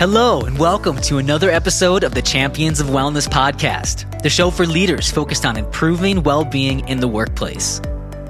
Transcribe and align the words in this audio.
Hello, 0.00 0.40
and 0.40 0.58
welcome 0.58 0.96
to 1.02 1.18
another 1.18 1.50
episode 1.50 2.04
of 2.04 2.14
the 2.14 2.22
Champions 2.22 2.80
of 2.80 2.86
Wellness 2.86 3.28
podcast, 3.28 4.22
the 4.22 4.30
show 4.30 4.50
for 4.50 4.64
leaders 4.64 5.10
focused 5.10 5.44
on 5.44 5.58
improving 5.58 6.22
well 6.22 6.42
being 6.42 6.88
in 6.88 7.00
the 7.00 7.06
workplace. 7.06 7.82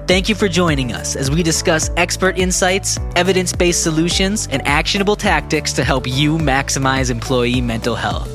Thank 0.08 0.28
you 0.28 0.34
for 0.34 0.48
joining 0.48 0.92
us 0.92 1.14
as 1.14 1.30
we 1.30 1.44
discuss 1.44 1.88
expert 1.96 2.36
insights, 2.36 2.98
evidence 3.14 3.52
based 3.52 3.84
solutions, 3.84 4.48
and 4.50 4.66
actionable 4.66 5.14
tactics 5.14 5.72
to 5.74 5.84
help 5.84 6.08
you 6.08 6.38
maximize 6.38 7.08
employee 7.08 7.60
mental 7.60 7.94
health. 7.94 8.28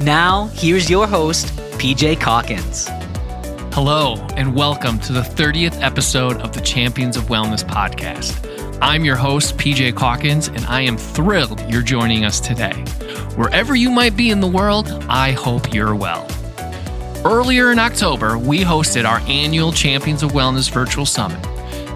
Now, 0.00 0.46
here's 0.46 0.90
your 0.90 1.06
host, 1.06 1.54
PJ 1.78 2.18
Calkins. 2.20 2.88
Hello, 3.72 4.16
and 4.36 4.52
welcome 4.56 4.98
to 4.98 5.12
the 5.12 5.20
30th 5.20 5.80
episode 5.80 6.38
of 6.38 6.52
the 6.52 6.60
Champions 6.60 7.16
of 7.16 7.26
Wellness 7.26 7.62
podcast. 7.62 8.53
I'm 8.82 9.04
your 9.04 9.16
host, 9.16 9.56
PJ 9.56 9.96
Calkins, 9.96 10.48
and 10.48 10.64
I 10.66 10.82
am 10.82 10.96
thrilled 10.96 11.60
you're 11.70 11.82
joining 11.82 12.24
us 12.24 12.40
today. 12.40 12.74
Wherever 13.36 13.74
you 13.74 13.90
might 13.90 14.16
be 14.16 14.30
in 14.30 14.40
the 14.40 14.46
world, 14.46 14.88
I 15.08 15.32
hope 15.32 15.72
you're 15.72 15.94
well. 15.94 16.26
Earlier 17.24 17.72
in 17.72 17.78
October, 17.78 18.36
we 18.36 18.60
hosted 18.60 19.08
our 19.08 19.20
annual 19.20 19.72
Champions 19.72 20.22
of 20.22 20.32
Wellness 20.32 20.70
Virtual 20.70 21.06
Summit. 21.06 21.42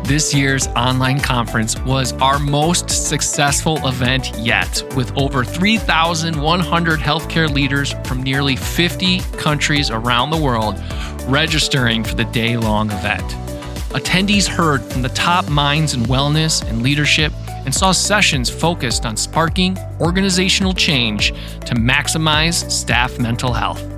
This 0.04 0.32
year's 0.32 0.68
online 0.68 1.20
conference 1.20 1.78
was 1.80 2.14
our 2.14 2.38
most 2.38 2.88
successful 2.88 3.86
event 3.86 4.32
yet, 4.38 4.82
with 4.96 5.14
over 5.18 5.44
3,100 5.44 7.00
healthcare 7.00 7.52
leaders 7.52 7.92
from 8.04 8.22
nearly 8.22 8.56
50 8.56 9.20
countries 9.36 9.90
around 9.90 10.30
the 10.30 10.38
world 10.38 10.82
registering 11.26 12.02
for 12.04 12.14
the 12.14 12.24
day 12.24 12.56
long 12.56 12.90
event. 12.90 13.47
Attendees 13.90 14.46
heard 14.46 14.82
from 14.84 15.00
the 15.00 15.08
top 15.08 15.48
minds 15.48 15.94
in 15.94 16.02
wellness 16.02 16.62
and 16.68 16.82
leadership 16.82 17.32
and 17.64 17.74
saw 17.74 17.90
sessions 17.90 18.50
focused 18.50 19.06
on 19.06 19.16
sparking 19.16 19.78
organizational 19.98 20.74
change 20.74 21.30
to 21.64 21.74
maximize 21.74 22.70
staff 22.70 23.18
mental 23.18 23.52
health. 23.52 23.97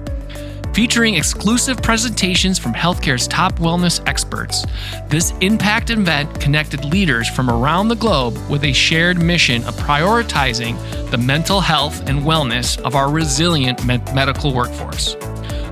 Featuring 0.73 1.17
exclusive 1.17 1.83
presentations 1.83 2.57
from 2.57 2.73
healthcare's 2.73 3.27
top 3.27 3.55
wellness 3.55 4.01
experts, 4.07 4.65
this 5.09 5.33
impact 5.41 5.91
event 5.91 6.41
connected 6.41 6.85
leaders 6.85 7.29
from 7.29 7.51
around 7.51 7.89
the 7.89 7.97
globe 7.97 8.39
with 8.49 8.63
a 8.63 8.73
shared 8.73 9.21
mission 9.21 9.65
of 9.65 9.75
prioritizing 9.75 10.79
the 11.11 11.19
mental 11.19 11.61
health 11.61 12.09
and 12.09 12.21
wellness 12.21 12.81
of 12.83 12.95
our 12.95 13.11
resilient 13.11 13.85
medical 13.85 14.55
workforce. 14.55 15.17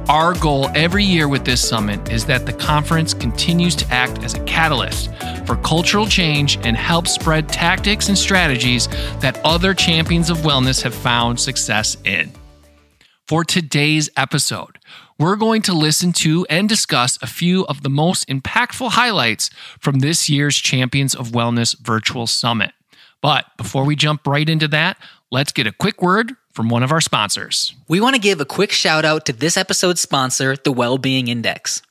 Our 0.08 0.34
goal 0.34 0.68
every 0.74 1.04
year 1.04 1.28
with 1.28 1.44
this 1.44 1.66
summit 1.66 2.10
is 2.10 2.26
that 2.26 2.44
the 2.44 2.52
conference 2.52 3.14
continues 3.14 3.76
to 3.76 3.86
act 3.92 4.24
as 4.24 4.34
a 4.34 4.42
catalyst 4.44 5.14
for 5.46 5.56
cultural 5.56 6.06
change 6.06 6.58
and 6.64 6.76
help 6.76 7.06
spread 7.06 7.48
tactics 7.48 8.08
and 8.08 8.18
strategies 8.18 8.88
that 9.20 9.40
other 9.44 9.74
champions 9.74 10.28
of 10.28 10.38
wellness 10.38 10.82
have 10.82 10.94
found 10.94 11.38
success 11.38 11.96
in. 12.04 12.32
For 13.28 13.44
today's 13.44 14.08
episode, 14.16 14.78
we're 15.18 15.36
going 15.36 15.60
to 15.62 15.74
listen 15.74 16.14
to 16.14 16.46
and 16.48 16.66
discuss 16.66 17.18
a 17.20 17.26
few 17.26 17.66
of 17.66 17.82
the 17.82 17.90
most 17.90 18.26
impactful 18.26 18.92
highlights 18.92 19.50
from 19.78 19.98
this 19.98 20.30
year's 20.30 20.56
Champions 20.56 21.14
of 21.14 21.28
Wellness 21.32 21.78
Virtual 21.78 22.26
Summit. 22.26 22.72
But 23.20 23.44
before 23.58 23.84
we 23.84 23.96
jump 23.96 24.26
right 24.26 24.48
into 24.48 24.66
that, 24.68 24.96
let's 25.30 25.52
get 25.52 25.66
a 25.66 25.72
quick 25.72 26.00
word 26.00 26.36
from 26.54 26.70
one 26.70 26.82
of 26.82 26.90
our 26.90 27.02
sponsors. 27.02 27.74
We 27.86 28.00
want 28.00 28.14
to 28.14 28.18
give 28.18 28.40
a 28.40 28.46
quick 28.46 28.72
shout 28.72 29.04
out 29.04 29.26
to 29.26 29.34
this 29.34 29.58
episode's 29.58 30.00
sponsor, 30.00 30.56
the 30.56 30.72
Wellbeing 30.72 31.28
Index. 31.28 31.82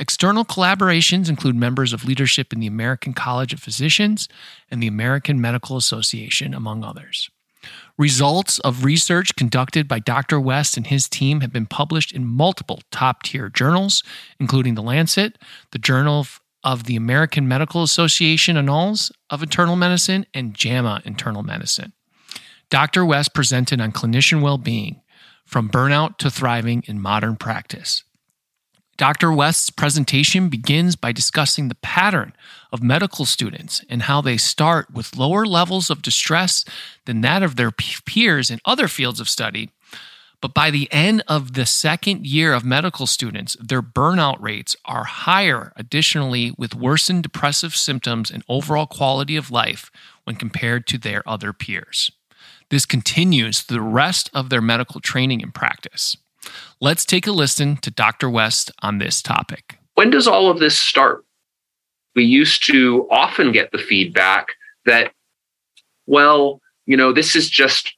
External 0.00 0.46
collaborations 0.46 1.28
include 1.28 1.54
members 1.54 1.92
of 1.92 2.06
leadership 2.06 2.54
in 2.54 2.58
the 2.58 2.66
American 2.66 3.12
College 3.12 3.52
of 3.52 3.60
Physicians 3.60 4.28
and 4.70 4.82
the 4.82 4.86
American 4.86 5.42
Medical 5.42 5.76
Association, 5.76 6.54
among 6.54 6.82
others. 6.82 7.28
Results 7.98 8.58
of 8.60 8.82
research 8.82 9.36
conducted 9.36 9.86
by 9.86 9.98
Dr. 9.98 10.40
West 10.40 10.78
and 10.78 10.86
his 10.86 11.06
team 11.06 11.42
have 11.42 11.52
been 11.52 11.66
published 11.66 12.12
in 12.12 12.24
multiple 12.24 12.80
top 12.90 13.24
tier 13.24 13.50
journals, 13.50 14.02
including 14.38 14.74
The 14.74 14.82
Lancet, 14.82 15.36
the 15.72 15.78
Journal 15.78 16.26
of 16.64 16.84
the 16.84 16.96
American 16.96 17.46
Medical 17.46 17.82
Association 17.82 18.56
Annals 18.56 19.12
of 19.28 19.42
Internal 19.42 19.76
Medicine, 19.76 20.24
and 20.32 20.54
JAMA 20.54 21.02
Internal 21.04 21.42
Medicine. 21.42 21.92
Dr. 22.70 23.04
West 23.04 23.34
presented 23.34 23.82
on 23.82 23.92
clinician 23.92 24.40
well 24.40 24.56
being, 24.56 25.02
from 25.44 25.68
burnout 25.68 26.16
to 26.18 26.30
thriving 26.30 26.84
in 26.86 26.98
modern 26.98 27.36
practice. 27.36 28.02
Dr. 29.00 29.32
West's 29.32 29.70
presentation 29.70 30.50
begins 30.50 30.94
by 30.94 31.10
discussing 31.10 31.68
the 31.68 31.74
pattern 31.76 32.34
of 32.70 32.82
medical 32.82 33.24
students 33.24 33.82
and 33.88 34.02
how 34.02 34.20
they 34.20 34.36
start 34.36 34.92
with 34.92 35.16
lower 35.16 35.46
levels 35.46 35.88
of 35.88 36.02
distress 36.02 36.66
than 37.06 37.22
that 37.22 37.42
of 37.42 37.56
their 37.56 37.70
peers 37.70 38.50
in 38.50 38.60
other 38.66 38.88
fields 38.88 39.18
of 39.18 39.26
study. 39.26 39.70
But 40.42 40.52
by 40.52 40.70
the 40.70 40.86
end 40.92 41.22
of 41.26 41.54
the 41.54 41.64
second 41.64 42.26
year 42.26 42.52
of 42.52 42.62
medical 42.62 43.06
students, 43.06 43.56
their 43.58 43.80
burnout 43.80 44.38
rates 44.38 44.76
are 44.84 45.04
higher, 45.04 45.72
additionally, 45.76 46.52
with 46.58 46.74
worsened 46.74 47.22
depressive 47.22 47.74
symptoms 47.74 48.30
and 48.30 48.44
overall 48.50 48.86
quality 48.86 49.34
of 49.34 49.50
life 49.50 49.90
when 50.24 50.36
compared 50.36 50.86
to 50.88 50.98
their 50.98 51.26
other 51.26 51.54
peers. 51.54 52.10
This 52.68 52.84
continues 52.84 53.64
the 53.64 53.80
rest 53.80 54.28
of 54.34 54.50
their 54.50 54.60
medical 54.60 55.00
training 55.00 55.42
and 55.42 55.54
practice. 55.54 56.18
Let's 56.80 57.04
take 57.04 57.26
a 57.26 57.32
listen 57.32 57.76
to 57.78 57.90
Dr. 57.90 58.30
West 58.30 58.70
on 58.82 58.98
this 58.98 59.20
topic. 59.22 59.78
When 59.94 60.10
does 60.10 60.26
all 60.26 60.50
of 60.50 60.58
this 60.58 60.78
start? 60.78 61.24
We 62.14 62.24
used 62.24 62.66
to 62.66 63.06
often 63.10 63.52
get 63.52 63.70
the 63.70 63.78
feedback 63.78 64.48
that, 64.86 65.12
well, 66.06 66.60
you 66.86 66.96
know, 66.96 67.12
this 67.12 67.36
is 67.36 67.48
just 67.48 67.94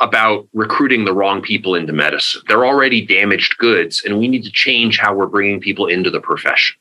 about 0.00 0.48
recruiting 0.52 1.04
the 1.04 1.12
wrong 1.12 1.42
people 1.42 1.74
into 1.74 1.92
medicine. 1.92 2.42
They're 2.48 2.66
already 2.66 3.04
damaged 3.04 3.58
goods, 3.58 4.02
and 4.04 4.18
we 4.18 4.28
need 4.28 4.42
to 4.44 4.50
change 4.50 4.98
how 4.98 5.14
we're 5.14 5.26
bringing 5.26 5.60
people 5.60 5.86
into 5.86 6.10
the 6.10 6.20
profession. 6.20 6.76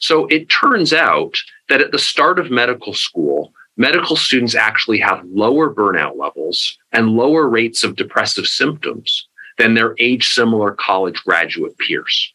So 0.00 0.26
it 0.26 0.48
turns 0.48 0.92
out 0.92 1.36
that 1.68 1.80
at 1.80 1.92
the 1.92 1.98
start 1.98 2.38
of 2.38 2.50
medical 2.50 2.94
school, 2.94 3.52
medical 3.76 4.16
students 4.16 4.54
actually 4.54 4.98
have 4.98 5.24
lower 5.26 5.72
burnout 5.72 6.16
levels 6.18 6.76
and 6.90 7.10
lower 7.10 7.48
rates 7.48 7.84
of 7.84 7.96
depressive 7.96 8.46
symptoms 8.46 9.28
than 9.58 9.74
their 9.74 9.94
age 9.98 10.28
similar 10.28 10.72
college 10.72 11.22
graduate 11.24 11.76
peers. 11.78 12.32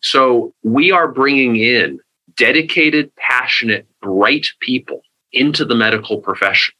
So 0.00 0.52
we 0.62 0.90
are 0.92 1.08
bringing 1.08 1.56
in 1.56 2.00
dedicated, 2.36 3.14
passionate, 3.16 3.86
bright 4.00 4.46
people 4.60 5.02
into 5.32 5.64
the 5.64 5.74
medical 5.74 6.18
profession. 6.18 6.74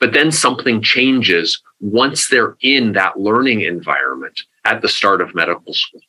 But 0.00 0.12
then 0.12 0.32
something 0.32 0.82
changes 0.82 1.62
once 1.80 2.28
they're 2.28 2.56
in 2.60 2.92
that 2.92 3.18
learning 3.18 3.62
environment 3.62 4.42
at 4.64 4.82
the 4.82 4.88
start 4.88 5.20
of 5.20 5.34
medical 5.34 5.72
school. 5.72 6.00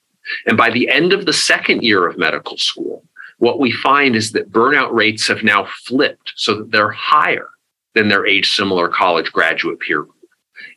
And 0.47 0.57
by 0.57 0.71
the 0.71 0.89
end 0.89 1.13
of 1.13 1.25
the 1.25 1.33
second 1.33 1.83
year 1.83 2.07
of 2.07 2.17
medical 2.17 2.57
school, 2.57 3.03
what 3.37 3.59
we 3.59 3.71
find 3.71 4.15
is 4.15 4.31
that 4.31 4.51
burnout 4.51 4.91
rates 4.91 5.27
have 5.27 5.43
now 5.43 5.67
flipped 5.85 6.33
so 6.35 6.55
that 6.55 6.71
they're 6.71 6.91
higher 6.91 7.49
than 7.93 8.07
their 8.07 8.25
age 8.25 8.51
similar 8.51 8.87
college 8.87 9.31
graduate 9.31 9.79
peer 9.79 10.03
group. 10.03 10.15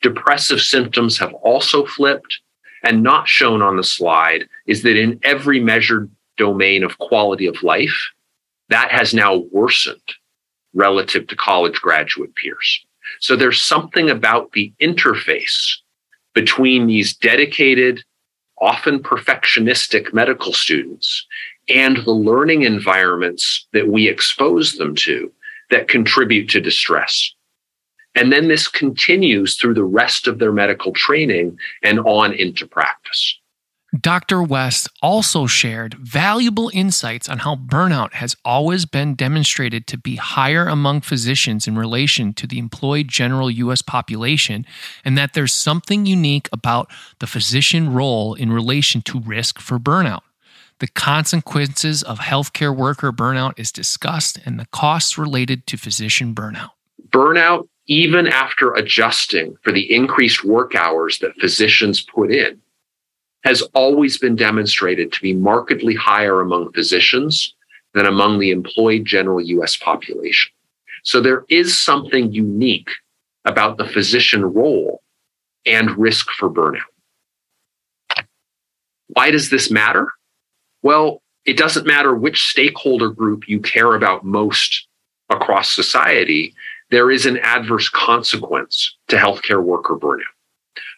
Depressive 0.03 0.61
symptoms 0.61 1.19
have 1.19 1.35
also 1.35 1.85
flipped. 1.87 2.41
And 2.85 3.03
not 3.03 3.27
shown 3.27 3.61
on 3.61 3.77
the 3.77 3.83
slide 3.83 4.49
is 4.67 4.83
that 4.85 4.97
in 4.97 5.19
every 5.25 5.59
measured 5.59 6.09
domain 6.37 6.85
of 6.85 6.99
quality 6.99 7.47
of 7.47 7.65
life, 7.65 8.11
that 8.69 8.93
has 8.93 9.13
now 9.13 9.39
worsened 9.51 10.01
relative 10.75 11.27
to 11.27 11.37
college 11.37 11.81
graduate 11.81 12.35
peers. 12.37 12.87
So 13.21 13.35
there's 13.35 13.61
something 13.61 14.11
about 14.11 14.53
the 14.53 14.73
interface 14.81 15.79
between 16.35 16.87
these 16.87 17.17
dedicated, 17.17 18.05
often 18.61 19.03
perfectionistic 19.03 20.13
medical 20.13 20.53
students 20.53 21.27
and 21.69 21.97
the 21.99 22.13
learning 22.13 22.63
environments 22.63 23.67
that 23.73 23.89
we 23.89 24.09
expose 24.09 24.75
them 24.75 24.95
to 24.95 25.33
that 25.71 25.89
contribute 25.89 26.49
to 26.51 26.61
distress. 26.61 27.35
And 28.19 28.33
then 28.33 28.49
this 28.49 28.67
continues 28.67 29.55
through 29.55 29.75
the 29.75 29.85
rest 29.85 30.27
of 30.27 30.41
their 30.41 30.51
medical 30.51 30.93
training 30.93 31.57
and 31.85 32.01
on 32.01 32.33
into 32.33 32.67
practice. 32.67 33.39
Dr. 34.01 34.43
West 34.43 34.89
also 35.01 35.47
shared 35.47 35.95
valuable 35.95 36.69
insights 36.75 37.29
on 37.29 37.39
how 37.39 37.55
burnout 37.55 38.15
has 38.15 38.35
always 38.45 38.87
been 38.87 39.15
demonstrated 39.15 39.87
to 39.87 39.97
be 39.97 40.17
higher 40.17 40.67
among 40.67 41.03
physicians 41.03 41.69
in 41.69 41.79
relation 41.79 42.33
to 42.35 42.49
the 42.49 42.59
employed 42.59 43.07
general 43.07 43.53
U.S. 43.53 43.83
population, 43.83 44.67
and 45.05 45.17
that 45.17 45.35
there's 45.35 45.53
something 45.53 46.05
unique 46.05 46.49
about 46.51 46.91
the 47.21 47.27
physician 47.29 47.95
role 47.95 48.35
in 48.35 48.51
relation 48.51 49.01
to 49.03 49.21
risk 49.21 49.61
for 49.61 49.79
burnout. 49.79 50.23
The 50.81 50.89
consequences 50.89 52.03
of 52.03 52.19
healthcare 52.19 52.77
worker 52.77 53.13
burnout 53.13 53.61
is 53.61 53.71
discussed 53.71 54.41
and 54.45 54.59
the 54.59 54.67
costs 54.67 55.17
related 55.17 55.69
to 55.69 55.77
physician 55.77 56.35
burnout. 56.35 56.71
Burnout, 57.11 57.69
even 57.89 58.27
after 58.27 58.75
adjusting 58.75 59.57
for 59.63 59.73
the 59.73 59.93
increased 59.93 60.45
work 60.45 60.75
hours 60.75 61.19
that 61.19 61.39
physicians 61.41 62.03
put 62.03 62.31
in, 62.31 62.61
has 63.45 63.63
always 63.75 64.19
been 64.19 64.37
demonstrated 64.37 65.11
to 65.13 65.23
be 65.23 65.33
markedly 65.33 65.95
higher 65.95 66.41
among 66.41 66.73
physicians 66.73 67.55
than 67.95 68.05
among 68.05 68.39
the 68.39 68.51
employed 68.51 69.05
general 69.05 69.41
US 69.41 69.77
population. 69.77 70.51
So 71.03 71.21
there 71.21 71.45
is 71.49 71.79
something 71.79 72.31
unique 72.33 72.91
about 73.45 73.79
the 73.79 73.87
physician 73.87 74.45
role 74.45 75.01
and 75.65 75.97
risk 75.97 76.31
for 76.31 76.51
burnout. 76.51 76.83
Why 79.07 79.31
does 79.31 79.49
this 79.49 79.71
matter? 79.71 80.09
Well, 80.83 81.23
it 81.47 81.57
doesn't 81.57 81.87
matter 81.87 82.15
which 82.15 82.43
stakeholder 82.43 83.09
group 83.09 83.49
you 83.49 83.61
care 83.61 83.95
about 83.95 84.25
most 84.25 84.87
across 85.31 85.75
society, 85.75 86.55
there 86.91 87.11
is 87.11 87.27
an 87.27 87.39
adverse 87.39 87.89
consequence 87.89 88.97
to 89.09 89.17
healthcare 89.17 89.63
worker 89.63 89.97
burnout. 89.97 90.23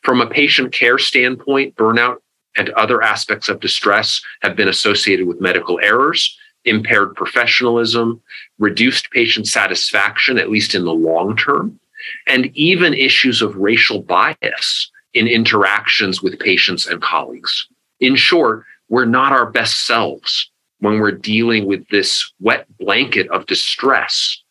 From 0.03 0.21
a 0.21 0.29
patient 0.29 0.73
care 0.73 0.99
standpoint, 0.99 1.75
burnout 1.77 2.19
and 2.57 2.71
other 2.71 3.03
aspects 3.03 3.49
of 3.49 3.61
distress 3.61 4.21
have 4.43 4.57
been 4.57 4.69
associated 4.69 5.27
with 5.27 5.41
medical 5.41 5.79
errors, 5.81 6.37
impaired 6.65 7.15
professionalism, 7.15 8.21
reduced 8.59 9.11
patient 9.11 9.47
satisfaction, 9.47 10.39
at 10.39 10.51
least 10.51 10.75
in 10.75 10.85
the 10.85 10.93
long 10.93 11.37
term, 11.37 11.79
and 12.27 12.51
even 12.55 12.95
issues 12.95 13.43
of 13.43 13.57
racial 13.57 14.03
bias 14.03 14.91
in 15.15 15.27
interactions 15.27 16.23
with 16.23 16.39
patients 16.39 16.87
and 16.87 17.03
colleagues. 17.03 17.67
In 18.01 18.17
short, 18.17 18.65
we're 18.89 19.05
not 19.05 19.33
our 19.33 19.51
best 19.51 19.87
selves 19.87 20.51
when 20.81 20.99
we're 20.99 21.13
dealing 21.13 21.67
with 21.67 21.87
this 21.89 22.33
wet 22.41 22.67
blanket 22.79 23.29
of 23.29 23.47
distress, 23.47 24.43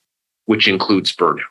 which 0.50 0.68
includes 0.68 1.16
burnout. 1.16 1.44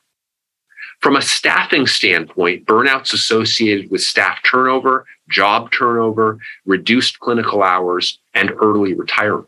From 0.99 1.15
a 1.15 1.23
staffing 1.23 1.87
standpoint, 1.87 2.67
burnout's 2.67 3.13
associated 3.13 3.93
with 3.93 4.01
staff 4.01 4.41
turnover, 4.43 5.07
job 5.31 5.71
turnover, 5.71 6.39
reduced 6.67 7.21
clinical 7.21 7.63
hours, 7.63 8.19
and 8.35 8.51
early 8.61 8.95
retirement. 8.95 9.47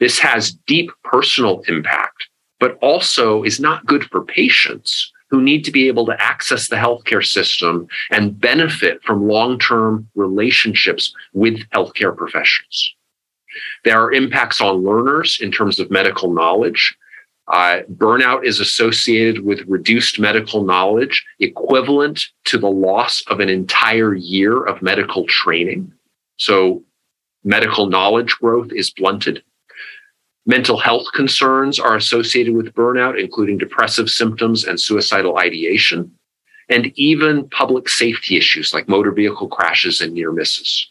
This 0.00 0.18
has 0.18 0.52
deep 0.66 0.90
personal 1.02 1.62
impact, 1.66 2.28
but 2.60 2.76
also 2.82 3.42
is 3.42 3.58
not 3.58 3.86
good 3.86 4.04
for 4.10 4.22
patients 4.22 5.10
who 5.30 5.40
need 5.40 5.64
to 5.64 5.72
be 5.72 5.88
able 5.88 6.04
to 6.04 6.22
access 6.22 6.68
the 6.68 6.76
healthcare 6.76 7.24
system 7.24 7.86
and 8.10 8.38
benefit 8.38 9.02
from 9.02 9.28
long 9.28 9.58
term 9.58 10.06
relationships 10.14 11.14
with 11.32 11.66
healthcare 11.70 12.14
professionals. 12.14 12.94
There 13.86 13.98
are 13.98 14.12
impacts 14.12 14.60
on 14.60 14.84
learners 14.84 15.38
in 15.40 15.50
terms 15.50 15.78
of 15.78 15.90
medical 15.90 16.34
knowledge, 16.34 16.94
uh, 17.52 17.82
burnout 17.92 18.46
is 18.46 18.60
associated 18.60 19.44
with 19.44 19.60
reduced 19.68 20.18
medical 20.18 20.64
knowledge, 20.64 21.24
equivalent 21.38 22.24
to 22.44 22.56
the 22.56 22.70
loss 22.70 23.22
of 23.26 23.40
an 23.40 23.50
entire 23.50 24.14
year 24.14 24.64
of 24.64 24.80
medical 24.80 25.26
training. 25.26 25.92
So, 26.38 26.82
medical 27.44 27.86
knowledge 27.86 28.34
growth 28.40 28.72
is 28.72 28.90
blunted. 28.90 29.42
Mental 30.46 30.78
health 30.78 31.06
concerns 31.14 31.78
are 31.78 31.94
associated 31.94 32.54
with 32.56 32.72
burnout, 32.72 33.20
including 33.20 33.58
depressive 33.58 34.08
symptoms 34.08 34.64
and 34.64 34.80
suicidal 34.80 35.38
ideation, 35.38 36.10
and 36.70 36.90
even 36.94 37.50
public 37.50 37.86
safety 37.88 38.38
issues 38.38 38.72
like 38.72 38.88
motor 38.88 39.12
vehicle 39.12 39.48
crashes 39.48 40.00
and 40.00 40.14
near 40.14 40.32
misses. 40.32 40.90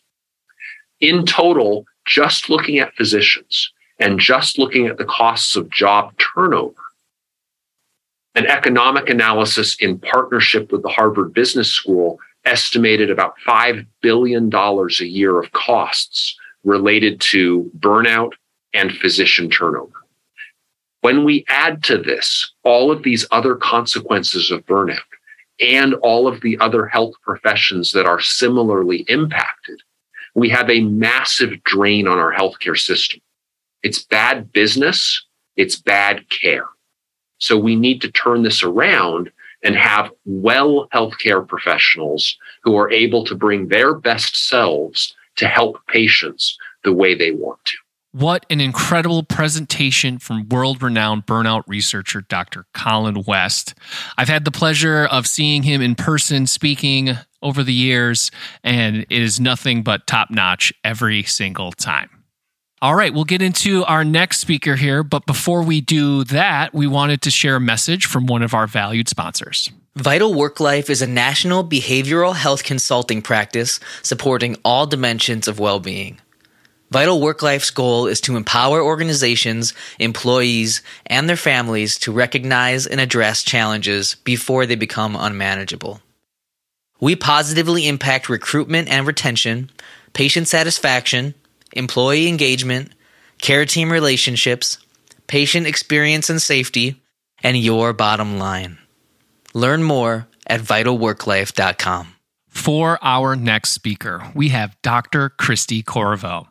In 0.99 1.25
total, 1.25 1.85
just 2.05 2.51
looking 2.51 2.77
at 2.77 2.93
physicians, 2.93 3.73
and 4.01 4.19
just 4.19 4.57
looking 4.57 4.88
at 4.88 4.98
the 4.98 5.06
costs 5.06 5.56
of 5.56 5.69
job 5.69 6.13
turnover, 6.18 6.74
an 8.33 8.48
economic 8.48 9.09
analysis 9.09 9.77
in 9.80 10.00
partnership 10.00 10.71
with 10.71 10.81
the 10.81 10.89
Harvard 10.89 11.33
Business 11.33 11.71
School 11.71 12.18
estimated 12.44 13.12
about 13.12 13.36
$5 13.48 13.86
billion 14.01 14.50
a 14.53 15.06
year 15.06 15.39
of 15.39 15.51
costs 15.51 16.36
related 16.63 17.21
to 17.21 17.71
burnout 17.77 18.31
and 18.74 18.92
physician 18.98 19.50
turnover. 19.50 19.94
When 21.01 21.24
we 21.24 21.45
add 21.47 21.83
to 21.83 21.97
this 21.97 22.54
all 22.63 22.92
of 22.92 23.04
these 23.04 23.28
other 23.31 23.56
consequences 23.56 24.49
of 24.49 24.66
burnout 24.66 24.99
and 25.59 25.94
all 25.95 26.28
of 26.28 26.42
the 26.42 26.57
other 26.59 26.87
health 26.87 27.14
professions 27.21 27.92
that 27.92 28.07
are 28.07 28.19
similarly 28.19 29.06
impacted, 29.07 29.80
we 30.33 30.49
have 30.49 30.69
a 30.69 30.81
massive 30.81 31.64
drain 31.64 32.07
on 32.07 32.18
our 32.18 32.33
healthcare 32.33 32.78
system. 32.78 33.21
It's 33.83 34.04
bad 34.04 34.52
business. 34.52 35.26
It's 35.56 35.80
bad 35.80 36.30
care. 36.30 36.66
So 37.40 37.57
we 37.57 37.76
need 37.76 38.02
to 38.02 38.11
turn 38.11 38.44
this 38.44 38.64
around 38.64 39.31
and 39.64 39.76
have 39.76 40.11
well 40.26 40.88
healthcare 40.94 41.47
professionals 41.47 42.38
who 42.64 42.78
are 42.78 42.92
able 42.92 43.26
to 43.26 43.35
bring 43.35 43.68
their 43.68 43.94
best 43.94 44.47
selves 44.47 45.16
to 45.38 45.47
help 45.47 45.78
patients 45.88 46.57
the 46.83 46.94
way 46.94 47.16
they 47.16 47.31
want 47.31 47.64
to. 47.66 47.78
What 48.14 48.45
an 48.50 48.59
incredible 48.59 49.23
presentation 49.23 50.19
from 50.19 50.50
world 50.50 50.83
renowned 50.83 51.26
burnout 51.26 51.64
researcher 51.66 52.21
Dr. 52.21 52.66
Colin 52.73 53.23
West. 53.26 53.73
I've 54.18 54.28
had 54.28 54.44
the 54.44 54.52
pleasure 54.52 55.06
of 55.06 55.26
seeing 55.26 55.64
him 55.64 55.81
in 55.81 55.95
person 55.95 56.45
speaking 56.45 57.11
over 57.42 57.64
the 57.64 57.73
years, 57.73 58.30
and 58.66 58.97
it 58.97 59.11
is 59.11 59.40
nothing 59.40 59.81
but 59.81 60.07
top 60.07 60.30
notch 60.30 60.73
every 60.83 61.23
single 61.23 61.71
time. 61.71 62.20
All 62.83 62.95
right, 62.95 63.14
we'll 63.14 63.26
get 63.26 63.44
into 63.44 63.85
our 63.85 64.04
next 64.04 64.40
speaker 64.40 64.76
here, 64.76 65.04
but 65.04 65.28
before 65.28 65.61
we 65.61 65.81
do 65.81 66.23
that, 66.23 66.73
we 66.73 66.88
wanted 66.88 67.21
to 67.21 67.30
share 67.30 67.57
a 67.57 67.61
message 67.61 68.07
from 68.07 68.26
one 68.26 68.42
of 68.42 68.56
our 68.56 68.66
valued 68.66 69.07
sponsors. 69.07 69.69
Vital 69.95 70.33
Work 70.33 70.59
Life 70.59 70.90
is 70.90 71.00
a 71.00 71.07
national 71.07 71.64
behavioral 71.64 72.33
health 72.33 72.64
consulting 72.64 73.21
practice 73.21 73.80
supporting 74.02 74.56
all 74.66 74.88
dimensions 74.88 75.47
of 75.47 75.59
well 75.59 75.80
being. 75.80 76.19
Vital 76.90 77.21
Work 77.21 77.44
Life's 77.44 77.69
goal 77.69 78.07
is 78.07 78.19
to 78.21 78.35
empower 78.35 78.81
organizations, 78.81 79.76
employees, 80.00 80.81
and 81.06 81.30
their 81.30 81.38
families 81.38 82.00
to 82.00 82.11
recognize 82.11 82.88
and 82.88 83.00
address 83.00 83.44
challenges 83.44 84.16
before 84.23 84.66
they 84.66 84.76
become 84.76 85.16
unmanageable. 85.16 86.02
We 87.00 87.16
positively 87.16 87.88
impact 87.88 88.28
recruitment 88.28 88.90
and 88.90 89.06
retention, 89.06 89.69
patient 90.14 90.47
satisfaction, 90.47 91.35
employee 91.73 92.28
engagement, 92.28 92.94
care 93.42 93.66
team 93.66 93.92
relationships, 93.92 94.78
patient 95.28 95.68
experience 95.68 96.30
and 96.30 96.42
safety, 96.42 97.01
and 97.44 97.57
your 97.57 97.94
bottom 97.94 98.37
line. 98.37 98.78
Learn 99.54 99.83
more 99.83 100.28
at 100.47 100.61
vitalworklife.com. 100.61 102.16
For 102.49 102.99
our 103.01 103.35
next 103.35 103.71
speaker, 103.71 104.30
we 104.35 104.49
have 104.49 104.75
Dr. 104.81 105.30
Christy 105.30 105.81
Corriveau. 105.81 106.47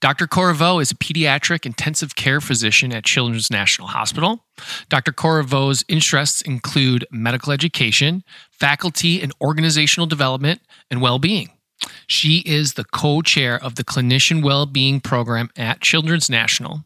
Dr. 0.00 0.26
Corriveau 0.26 0.82
is 0.82 0.90
a 0.90 0.96
pediatric 0.96 1.64
intensive 1.66 2.16
care 2.16 2.40
physician 2.40 2.92
at 2.92 3.04
Children's 3.04 3.50
National 3.50 3.88
Hospital. 3.88 4.44
Dr. 4.88 5.12
Corriveau's 5.12 5.84
interests 5.88 6.42
include 6.42 7.06
medical 7.10 7.52
education, 7.52 8.24
faculty 8.50 9.22
and 9.22 9.32
organizational 9.40 10.06
development, 10.06 10.62
and 10.90 11.00
well 11.00 11.18
being. 11.18 11.50
She 12.06 12.38
is 12.40 12.74
the 12.74 12.84
co 12.84 13.22
chair 13.22 13.62
of 13.62 13.74
the 13.76 13.84
Clinician 13.84 14.42
Well-Being 14.42 15.00
Program 15.00 15.50
at 15.56 15.80
Children's 15.80 16.30
National. 16.30 16.84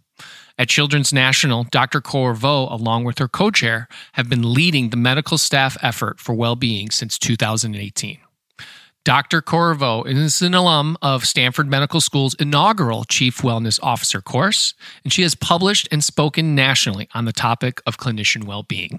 At 0.59 0.69
Children's 0.69 1.13
National, 1.13 1.65
Dr. 1.65 2.01
Corriveau, 2.01 2.71
along 2.73 3.05
with 3.05 3.19
her 3.19 3.29
co 3.29 3.51
chair, 3.51 3.89
have 4.13 4.29
been 4.29 4.55
leading 4.55 4.89
the 4.91 4.97
medical 4.97 5.37
staff 5.37 5.77
effort 5.83 6.19
for 6.19 6.35
well 6.35 6.57
being 6.57 6.91
since 6.91 7.19
2018. 7.19 8.19
Dr. 9.05 9.41
Corriveau 9.41 10.05
is 10.05 10.43
an 10.43 10.53
alum 10.55 10.97
of 11.01 11.25
Stanford 11.25 11.69
Medical 11.69 12.01
School's 12.01 12.35
inaugural 12.41 13.05
Chief 13.05 13.43
Wellness 13.43 13.79
Officer 13.81 14.21
course, 14.21 14.75
and 15.05 15.13
she 15.13 15.23
has 15.23 15.37
published 15.37 15.87
and 15.93 16.03
spoken 16.03 16.57
nationally 16.57 17.09
on 17.15 17.25
the 17.25 17.33
topic 17.33 17.81
of 17.87 17.99
clinician 17.99 18.45
well 18.45 18.65
being. 18.65 18.99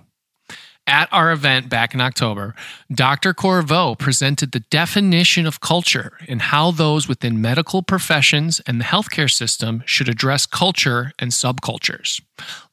At 0.88 1.10
our 1.12 1.34
event 1.34 1.68
back 1.68 1.94
in 1.94 2.00
October, 2.00 2.56
Dr. 2.92 3.34
Corriveau 3.34 4.00
presented 4.00 4.54
the 4.54 4.62
definition 4.62 5.46
of 5.46 5.60
culture 5.60 6.18
and 6.30 6.42
how 6.42 6.72
those 6.72 7.10
within 7.10 7.42
medical 7.42 7.84
professions 7.84 8.62
and 8.66 8.80
the 8.80 8.86
healthcare 8.86 9.30
system 9.30 9.84
should 9.86 10.08
address 10.08 10.46
culture 10.46 11.12
and 11.20 11.32
subcultures. 11.32 12.22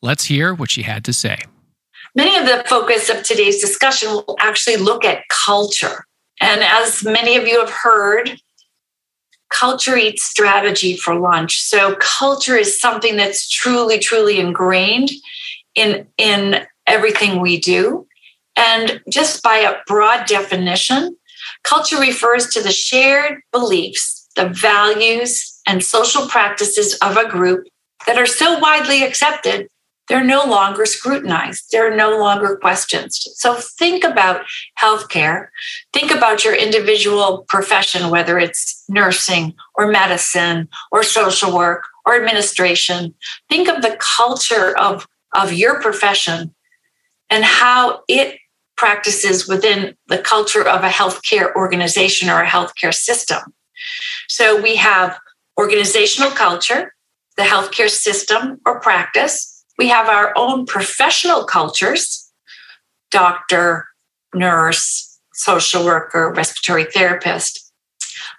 Let's 0.00 0.26
hear 0.26 0.54
what 0.54 0.70
she 0.70 0.82
had 0.82 1.04
to 1.06 1.12
say. 1.12 1.38
Many 2.14 2.36
of 2.36 2.46
the 2.46 2.62
focus 2.68 3.10
of 3.10 3.24
today's 3.24 3.60
discussion 3.60 4.10
will 4.10 4.36
actually 4.38 4.76
look 4.76 5.04
at 5.04 5.24
culture 5.28 6.06
and 6.40 6.62
as 6.62 7.04
many 7.04 7.36
of 7.36 7.46
you 7.46 7.60
have 7.60 7.70
heard, 7.70 8.38
culture 9.50 9.96
eats 9.96 10.24
strategy 10.24 10.96
for 10.96 11.14
lunch. 11.14 11.60
So 11.60 11.96
culture 12.00 12.56
is 12.56 12.80
something 12.80 13.16
that's 13.16 13.48
truly, 13.48 13.98
truly 13.98 14.38
ingrained 14.40 15.10
in, 15.74 16.06
in 16.18 16.66
everything 16.86 17.40
we 17.40 17.58
do. 17.58 18.06
And 18.56 19.00
just 19.10 19.42
by 19.42 19.56
a 19.56 19.76
broad 19.86 20.26
definition, 20.26 21.16
culture 21.62 21.98
refers 21.98 22.48
to 22.48 22.62
the 22.62 22.72
shared 22.72 23.40
beliefs, 23.52 24.28
the 24.36 24.48
values, 24.48 25.60
and 25.66 25.82
social 25.82 26.28
practices 26.28 26.94
of 27.02 27.16
a 27.16 27.28
group 27.28 27.66
that 28.06 28.18
are 28.18 28.26
so 28.26 28.58
widely 28.58 29.02
accepted 29.02 29.68
they're 30.08 30.24
no 30.24 30.44
longer 30.44 30.84
scrutinized. 30.84 31.70
they're 31.72 31.94
no 31.94 32.18
longer 32.18 32.56
questioned. 32.56 33.12
So 33.12 33.54
think 33.54 34.04
about 34.04 34.44
healthcare. 34.78 35.48
Think 35.92 36.10
about 36.10 36.44
your 36.44 36.54
individual 36.54 37.44
profession, 37.48 38.10
whether 38.10 38.38
it's 38.38 38.84
nursing 38.88 39.54
or 39.76 39.86
medicine 39.86 40.68
or 40.92 41.02
social 41.02 41.54
work 41.54 41.84
or 42.04 42.16
administration. 42.16 43.14
Think 43.48 43.68
of 43.68 43.82
the 43.82 43.96
culture 43.98 44.76
of, 44.78 45.06
of 45.34 45.52
your 45.52 45.80
profession 45.80 46.54
and 47.34 47.44
how 47.44 48.00
it 48.08 48.38
practices 48.76 49.48
within 49.48 49.94
the 50.08 50.18
culture 50.18 50.66
of 50.66 50.82
a 50.84 50.88
healthcare 50.88 51.54
organization 51.54 52.28
or 52.28 52.42
a 52.42 52.46
healthcare 52.46 52.94
system. 52.94 53.40
So 54.28 54.60
we 54.60 54.76
have 54.76 55.18
organizational 55.58 56.30
culture, 56.30 56.94
the 57.36 57.42
healthcare 57.42 57.90
system 57.90 58.60
or 58.64 58.80
practice 58.80 59.54
we 59.78 59.88
have 59.88 60.08
our 60.08 60.32
own 60.36 60.66
professional 60.66 61.44
cultures 61.44 62.20
doctor, 63.10 63.86
nurse, 64.34 65.20
social 65.34 65.84
worker, 65.84 66.32
respiratory 66.32 66.84
therapist. 66.84 67.72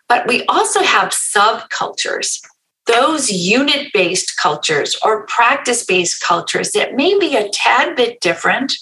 But 0.10 0.28
we 0.28 0.44
also 0.48 0.82
have 0.82 1.10
subcultures, 1.10 2.42
those 2.86 3.32
unit 3.32 3.88
based 3.94 4.34
cultures 4.42 4.98
or 5.02 5.26
practice 5.28 5.86
based 5.86 6.22
cultures 6.22 6.72
that 6.72 6.96
may 6.96 7.18
be 7.18 7.38
a 7.38 7.50
tad 7.50 7.96
bit 7.96 8.20
different 8.20 8.74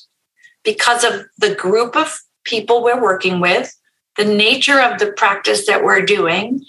because 0.63 1.03
of 1.03 1.25
the 1.37 1.55
group 1.55 1.95
of 1.95 2.19
people 2.43 2.83
we're 2.83 3.01
working 3.01 3.39
with, 3.39 3.75
the 4.17 4.25
nature 4.25 4.79
of 4.79 4.99
the 4.99 5.11
practice 5.11 5.65
that 5.67 5.83
we're 5.83 6.05
doing, 6.05 6.63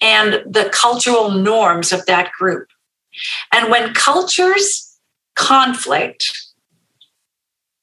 and 0.00 0.42
the 0.46 0.70
cultural 0.72 1.30
norms 1.30 1.92
of 1.92 2.04
that 2.06 2.30
group. 2.32 2.68
And 3.52 3.70
when 3.70 3.94
cultures 3.94 4.98
conflict, 5.34 6.30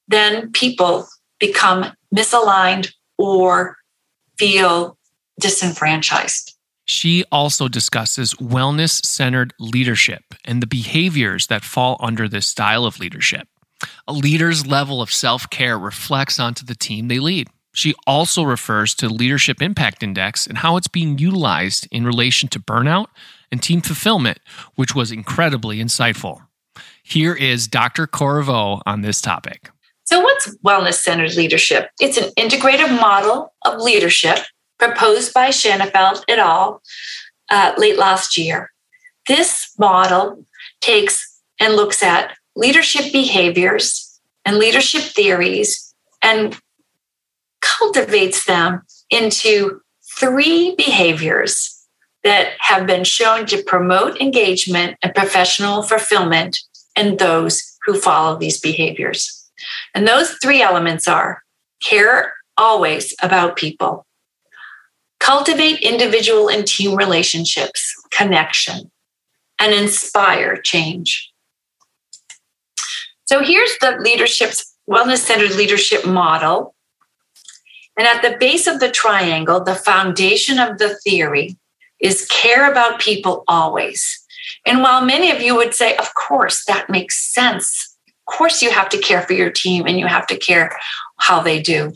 then 0.07 0.51
people 0.51 1.07
become 1.39 1.93
misaligned 2.13 2.93
or 3.17 3.77
feel 4.37 4.97
disenfranchised. 5.39 6.55
She 6.85 7.23
also 7.31 7.67
discusses 7.67 8.33
wellness 8.35 9.05
centered 9.05 9.53
leadership 9.59 10.23
and 10.43 10.61
the 10.61 10.67
behaviors 10.67 11.47
that 11.47 11.63
fall 11.63 11.97
under 11.99 12.27
this 12.27 12.47
style 12.47 12.85
of 12.85 12.99
leadership. 12.99 13.47
A 14.07 14.13
leader's 14.13 14.65
level 14.67 15.01
of 15.01 15.11
self 15.11 15.49
care 15.49 15.77
reflects 15.77 16.39
onto 16.39 16.65
the 16.65 16.75
team 16.75 17.07
they 17.07 17.19
lead. 17.19 17.47
She 17.73 17.93
also 18.05 18.43
refers 18.43 18.93
to 18.95 19.07
Leadership 19.07 19.61
Impact 19.61 20.03
Index 20.03 20.45
and 20.45 20.57
how 20.57 20.75
it's 20.77 20.87
being 20.87 21.17
utilized 21.17 21.87
in 21.91 22.05
relation 22.05 22.49
to 22.49 22.59
burnout 22.59 23.07
and 23.51 23.63
team 23.63 23.81
fulfillment, 23.81 24.39
which 24.75 24.93
was 24.93 25.11
incredibly 25.11 25.79
insightful. 25.79 26.41
Here 27.03 27.33
is 27.33 27.67
Dr. 27.67 28.07
Corriveau 28.07 28.81
on 28.85 29.01
this 29.01 29.21
topic. 29.21 29.69
So, 30.05 30.19
what's 30.19 30.55
wellness 30.57 30.95
centered 30.95 31.35
leadership? 31.35 31.89
It's 31.99 32.17
an 32.17 32.31
integrative 32.37 32.99
model 32.99 33.53
of 33.63 33.79
leadership 33.81 34.39
proposed 34.77 35.33
by 35.33 35.49
Shanafelt 35.49 36.23
et 36.27 36.39
al. 36.39 36.81
Uh, 37.49 37.73
late 37.77 37.97
last 37.97 38.37
year. 38.37 38.71
This 39.27 39.73
model 39.77 40.45
takes 40.79 41.41
and 41.59 41.75
looks 41.75 42.01
at 42.01 42.37
leadership 42.55 43.11
behaviors 43.11 44.19
and 44.45 44.57
leadership 44.57 45.03
theories 45.03 45.93
and 46.21 46.57
cultivates 47.61 48.45
them 48.45 48.81
into 49.09 49.81
three 50.17 50.75
behaviors 50.75 51.85
that 52.23 52.53
have 52.59 52.85
been 52.85 53.03
shown 53.03 53.45
to 53.47 53.63
promote 53.63 54.19
engagement 54.21 54.97
and 55.01 55.15
professional 55.15 55.81
fulfillment 55.81 56.59
in 56.95 57.17
those 57.17 57.77
who 57.85 57.99
follow 57.99 58.37
these 58.37 58.59
behaviors. 58.59 59.49
And 59.95 60.07
those 60.07 60.31
three 60.41 60.61
elements 60.61 61.07
are 61.07 61.43
care 61.81 62.33
always 62.57 63.15
about 63.21 63.55
people, 63.55 64.05
cultivate 65.19 65.79
individual 65.79 66.49
and 66.49 66.65
team 66.65 66.95
relationships, 66.95 67.93
connection, 68.11 68.91
and 69.59 69.73
inspire 69.73 70.57
change. 70.57 71.30
So 73.31 73.41
here's 73.41 73.77
the 73.77 73.95
leadership's 73.97 74.75
wellness 74.89 75.19
centered 75.19 75.55
leadership 75.55 76.05
model. 76.05 76.75
And 77.97 78.05
at 78.05 78.21
the 78.21 78.37
base 78.37 78.67
of 78.67 78.81
the 78.81 78.91
triangle, 78.91 79.63
the 79.63 79.73
foundation 79.73 80.59
of 80.59 80.79
the 80.79 80.95
theory 80.95 81.55
is 82.01 82.25
care 82.25 82.69
about 82.69 82.99
people 82.99 83.45
always. 83.47 84.21
And 84.65 84.81
while 84.81 85.05
many 85.05 85.31
of 85.31 85.41
you 85.41 85.55
would 85.55 85.73
say, 85.73 85.95
of 85.95 86.13
course, 86.13 86.65
that 86.65 86.89
makes 86.89 87.33
sense. 87.33 87.95
Of 88.27 88.37
course, 88.37 88.61
you 88.61 88.69
have 88.69 88.89
to 88.89 88.97
care 88.97 89.21
for 89.21 89.31
your 89.31 89.49
team 89.49 89.87
and 89.87 89.97
you 89.97 90.07
have 90.07 90.27
to 90.27 90.37
care 90.37 90.77
how 91.15 91.39
they 91.39 91.61
do. 91.61 91.93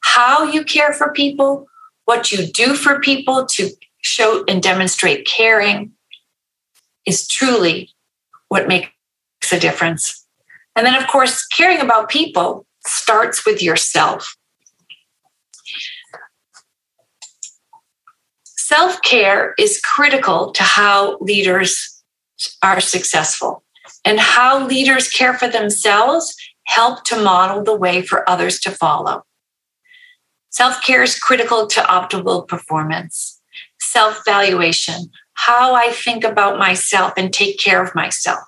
How 0.00 0.42
you 0.42 0.64
care 0.64 0.92
for 0.92 1.14
people, 1.14 1.66
what 2.04 2.30
you 2.30 2.46
do 2.46 2.74
for 2.74 3.00
people 3.00 3.46
to 3.52 3.70
show 4.02 4.44
and 4.46 4.62
demonstrate 4.62 5.26
caring 5.26 5.92
is 7.06 7.26
truly 7.26 7.94
what 8.48 8.68
makes 8.68 8.92
a 9.50 9.58
difference. 9.58 10.26
And 10.78 10.86
then, 10.86 10.94
of 10.94 11.08
course, 11.08 11.44
caring 11.44 11.80
about 11.80 12.08
people 12.08 12.64
starts 12.86 13.44
with 13.44 13.60
yourself. 13.60 14.36
Self 18.44 19.02
care 19.02 19.54
is 19.58 19.80
critical 19.80 20.52
to 20.52 20.62
how 20.62 21.18
leaders 21.18 22.00
are 22.62 22.80
successful, 22.80 23.64
and 24.04 24.20
how 24.20 24.68
leaders 24.68 25.08
care 25.08 25.34
for 25.34 25.48
themselves 25.48 26.36
help 26.62 27.02
to 27.06 27.20
model 27.20 27.64
the 27.64 27.74
way 27.74 28.00
for 28.00 28.30
others 28.30 28.60
to 28.60 28.70
follow. 28.70 29.24
Self 30.50 30.80
care 30.84 31.02
is 31.02 31.18
critical 31.18 31.66
to 31.66 31.80
optimal 31.80 32.46
performance. 32.46 33.40
Self 33.80 34.22
valuation, 34.24 35.10
how 35.34 35.74
I 35.74 35.90
think 35.90 36.22
about 36.22 36.56
myself 36.56 37.14
and 37.16 37.32
take 37.32 37.58
care 37.58 37.82
of 37.82 37.96
myself, 37.96 38.44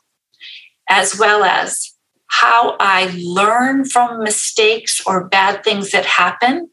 as 0.89 1.19
well 1.19 1.43
as 1.43 1.90
how 2.31 2.77
I 2.81 3.13
learn 3.23 3.85
from 3.85 4.23
mistakes 4.23 5.01
or 5.07 5.29
bad 5.29 5.63
things 5.63 5.91
that 5.91 6.07
happen. 6.07 6.71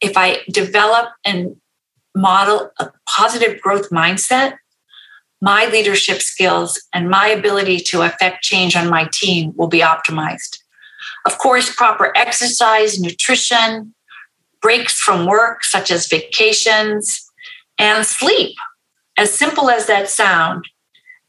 If 0.00 0.16
I 0.16 0.38
develop 0.50 1.08
and 1.24 1.56
model 2.14 2.70
a 2.78 2.90
positive 3.08 3.60
growth 3.60 3.90
mindset, 3.90 4.56
my 5.40 5.66
leadership 5.66 6.20
skills 6.22 6.80
and 6.92 7.10
my 7.10 7.28
ability 7.28 7.78
to 7.78 8.02
affect 8.02 8.42
change 8.42 8.76
on 8.76 8.88
my 8.88 9.08
team 9.12 9.52
will 9.56 9.68
be 9.68 9.80
optimized. 9.80 10.60
Of 11.26 11.38
course, 11.38 11.74
proper 11.74 12.12
exercise, 12.16 12.98
nutrition, 12.98 13.94
breaks 14.62 14.98
from 14.98 15.26
work, 15.26 15.64
such 15.64 15.90
as 15.90 16.08
vacations, 16.08 17.24
and 17.78 18.04
sleep 18.04 18.56
as 19.18 19.34
simple 19.34 19.68
as 19.68 19.86
that 19.86 20.08
sound, 20.08 20.64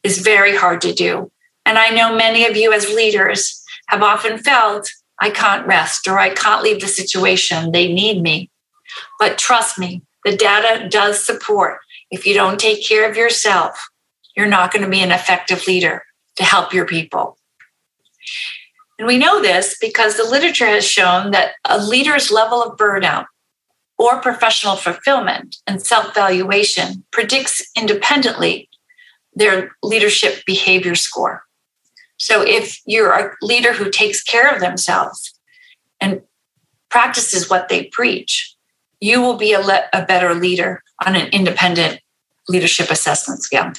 is 0.03 0.19
very 0.19 0.55
hard 0.55 0.79
to 0.81 0.93
do. 0.93 1.31
And 1.69 1.77
I 1.77 1.91
know 1.91 2.15
many 2.15 2.47
of 2.47 2.57
you 2.57 2.73
as 2.73 2.89
leaders 2.89 3.63
have 3.89 4.01
often 4.01 4.39
felt, 4.39 4.89
I 5.19 5.29
can't 5.29 5.67
rest 5.67 6.07
or 6.07 6.17
I 6.17 6.31
can't 6.31 6.63
leave 6.63 6.81
the 6.81 6.87
situation. 6.87 7.71
They 7.71 7.93
need 7.93 8.23
me. 8.23 8.49
But 9.19 9.37
trust 9.37 9.77
me, 9.77 10.01
the 10.25 10.35
data 10.35 10.89
does 10.89 11.23
support 11.23 11.77
if 12.09 12.25
you 12.25 12.33
don't 12.33 12.59
take 12.59 12.83
care 12.83 13.07
of 13.07 13.15
yourself, 13.15 13.87
you're 14.35 14.47
not 14.47 14.73
going 14.73 14.81
to 14.83 14.89
be 14.89 15.01
an 15.01 15.11
effective 15.11 15.67
leader 15.67 16.01
to 16.37 16.43
help 16.43 16.73
your 16.73 16.87
people. 16.87 17.37
And 18.97 19.07
we 19.07 19.19
know 19.19 19.39
this 19.39 19.77
because 19.79 20.17
the 20.17 20.23
literature 20.23 20.65
has 20.65 20.87
shown 20.87 21.29
that 21.31 21.51
a 21.65 21.77
leader's 21.77 22.31
level 22.31 22.63
of 22.63 22.79
burnout 22.79 23.25
or 23.99 24.19
professional 24.21 24.75
fulfillment 24.75 25.57
and 25.67 25.85
self 25.85 26.15
valuation 26.15 27.03
predicts 27.11 27.61
independently 27.77 28.69
their 29.35 29.75
leadership 29.83 30.43
behavior 30.47 30.95
score. 30.95 31.43
So 32.19 32.41
if 32.45 32.79
you're 32.85 33.11
a 33.11 33.35
leader 33.41 33.73
who 33.73 33.89
takes 33.89 34.21
care 34.21 34.53
of 34.53 34.59
themselves 34.59 35.33
and 35.99 36.21
practices 36.89 37.49
what 37.49 37.69
they 37.69 37.85
preach, 37.85 38.55
you 38.99 39.21
will 39.21 39.37
be 39.37 39.53
a, 39.53 39.59
le- 39.59 39.87
a 39.93 40.05
better 40.05 40.35
leader 40.35 40.83
on 41.05 41.15
an 41.15 41.27
independent 41.31 42.01
leadership 42.47 42.91
assessment 42.91 43.41
scale. 43.41 43.71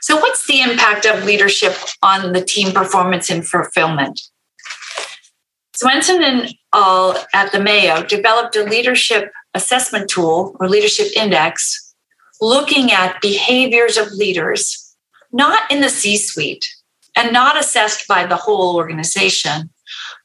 So, 0.00 0.16
what's 0.16 0.46
the 0.46 0.60
impact 0.60 1.06
of 1.06 1.24
leadership 1.24 1.74
on 2.02 2.32
the 2.32 2.44
team 2.44 2.72
performance 2.72 3.30
and 3.30 3.46
fulfillment? 3.46 4.20
Swensen 5.76 6.22
and 6.22 6.54
all 6.72 7.16
at 7.34 7.52
the 7.52 7.60
Mayo 7.60 8.02
developed 8.02 8.56
a 8.56 8.64
leadership 8.64 9.32
assessment 9.54 10.08
tool 10.08 10.56
or 10.60 10.68
leadership 10.68 11.08
index 11.16 11.94
looking 12.40 12.92
at 12.92 13.20
behaviors 13.20 13.96
of 13.96 14.12
leaders, 14.12 14.87
not 15.32 15.70
in 15.70 15.80
the 15.80 15.88
C 15.88 16.16
suite 16.16 16.66
and 17.16 17.32
not 17.32 17.58
assessed 17.58 18.06
by 18.06 18.26
the 18.26 18.36
whole 18.36 18.76
organization, 18.76 19.70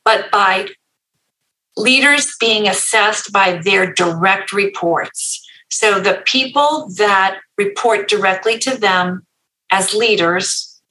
but 0.05 0.31
by 0.31 0.67
leaders 1.75 2.35
being 2.39 2.67
assessed 2.67 3.31
by 3.31 3.59
their 3.63 3.91
direct 3.91 4.53
reports. 4.53 5.43
So 5.71 5.99
the 5.99 6.21
people 6.25 6.89
that 6.97 7.39
report 7.57 8.07
directly 8.07 8.59
to 8.59 8.77
them 8.77 9.25
as 9.71 9.95
leaders 9.95 10.81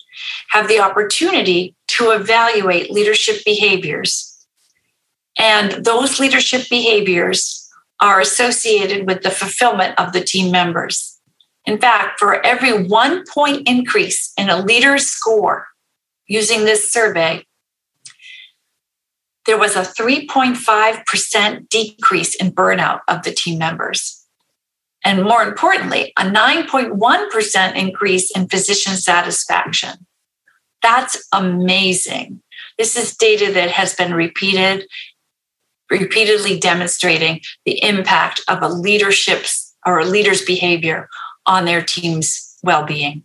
have 0.51 0.67
the 0.67 0.81
opportunity 0.81 1.77
to 1.89 2.11
evaluate 2.11 2.91
leadership 2.91 3.45
behaviors. 3.45 4.29
And 5.39 5.85
those 5.85 6.19
leadership 6.19 6.69
behaviors 6.69 7.71
are 8.01 8.21
associated 8.21 9.07
with 9.07 9.23
the 9.23 9.31
fulfillment 9.31 9.99
of 9.99 10.13
the 10.13 10.21
team 10.21 10.51
members. 10.51 11.12
In 11.65 11.79
fact, 11.79 12.19
for 12.19 12.45
every 12.45 12.87
one 12.87 13.25
point 13.27 13.69
increase 13.69 14.33
in 14.37 14.49
a 14.51 14.61
leader's 14.61 15.07
score 15.07 15.69
using 16.27 16.65
this 16.65 16.93
survey, 16.93 17.47
there 19.47 19.59
was 19.59 19.77
a 19.77 19.83
3.5% 19.83 21.69
decrease 21.69 22.35
in 22.35 22.53
burnout 22.53 23.01
of 23.09 23.23
the 23.23 23.33
team 23.33 23.59
members. 23.59 24.25
And 25.05 25.25
more 25.25 25.43
importantly, 25.43 26.13
a 26.17 26.23
9.1% 26.23 27.77
increase 27.77 28.31
in 28.37 28.49
physician 28.49 28.95
satisfaction. 28.95 30.07
That's 30.81 31.27
amazing. 31.33 32.41
This 32.79 32.97
is 32.97 33.17
data 33.17 33.53
that 33.53 33.71
has 33.71 33.95
been 33.95 34.15
repeated, 34.15 34.87
repeatedly 35.91 36.59
demonstrating 36.59 37.41
the 37.65 37.83
impact 37.83 38.41
of 38.49 38.63
a 38.63 38.69
leadership's 38.69 39.75
or 39.85 39.99
a 39.99 40.05
leader's 40.05 40.45
behavior 40.45 41.09
on 41.47 41.65
their 41.65 41.83
team's 41.83 42.59
well-being. 42.63 43.25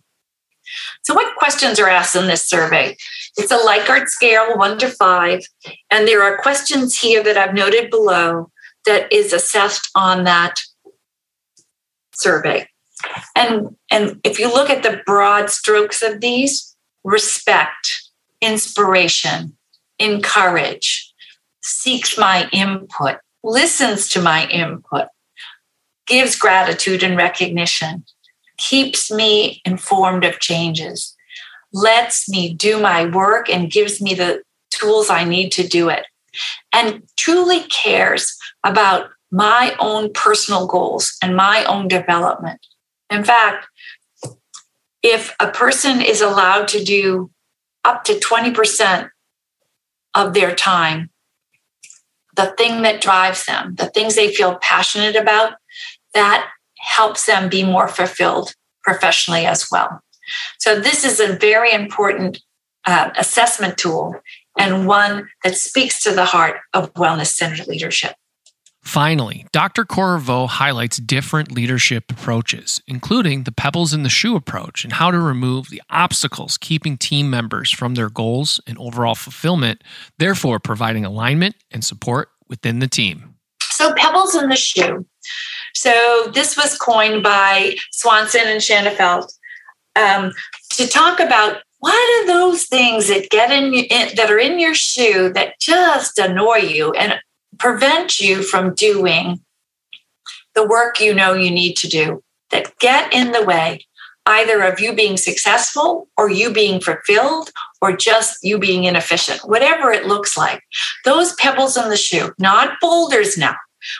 So, 1.03 1.13
what 1.13 1.35
questions 1.37 1.79
are 1.79 1.89
asked 1.89 2.15
in 2.15 2.27
this 2.27 2.43
survey? 2.43 2.97
It's 3.37 3.51
a 3.51 3.57
Likert 3.57 4.07
scale, 4.07 4.57
one 4.57 4.77
to 4.79 4.89
five, 4.89 5.41
and 5.89 6.07
there 6.07 6.23
are 6.23 6.41
questions 6.41 6.97
here 6.97 7.23
that 7.23 7.37
I've 7.37 7.53
noted 7.53 7.89
below 7.89 8.51
that 8.85 9.11
is 9.11 9.33
assessed 9.33 9.89
on 9.95 10.23
that 10.25 10.55
survey. 12.13 12.67
And, 13.35 13.75
and 13.91 14.19
if 14.23 14.39
you 14.39 14.51
look 14.51 14.69
at 14.69 14.83
the 14.83 15.01
broad 15.05 15.49
strokes 15.49 16.01
of 16.01 16.19
these, 16.19 16.75
respect, 17.03 18.09
inspiration, 18.41 19.55
encourage, 19.99 21.13
seeks 21.61 22.17
my 22.17 22.49
input, 22.51 23.17
listens 23.43 24.09
to 24.09 24.21
my 24.21 24.47
input, 24.47 25.07
gives 26.07 26.35
gratitude 26.35 27.03
and 27.03 27.17
recognition, 27.17 28.05
keeps 28.57 29.11
me 29.11 29.61
informed 29.65 30.25
of 30.25 30.39
changes, 30.39 31.15
lets 31.73 32.27
me 32.29 32.53
do 32.53 32.79
my 32.79 33.05
work 33.05 33.49
and 33.49 33.71
gives 33.71 34.01
me 34.01 34.13
the 34.13 34.41
tools 34.69 35.09
I 35.09 35.23
need 35.23 35.51
to 35.53 35.67
do 35.67 35.89
it, 35.89 36.05
and 36.73 37.03
truly 37.17 37.61
cares 37.63 38.37
about 38.63 39.09
my 39.31 39.75
own 39.79 40.11
personal 40.13 40.67
goals 40.67 41.17
and 41.21 41.35
my 41.35 41.63
own 41.65 41.87
development. 41.87 42.65
In 43.09 43.23
fact, 43.23 43.67
if 45.03 45.35
a 45.39 45.51
person 45.51 46.01
is 46.01 46.21
allowed 46.21 46.67
to 46.69 46.83
do 46.83 47.31
up 47.83 48.03
to 48.05 48.13
20% 48.13 49.09
of 50.15 50.33
their 50.33 50.55
time, 50.55 51.09
the 52.35 52.53
thing 52.57 52.83
that 52.83 53.01
drives 53.01 53.45
them, 53.45 53.75
the 53.75 53.87
things 53.87 54.15
they 54.15 54.33
feel 54.33 54.57
passionate 54.61 55.15
about, 55.15 55.53
that 56.17 56.49
helps 56.79 57.25
them 57.25 57.49
be 57.49 57.63
more 57.63 57.87
fulfilled 57.87 58.53
professionally 58.83 59.45
as 59.45 59.67
well. 59.71 60.01
So, 60.59 60.79
this 60.79 61.05
is 61.05 61.19
a 61.19 61.33
very 61.33 61.71
important 61.71 62.39
uh, 62.85 63.11
assessment 63.17 63.77
tool 63.77 64.15
and 64.57 64.87
one 64.87 65.29
that 65.43 65.55
speaks 65.55 66.03
to 66.03 66.11
the 66.13 66.25
heart 66.25 66.57
of 66.73 66.93
wellness 66.93 67.27
centered 67.27 67.67
leadership. 67.67 68.15
Finally, 68.81 69.45
Dr. 69.51 69.83
Corriveau 69.83 70.47
highlights 70.47 70.95
different 70.95 71.51
leadership 71.51 72.05
approaches, 72.09 72.81
including 72.87 73.43
the 73.43 73.51
pebbles 73.51 73.93
in 73.93 74.03
the 74.03 74.09
shoe 74.09 74.37
approach 74.37 74.85
and 74.85 74.93
how 74.93 75.11
to 75.11 75.19
remove 75.19 75.69
the 75.69 75.81
obstacles 75.89 76.57
keeping 76.57 76.97
team 76.97 77.29
members 77.29 77.69
from 77.69 77.95
their 77.95 78.09
goals 78.09 78.61
and 78.65 78.77
overall 78.77 79.13
fulfillment, 79.13 79.83
therefore 80.19 80.57
providing 80.57 81.03
alignment 81.03 81.55
and 81.69 81.83
support 81.83 82.29
within 82.47 82.79
the 82.79 82.87
team. 82.87 83.36
Pebbles 83.95 84.35
in 84.35 84.49
the 84.49 84.55
shoe. 84.55 85.05
So, 85.75 86.31
this 86.33 86.57
was 86.57 86.77
coined 86.77 87.23
by 87.23 87.75
Swensen 87.93 88.45
and 88.45 88.61
Shanafelt 88.61 89.31
um, 89.95 90.31
to 90.71 90.87
talk 90.87 91.19
about 91.19 91.61
what 91.79 91.93
are 91.93 92.27
those 92.27 92.63
things 92.65 93.07
that 93.07 93.29
get 93.29 93.51
in, 93.51 93.73
in 93.73 94.15
that 94.15 94.31
are 94.31 94.39
in 94.39 94.59
your 94.59 94.73
shoe 94.73 95.31
that 95.33 95.59
just 95.59 96.17
annoy 96.17 96.57
you 96.57 96.91
and 96.93 97.15
prevent 97.59 98.19
you 98.19 98.43
from 98.43 98.73
doing 98.73 99.39
the 100.55 100.67
work 100.67 100.99
you 100.99 101.13
know 101.13 101.33
you 101.33 101.51
need 101.51 101.75
to 101.77 101.87
do 101.87 102.23
that 102.49 102.77
get 102.79 103.13
in 103.13 103.31
the 103.31 103.43
way 103.43 103.85
either 104.27 104.61
of 104.61 104.79
you 104.79 104.93
being 104.93 105.17
successful 105.17 106.07
or 106.17 106.29
you 106.29 106.51
being 106.51 106.81
fulfilled 106.81 107.49
or 107.81 107.95
just 107.95 108.43
you 108.43 108.59
being 108.59 108.83
inefficient, 108.83 109.39
whatever 109.45 109.91
it 109.91 110.05
looks 110.05 110.35
like. 110.37 110.61
Those 111.05 111.33
pebbles 111.35 111.77
in 111.77 111.89
the 111.89 111.97
shoe, 111.97 112.33
not 112.37 112.77
boulders 112.81 113.37
now. 113.37 113.55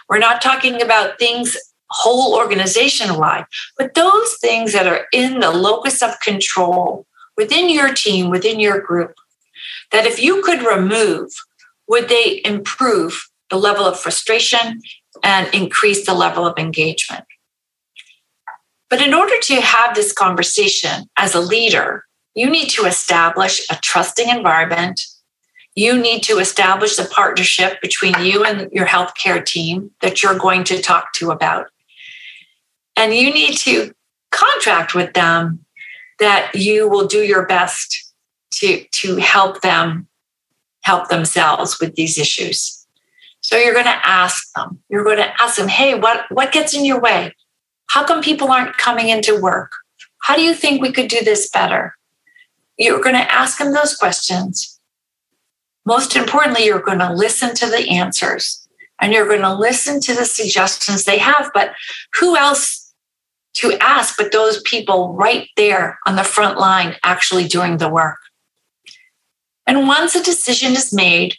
We're 0.10 0.20
not 0.20 0.42
talking 0.42 0.82
about 0.82 1.20
things 1.20 1.58
whole 1.90 2.36
organization 2.36 3.18
wide, 3.18 3.46
but 3.78 3.94
those 3.94 4.36
things 4.42 4.74
that 4.74 4.88
are 4.88 5.08
in 5.14 5.40
the 5.40 5.52
locus 5.52 6.02
of 6.02 6.20
control 6.20 7.06
within 7.38 7.70
your 7.70 7.94
team, 7.94 8.30
within 8.30 8.60
your 8.60 8.82
group, 8.82 9.14
that 9.92 10.06
if 10.06 10.22
you 10.22 10.42
could 10.44 10.64
remove, 10.64 11.32
would 11.88 12.10
they 12.10 12.42
improve 12.44 13.30
the 13.50 13.58
level 13.58 13.86
of 13.86 14.00
frustration 14.00 14.82
and 15.24 15.54
increase 15.54 16.06
the 16.06 16.14
level 16.14 16.46
of 16.46 16.58
engagement. 16.58 17.26
But 18.90 19.02
in 19.02 19.14
order 19.14 19.36
to 19.44 19.62
have 19.62 19.96
this 19.96 20.14
conversation 20.14 21.10
as 21.18 21.36
a 21.36 21.42
leader, 21.42 22.06
you 22.36 22.50
need 22.50 22.70
to 22.70 22.86
establish 22.86 23.66
a 23.70 23.76
trusting 23.82 24.30
environment. 24.30 25.02
You 25.78 25.96
need 25.96 26.24
to 26.24 26.40
establish 26.40 26.98
a 26.98 27.06
partnership 27.06 27.80
between 27.84 28.16
you 28.22 28.44
and 28.44 28.68
your 28.72 28.88
healthcare 28.88 29.46
team 29.46 29.92
that 30.02 30.24
you're 30.24 30.38
going 30.38 30.64
to 30.64 30.82
talk 30.82 31.14
to 31.14 31.30
about. 31.30 31.68
And 32.96 33.14
you 33.14 33.32
need 33.32 33.58
to 33.60 33.94
contract 34.32 34.96
with 34.96 35.14
them 35.14 35.64
that 36.18 36.50
you 36.56 36.90
will 36.90 37.06
do 37.06 37.20
your 37.20 37.46
best 37.46 38.12
to, 38.54 38.84
to 38.92 39.18
help 39.18 39.62
them 39.62 40.08
help 40.82 41.10
themselves 41.10 41.80
with 41.80 41.94
these 41.94 42.18
issues. 42.18 42.88
So 43.42 43.56
you're 43.56 43.74
going 43.74 43.86
to 43.86 44.02
ask 44.04 44.52
them. 44.56 44.80
You're 44.90 45.04
going 45.04 45.18
to 45.18 45.32
ask 45.40 45.58
them, 45.58 45.68
hey, 45.68 45.94
what, 45.94 46.26
what 46.32 46.52
gets 46.52 46.76
in 46.76 46.86
your 46.86 47.00
way? 47.00 47.36
How 47.92 48.04
come 48.04 48.24
people 48.24 48.52
aren't 48.52 48.78
coming 48.78 49.10
into 49.10 49.40
work? 49.40 49.74
How 50.24 50.36
do 50.36 50.42
you 50.42 50.56
think 50.56 50.82
we 50.82 50.92
could 50.92 51.08
do 51.08 51.24
this 51.24 51.52
better? 51.52 51.96
You're 52.80 53.00
going 53.00 53.14
to 53.14 53.32
ask 53.32 53.60
them 53.60 53.74
those 53.74 53.96
questions. 53.96 54.77
Most 55.88 56.18
importantly, 56.18 56.66
you're 56.66 56.82
going 56.82 57.00
to 57.00 57.14
listen 57.14 57.56
to 57.56 57.66
the 57.66 57.88
answers 57.90 58.68
and 59.00 59.14
you're 59.14 59.26
going 59.26 59.40
to 59.40 59.56
listen 59.56 60.02
to 60.02 60.14
the 60.14 60.26
suggestions 60.26 61.06
they 61.06 61.18
have. 61.18 61.50
But 61.54 61.72
who 62.20 62.36
else 62.36 62.94
to 63.54 63.72
ask, 63.80 64.18
but 64.18 64.34
those 64.34 64.62
people 64.64 65.14
right 65.14 65.48
there 65.56 65.98
on 66.06 66.18
the 66.18 66.26
front 66.26 66.60
line 66.60 66.98
actually 67.04 67.48
doing 67.48 67.78
the 67.78 67.88
work. 67.88 68.18
And 69.66 69.88
once 69.88 70.14
a 70.14 70.22
decision 70.22 70.74
is 70.74 70.92
made 70.92 71.36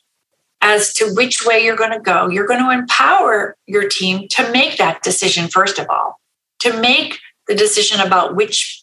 as 0.63 0.95
to 0.95 1.13
which 1.13 1.45
way 1.45 1.63
you're 1.63 1.77
going 1.77 1.93
to 1.93 2.01
go, 2.01 2.31
you're 2.31 2.47
going 2.47 2.65
to 2.65 2.71
empower 2.71 3.55
your 3.67 3.87
team 3.87 4.29
to 4.29 4.51
make 4.51 4.79
that 4.79 5.03
decision, 5.03 5.49
first 5.49 5.79
of 5.79 5.89
all, 5.91 6.21
to 6.61 6.81
make 6.81 7.19
the 7.49 7.55
decision 7.55 8.01
about 8.01 8.35
which, 8.35 8.83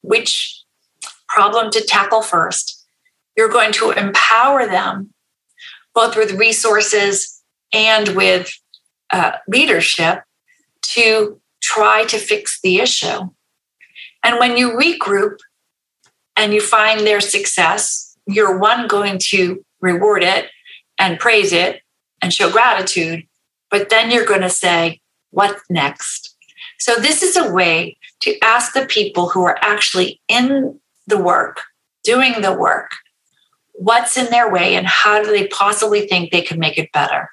which 0.00 0.62
problem 1.28 1.70
to 1.72 1.82
tackle 1.82 2.22
first. 2.22 2.73
You're 3.36 3.48
going 3.48 3.72
to 3.72 3.90
empower 3.90 4.66
them 4.66 5.14
both 5.94 6.16
with 6.16 6.32
resources 6.32 7.40
and 7.72 8.08
with 8.08 8.52
uh, 9.10 9.32
leadership 9.48 10.24
to 10.82 11.40
try 11.62 12.04
to 12.04 12.18
fix 12.18 12.60
the 12.60 12.78
issue. 12.78 13.30
And 14.22 14.38
when 14.38 14.56
you 14.56 14.72
regroup 14.72 15.38
and 16.36 16.52
you 16.52 16.60
find 16.60 17.00
their 17.00 17.20
success, 17.20 18.16
you're 18.26 18.58
one 18.58 18.86
going 18.88 19.18
to 19.18 19.64
reward 19.80 20.22
it 20.22 20.50
and 20.98 21.18
praise 21.18 21.52
it 21.52 21.80
and 22.22 22.32
show 22.32 22.50
gratitude, 22.50 23.24
but 23.70 23.90
then 23.90 24.10
you're 24.10 24.26
going 24.26 24.40
to 24.40 24.50
say, 24.50 25.00
What 25.30 25.58
next? 25.68 26.36
So, 26.78 26.96
this 26.96 27.22
is 27.22 27.36
a 27.36 27.52
way 27.52 27.96
to 28.20 28.38
ask 28.40 28.72
the 28.72 28.86
people 28.86 29.28
who 29.30 29.44
are 29.44 29.58
actually 29.60 30.20
in 30.28 30.80
the 31.06 31.18
work, 31.18 31.60
doing 32.02 32.40
the 32.40 32.52
work, 32.52 32.92
what's 33.74 34.16
in 34.16 34.30
their 34.30 34.50
way 34.50 34.76
and 34.76 34.86
how 34.86 35.22
do 35.22 35.30
they 35.30 35.46
possibly 35.48 36.06
think 36.06 36.30
they 36.30 36.42
can 36.42 36.58
make 36.58 36.78
it 36.78 36.92
better. 36.92 37.30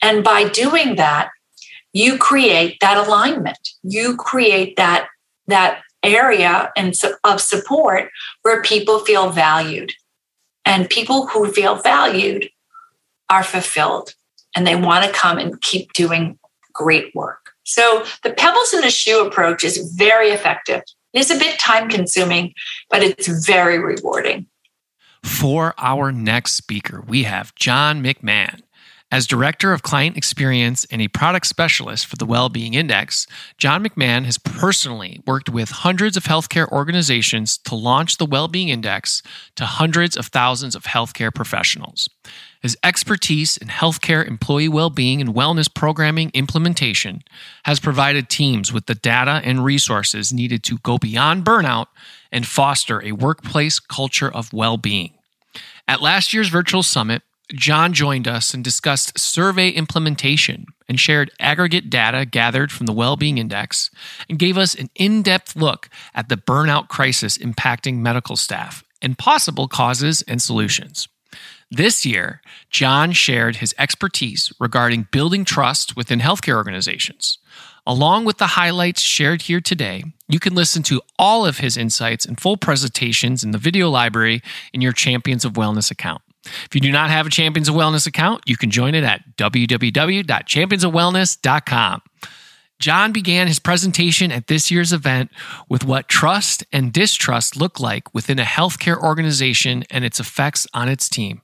And 0.00 0.22
by 0.22 0.48
doing 0.48 0.96
that, 0.96 1.30
you 1.92 2.18
create 2.18 2.78
that 2.80 2.96
alignment. 2.96 3.58
You 3.82 4.16
create 4.16 4.76
that, 4.76 5.08
that 5.46 5.82
area 6.02 6.72
and 6.76 6.94
of 7.24 7.40
support 7.40 8.10
where 8.42 8.62
people 8.62 9.00
feel 9.00 9.30
valued. 9.30 9.92
And 10.64 10.88
people 10.88 11.26
who 11.26 11.50
feel 11.52 11.76
valued 11.76 12.48
are 13.28 13.42
fulfilled 13.42 14.14
and 14.54 14.66
they 14.66 14.76
want 14.76 15.04
to 15.04 15.12
come 15.12 15.38
and 15.38 15.60
keep 15.60 15.92
doing 15.92 16.38
great 16.72 17.14
work. 17.14 17.52
So 17.64 18.04
the 18.22 18.32
pebbles 18.32 18.74
in 18.74 18.80
the 18.80 18.90
shoe 18.90 19.24
approach 19.24 19.64
is 19.64 19.92
very 19.94 20.30
effective. 20.30 20.82
It's 21.12 21.30
a 21.30 21.38
bit 21.38 21.58
time 21.58 21.88
consuming, 21.88 22.54
but 22.90 23.02
it's 23.02 23.26
very 23.46 23.78
rewarding. 23.78 24.46
For 25.22 25.74
our 25.78 26.12
next 26.12 26.52
speaker, 26.52 27.02
we 27.06 27.24
have 27.24 27.54
John 27.54 28.02
McMahon. 28.02 28.62
As 29.12 29.26
Director 29.26 29.74
of 29.74 29.82
Client 29.82 30.16
Experience 30.16 30.86
and 30.90 31.02
a 31.02 31.08
product 31.08 31.46
specialist 31.46 32.06
for 32.06 32.16
the 32.16 32.24
Wellbeing 32.24 32.72
Index, 32.72 33.26
John 33.58 33.84
McMahon 33.84 34.24
has 34.24 34.38
personally 34.38 35.20
worked 35.26 35.50
with 35.50 35.68
hundreds 35.68 36.16
of 36.16 36.24
healthcare 36.24 36.66
organizations 36.72 37.58
to 37.58 37.74
launch 37.74 38.16
the 38.16 38.24
Wellbeing 38.24 38.70
Index 38.70 39.22
to 39.56 39.66
hundreds 39.66 40.16
of 40.16 40.28
thousands 40.28 40.74
of 40.74 40.84
healthcare 40.84 41.32
professionals. 41.32 42.08
His 42.62 42.74
expertise 42.82 43.58
in 43.58 43.68
healthcare 43.68 44.26
employee 44.26 44.70
well-being 44.70 45.20
and 45.20 45.34
wellness 45.34 45.72
programming 45.72 46.30
implementation 46.32 47.20
has 47.64 47.80
provided 47.80 48.30
teams 48.30 48.72
with 48.72 48.86
the 48.86 48.94
data 48.94 49.42
and 49.44 49.62
resources 49.62 50.32
needed 50.32 50.64
to 50.64 50.78
go 50.78 50.96
beyond 50.96 51.44
burnout 51.44 51.88
and 52.32 52.46
foster 52.46 53.02
a 53.04 53.12
workplace 53.12 53.78
culture 53.78 54.32
of 54.32 54.52
well-being. 54.52 55.12
At 55.86 56.02
last 56.02 56.32
year's 56.32 56.48
virtual 56.48 56.82
summit, 56.82 57.22
John 57.52 57.92
joined 57.92 58.26
us 58.26 58.54
and 58.54 58.64
discussed 58.64 59.18
survey 59.18 59.68
implementation 59.68 60.66
and 60.88 60.98
shared 60.98 61.30
aggregate 61.38 61.90
data 61.90 62.24
gathered 62.24 62.72
from 62.72 62.86
the 62.86 62.92
Wellbeing 62.92 63.38
Index 63.38 63.90
and 64.28 64.38
gave 64.38 64.56
us 64.56 64.74
an 64.74 64.88
in 64.94 65.22
depth 65.22 65.54
look 65.54 65.90
at 66.14 66.28
the 66.28 66.36
burnout 66.36 66.88
crisis 66.88 67.36
impacting 67.36 67.96
medical 67.96 68.36
staff 68.36 68.82
and 69.02 69.18
possible 69.18 69.68
causes 69.68 70.22
and 70.22 70.40
solutions. 70.40 71.08
This 71.70 72.04
year, 72.04 72.40
John 72.70 73.12
shared 73.12 73.56
his 73.56 73.74
expertise 73.78 74.52
regarding 74.60 75.08
building 75.10 75.44
trust 75.44 75.96
within 75.96 76.20
healthcare 76.20 76.56
organizations. 76.56 77.38
Along 77.86 78.24
with 78.24 78.38
the 78.38 78.48
highlights 78.48 79.00
shared 79.00 79.42
here 79.42 79.60
today, 79.60 80.04
you 80.32 80.40
can 80.40 80.54
listen 80.54 80.82
to 80.84 81.02
all 81.18 81.44
of 81.44 81.58
his 81.58 81.76
insights 81.76 82.24
and 82.24 82.40
full 82.40 82.56
presentations 82.56 83.44
in 83.44 83.50
the 83.50 83.58
video 83.58 83.90
library 83.90 84.40
in 84.72 84.80
your 84.80 84.92
Champions 84.92 85.44
of 85.44 85.52
Wellness 85.52 85.90
account. 85.90 86.22
If 86.44 86.74
you 86.74 86.80
do 86.80 86.90
not 86.90 87.10
have 87.10 87.26
a 87.26 87.30
Champions 87.30 87.68
of 87.68 87.74
Wellness 87.74 88.06
account, 88.06 88.42
you 88.46 88.56
can 88.56 88.70
join 88.70 88.94
it 88.94 89.04
at 89.04 89.36
www.championsofwellness.com. 89.36 92.02
John 92.80 93.12
began 93.12 93.46
his 93.46 93.58
presentation 93.60 94.32
at 94.32 94.46
this 94.48 94.70
year's 94.70 94.92
event 94.92 95.30
with 95.68 95.84
what 95.84 96.08
trust 96.08 96.64
and 96.72 96.92
distrust 96.92 97.56
look 97.56 97.78
like 97.78 98.12
within 98.12 98.40
a 98.40 98.44
healthcare 98.44 99.00
organization 99.00 99.84
and 99.88 100.04
its 100.04 100.18
effects 100.18 100.66
on 100.74 100.88
its 100.88 101.08
team. 101.08 101.41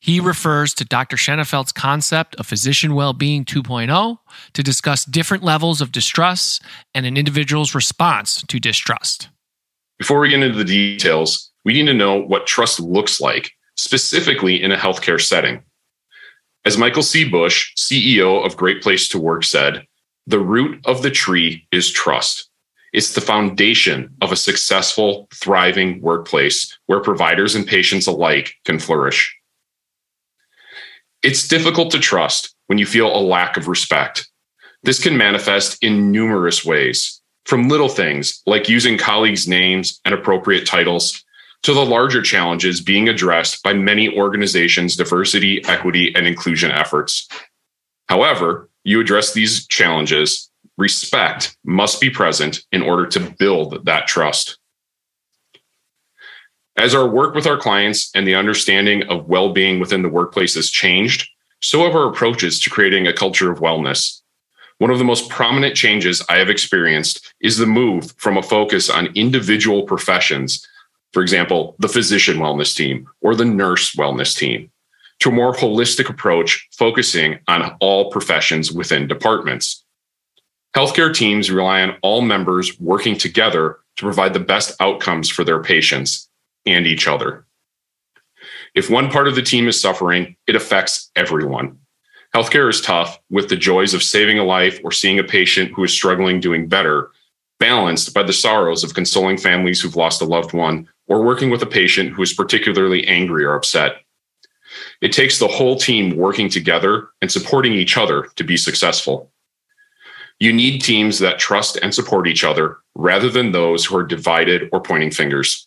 He 0.00 0.18
refers 0.18 0.72
to 0.74 0.84
Dr. 0.84 1.16
Shanafelt's 1.16 1.72
concept 1.72 2.34
of 2.36 2.46
physician 2.46 2.94
well-being 2.94 3.44
2.0 3.44 4.18
to 4.54 4.62
discuss 4.62 5.04
different 5.04 5.44
levels 5.44 5.82
of 5.82 5.92
distrust 5.92 6.62
and 6.94 7.04
an 7.04 7.18
individual's 7.18 7.74
response 7.74 8.42
to 8.48 8.58
distrust. 8.58 9.28
Before 9.98 10.20
we 10.20 10.30
get 10.30 10.42
into 10.42 10.56
the 10.56 10.64
details, 10.64 11.50
we 11.66 11.74
need 11.74 11.86
to 11.86 11.94
know 11.94 12.18
what 12.18 12.46
trust 12.46 12.80
looks 12.80 13.20
like 13.20 13.52
specifically 13.76 14.62
in 14.62 14.72
a 14.72 14.76
healthcare 14.76 15.20
setting. 15.20 15.62
As 16.64 16.78
Michael 16.78 17.02
C. 17.02 17.28
Bush, 17.28 17.72
CEO 17.76 18.44
of 18.44 18.56
Great 18.56 18.82
Place 18.82 19.06
to 19.08 19.18
Work, 19.18 19.44
said, 19.44 19.86
the 20.26 20.38
root 20.38 20.80
of 20.86 21.02
the 21.02 21.10
tree 21.10 21.66
is 21.72 21.90
trust. 21.90 22.48
It's 22.92 23.14
the 23.14 23.20
foundation 23.20 24.14
of 24.22 24.32
a 24.32 24.36
successful, 24.36 25.28
thriving 25.34 26.00
workplace 26.00 26.78
where 26.86 27.00
providers 27.00 27.54
and 27.54 27.66
patients 27.66 28.06
alike 28.06 28.54
can 28.64 28.78
flourish. 28.78 29.36
It's 31.22 31.46
difficult 31.46 31.90
to 31.90 31.98
trust 31.98 32.54
when 32.68 32.78
you 32.78 32.86
feel 32.86 33.14
a 33.14 33.20
lack 33.20 33.56
of 33.56 33.68
respect. 33.68 34.28
This 34.82 35.02
can 35.02 35.16
manifest 35.16 35.82
in 35.82 36.10
numerous 36.10 36.64
ways, 36.64 37.20
from 37.44 37.68
little 37.68 37.90
things 37.90 38.40
like 38.46 38.70
using 38.70 38.96
colleagues' 38.96 39.46
names 39.46 40.00
and 40.04 40.14
appropriate 40.14 40.66
titles 40.66 41.22
to 41.62 41.74
the 41.74 41.84
larger 41.84 42.22
challenges 42.22 42.80
being 42.80 43.08
addressed 43.08 43.62
by 43.62 43.74
many 43.74 44.16
organizations' 44.16 44.96
diversity, 44.96 45.62
equity, 45.66 46.14
and 46.14 46.26
inclusion 46.26 46.70
efforts. 46.70 47.28
However, 48.08 48.70
you 48.84 48.98
address 48.98 49.34
these 49.34 49.66
challenges, 49.66 50.50
respect 50.78 51.54
must 51.64 52.00
be 52.00 52.08
present 52.08 52.62
in 52.72 52.80
order 52.80 53.06
to 53.08 53.20
build 53.38 53.84
that 53.84 54.06
trust. 54.06 54.56
As 56.80 56.94
our 56.94 57.06
work 57.06 57.34
with 57.34 57.46
our 57.46 57.58
clients 57.58 58.10
and 58.14 58.26
the 58.26 58.34
understanding 58.34 59.02
of 59.10 59.28
well 59.28 59.52
being 59.52 59.80
within 59.80 60.00
the 60.00 60.08
workplace 60.08 60.54
has 60.54 60.70
changed, 60.70 61.28
so 61.60 61.84
have 61.84 61.94
our 61.94 62.08
approaches 62.08 62.58
to 62.60 62.70
creating 62.70 63.06
a 63.06 63.12
culture 63.12 63.52
of 63.52 63.58
wellness. 63.58 64.22
One 64.78 64.90
of 64.90 64.96
the 64.96 65.04
most 65.04 65.28
prominent 65.28 65.76
changes 65.76 66.24
I 66.30 66.38
have 66.38 66.48
experienced 66.48 67.34
is 67.38 67.58
the 67.58 67.66
move 67.66 68.14
from 68.16 68.38
a 68.38 68.42
focus 68.42 68.88
on 68.88 69.14
individual 69.14 69.82
professions 69.82 70.66
for 71.12 71.20
example, 71.20 71.76
the 71.78 71.88
physician 71.88 72.38
wellness 72.38 72.74
team 72.74 73.06
or 73.20 73.34
the 73.34 73.44
nurse 73.44 73.94
wellness 73.94 74.34
team, 74.34 74.70
to 75.18 75.28
a 75.28 75.32
more 75.32 75.52
holistic 75.52 76.08
approach 76.08 76.66
focusing 76.72 77.40
on 77.46 77.76
all 77.80 78.10
professions 78.10 78.72
within 78.72 79.06
departments. 79.06 79.84
Healthcare 80.74 81.12
teams 81.12 81.50
rely 81.50 81.82
on 81.82 81.96
all 82.00 82.22
members 82.22 82.80
working 82.80 83.18
together 83.18 83.80
to 83.96 84.02
provide 84.02 84.32
the 84.32 84.40
best 84.40 84.80
outcomes 84.80 85.28
for 85.28 85.44
their 85.44 85.62
patients 85.62 86.29
and 86.66 86.86
each 86.86 87.08
other. 87.08 87.46
If 88.74 88.90
one 88.90 89.10
part 89.10 89.28
of 89.28 89.34
the 89.34 89.42
team 89.42 89.68
is 89.68 89.80
suffering, 89.80 90.36
it 90.46 90.56
affects 90.56 91.10
everyone. 91.16 91.78
Healthcare 92.34 92.70
is 92.70 92.80
tough, 92.80 93.18
with 93.28 93.48
the 93.48 93.56
joys 93.56 93.92
of 93.92 94.02
saving 94.02 94.38
a 94.38 94.44
life 94.44 94.80
or 94.84 94.92
seeing 94.92 95.18
a 95.18 95.24
patient 95.24 95.72
who 95.74 95.82
is 95.82 95.92
struggling 95.92 96.38
doing 96.38 96.68
better, 96.68 97.10
balanced 97.58 98.14
by 98.14 98.22
the 98.22 98.32
sorrows 98.32 98.84
of 98.84 98.94
consoling 98.94 99.36
families 99.36 99.80
who've 99.80 99.96
lost 99.96 100.22
a 100.22 100.24
loved 100.24 100.52
one 100.52 100.88
or 101.08 101.24
working 101.24 101.50
with 101.50 101.62
a 101.62 101.66
patient 101.66 102.10
who 102.10 102.22
is 102.22 102.32
particularly 102.32 103.06
angry 103.08 103.44
or 103.44 103.54
upset. 103.54 103.96
It 105.00 105.12
takes 105.12 105.38
the 105.38 105.48
whole 105.48 105.76
team 105.76 106.16
working 106.16 106.48
together 106.48 107.08
and 107.20 107.30
supporting 107.30 107.72
each 107.72 107.96
other 107.96 108.28
to 108.36 108.44
be 108.44 108.56
successful. 108.56 109.32
You 110.38 110.52
need 110.52 110.78
teams 110.78 111.18
that 111.18 111.38
trust 111.38 111.78
and 111.82 111.94
support 111.94 112.28
each 112.28 112.44
other 112.44 112.78
rather 112.94 113.28
than 113.28 113.52
those 113.52 113.84
who 113.84 113.96
are 113.96 114.04
divided 114.04 114.68
or 114.72 114.80
pointing 114.80 115.10
fingers. 115.10 115.66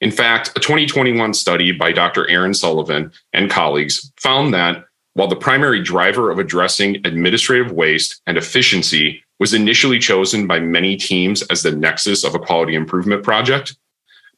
In 0.00 0.10
fact, 0.10 0.50
a 0.56 0.60
2021 0.60 1.34
study 1.34 1.72
by 1.72 1.92
Dr. 1.92 2.28
Erin 2.30 2.54
Sullivan 2.54 3.12
and 3.32 3.50
colleagues 3.50 4.12
found 4.16 4.54
that 4.54 4.84
while 5.14 5.26
the 5.26 5.34
primary 5.34 5.82
driver 5.82 6.30
of 6.30 6.38
addressing 6.38 6.96
administrative 7.04 7.72
waste 7.72 8.20
and 8.26 8.38
efficiency 8.38 9.24
was 9.40 9.54
initially 9.54 9.98
chosen 9.98 10.46
by 10.46 10.60
many 10.60 10.96
teams 10.96 11.42
as 11.42 11.62
the 11.62 11.72
nexus 11.72 12.22
of 12.22 12.36
a 12.36 12.38
quality 12.38 12.76
improvement 12.76 13.24
project, 13.24 13.76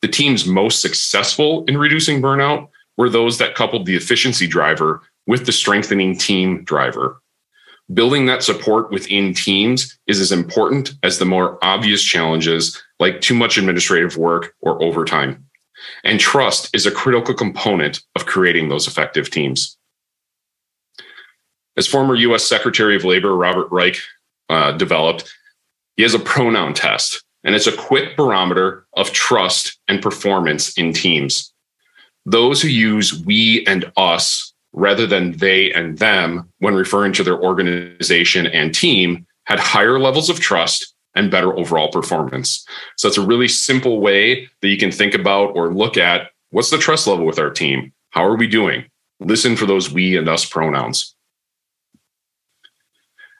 the 0.00 0.08
teams 0.08 0.46
most 0.46 0.80
successful 0.80 1.64
in 1.66 1.76
reducing 1.76 2.22
burnout 2.22 2.68
were 2.96 3.10
those 3.10 3.36
that 3.38 3.54
coupled 3.54 3.84
the 3.84 3.96
efficiency 3.96 4.46
driver 4.46 5.02
with 5.26 5.44
the 5.44 5.52
strengthening 5.52 6.16
team 6.16 6.64
driver. 6.64 7.20
Building 7.92 8.26
that 8.26 8.42
support 8.42 8.90
within 8.90 9.34
teams 9.34 9.98
is 10.06 10.20
as 10.20 10.32
important 10.32 10.92
as 11.02 11.18
the 11.18 11.24
more 11.24 11.58
obvious 11.62 12.02
challenges 12.02 12.82
like 12.98 13.20
too 13.20 13.34
much 13.34 13.58
administrative 13.58 14.16
work 14.16 14.54
or 14.60 14.82
overtime. 14.82 15.44
And 16.04 16.20
trust 16.20 16.74
is 16.74 16.86
a 16.86 16.90
critical 16.90 17.34
component 17.34 18.00
of 18.16 18.26
creating 18.26 18.68
those 18.68 18.86
effective 18.86 19.30
teams. 19.30 19.76
As 21.76 21.86
former 21.86 22.14
US 22.14 22.44
Secretary 22.44 22.96
of 22.96 23.04
Labor 23.04 23.36
Robert 23.36 23.70
Reich 23.70 23.98
uh, 24.48 24.72
developed, 24.72 25.32
he 25.96 26.02
has 26.02 26.14
a 26.14 26.18
pronoun 26.18 26.74
test, 26.74 27.24
and 27.44 27.54
it's 27.54 27.66
a 27.66 27.76
quick 27.76 28.16
barometer 28.16 28.86
of 28.94 29.12
trust 29.12 29.78
and 29.88 30.02
performance 30.02 30.72
in 30.74 30.92
teams. 30.92 31.52
Those 32.26 32.60
who 32.60 32.68
use 32.68 33.24
we 33.24 33.64
and 33.66 33.90
us 33.96 34.52
rather 34.72 35.06
than 35.06 35.32
they 35.32 35.72
and 35.72 35.98
them 35.98 36.48
when 36.58 36.74
referring 36.74 37.12
to 37.14 37.24
their 37.24 37.40
organization 37.40 38.46
and 38.46 38.74
team 38.74 39.26
had 39.44 39.58
higher 39.58 39.98
levels 39.98 40.30
of 40.30 40.38
trust 40.38 40.89
and 41.14 41.30
better 41.30 41.56
overall 41.58 41.90
performance. 41.90 42.64
So 42.96 43.08
it's 43.08 43.18
a 43.18 43.26
really 43.26 43.48
simple 43.48 44.00
way 44.00 44.48
that 44.60 44.68
you 44.68 44.76
can 44.76 44.92
think 44.92 45.14
about 45.14 45.56
or 45.56 45.72
look 45.72 45.96
at 45.96 46.30
what's 46.50 46.70
the 46.70 46.78
trust 46.78 47.06
level 47.06 47.26
with 47.26 47.38
our 47.38 47.50
team? 47.50 47.92
How 48.10 48.24
are 48.24 48.36
we 48.36 48.46
doing? 48.46 48.84
Listen 49.20 49.56
for 49.56 49.66
those 49.66 49.90
we 49.90 50.16
and 50.16 50.28
us 50.28 50.44
pronouns. 50.44 51.14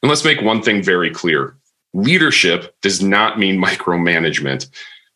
And 0.02 0.08
let's 0.08 0.24
make 0.24 0.40
one 0.40 0.62
thing 0.62 0.82
very 0.82 1.10
clear 1.10 1.56
leadership 1.92 2.74
does 2.82 3.02
not 3.02 3.38
mean 3.38 3.60
micromanagement. 3.62 4.68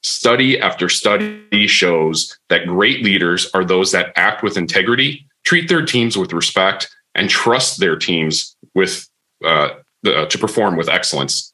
Study 0.03 0.61
after 0.61 0.89
study 0.89 1.67
shows 1.67 2.39
that 2.49 2.67
great 2.67 3.03
leaders 3.03 3.49
are 3.55 3.65
those 3.65 3.93
that 3.93 4.13
act 4.17 4.43
with 4.43 4.57
integrity, 4.57 5.27
treat 5.45 5.69
their 5.69 5.85
teams 5.85 6.19
with 6.19 6.33
respect, 6.33 6.95
and 7.15 7.31
trust 7.31 7.79
their 7.79 7.97
teams 7.97 8.57
with 8.75 9.09
uh, 9.45 9.71
uh, 10.05 10.27
to 10.27 10.39
perform 10.39 10.77
with 10.77 10.89
excellence. 10.89 11.54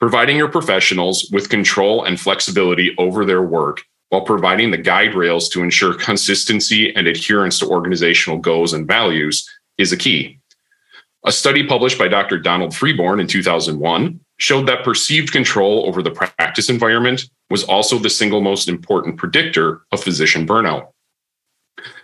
Providing 0.00 0.38
your 0.38 0.48
professionals 0.48 1.28
with 1.30 1.50
control 1.50 2.04
and 2.04 2.18
flexibility 2.18 2.94
over 2.96 3.24
their 3.24 3.42
work 3.42 3.82
while 4.08 4.22
providing 4.22 4.70
the 4.70 4.78
guide 4.78 5.14
rails 5.14 5.48
to 5.50 5.62
ensure 5.62 5.94
consistency 5.94 6.94
and 6.96 7.06
adherence 7.06 7.58
to 7.58 7.68
organizational 7.68 8.38
goals 8.38 8.72
and 8.72 8.86
values 8.86 9.48
is 9.78 9.92
a 9.92 9.96
key. 9.96 10.40
A 11.24 11.32
study 11.32 11.66
published 11.66 11.98
by 11.98 12.08
Dr. 12.08 12.38
Donald 12.38 12.74
Freeborn 12.74 13.20
in 13.20 13.26
2001 13.26 14.18
showed 14.38 14.66
that 14.66 14.84
perceived 14.84 15.32
control 15.32 15.86
over 15.86 16.02
the 16.02 16.10
practice 16.10 16.70
environment 16.70 17.28
was 17.50 17.62
also 17.64 17.98
the 17.98 18.08
single 18.08 18.40
most 18.40 18.68
important 18.68 19.18
predictor 19.18 19.82
of 19.92 20.02
physician 20.02 20.46
burnout. 20.46 20.88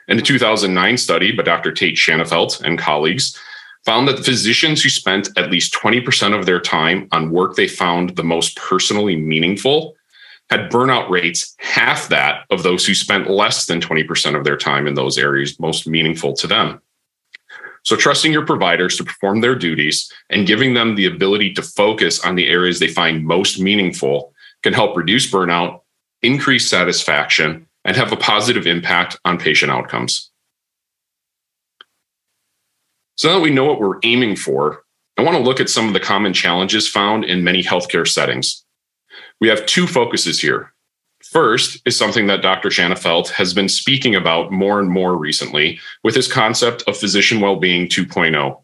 And 0.06 0.18
a 0.18 0.22
2009 0.22 0.98
study 0.98 1.32
by 1.32 1.44
Dr. 1.44 1.72
Tait 1.72 1.96
Shanafelt 1.96 2.60
and 2.60 2.78
colleagues 2.78 3.38
found 3.86 4.08
that 4.08 4.24
physicians 4.24 4.82
who 4.82 4.90
spent 4.90 5.28
at 5.38 5.50
least 5.50 5.72
20% 5.72 6.38
of 6.38 6.44
their 6.44 6.60
time 6.60 7.08
on 7.12 7.30
work 7.30 7.54
they 7.54 7.68
found 7.68 8.16
the 8.16 8.24
most 8.24 8.56
personally 8.56 9.16
meaningful 9.16 9.94
had 10.50 10.70
burnout 10.70 11.08
rates 11.08 11.54
half 11.58 12.08
that 12.08 12.44
of 12.50 12.62
those 12.62 12.84
who 12.86 12.94
spent 12.94 13.30
less 13.30 13.66
than 13.66 13.80
20% 13.80 14.36
of 14.36 14.44
their 14.44 14.56
time 14.56 14.86
in 14.86 14.94
those 14.94 15.18
areas 15.18 15.58
most 15.58 15.86
meaningful 15.86 16.34
to 16.34 16.46
them. 16.46 16.80
So, 17.82 17.94
trusting 17.94 18.32
your 18.32 18.44
providers 18.44 18.96
to 18.96 19.04
perform 19.04 19.40
their 19.40 19.54
duties 19.54 20.10
and 20.30 20.46
giving 20.46 20.74
them 20.74 20.96
the 20.96 21.06
ability 21.06 21.54
to 21.54 21.62
focus 21.62 22.24
on 22.24 22.34
the 22.34 22.48
areas 22.48 22.80
they 22.80 22.88
find 22.88 23.24
most 23.24 23.60
meaningful 23.60 24.32
can 24.64 24.72
help 24.72 24.96
reduce 24.96 25.30
burnout, 25.30 25.82
increase 26.22 26.68
satisfaction, 26.68 27.66
and 27.84 27.96
have 27.96 28.10
a 28.10 28.16
positive 28.16 28.66
impact 28.66 29.16
on 29.24 29.38
patient 29.38 29.70
outcomes. 29.70 30.30
So, 33.16 33.28
now 33.28 33.34
that 33.36 33.42
we 33.42 33.50
know 33.50 33.64
what 33.64 33.80
we're 33.80 34.00
aiming 34.02 34.36
for, 34.36 34.82
I 35.16 35.22
want 35.22 35.36
to 35.36 35.42
look 35.42 35.60
at 35.60 35.70
some 35.70 35.88
of 35.88 35.94
the 35.94 36.00
common 36.00 36.32
challenges 36.32 36.88
found 36.88 37.24
in 37.24 37.44
many 37.44 37.62
healthcare 37.62 38.06
settings. 38.06 38.64
We 39.40 39.48
have 39.48 39.66
two 39.66 39.86
focuses 39.86 40.40
here 40.40 40.72
First 41.30 41.82
is 41.84 41.96
something 41.96 42.28
that 42.28 42.42
Dr. 42.42 42.68
Shanafelt 42.68 43.30
has 43.30 43.52
been 43.52 43.68
speaking 43.68 44.14
about 44.14 44.52
more 44.52 44.78
and 44.78 44.88
more 44.88 45.16
recently 45.16 45.80
with 46.04 46.14
his 46.14 46.30
concept 46.30 46.84
of 46.86 46.96
physician 46.96 47.40
well-being 47.40 47.88
2.0, 47.88 48.62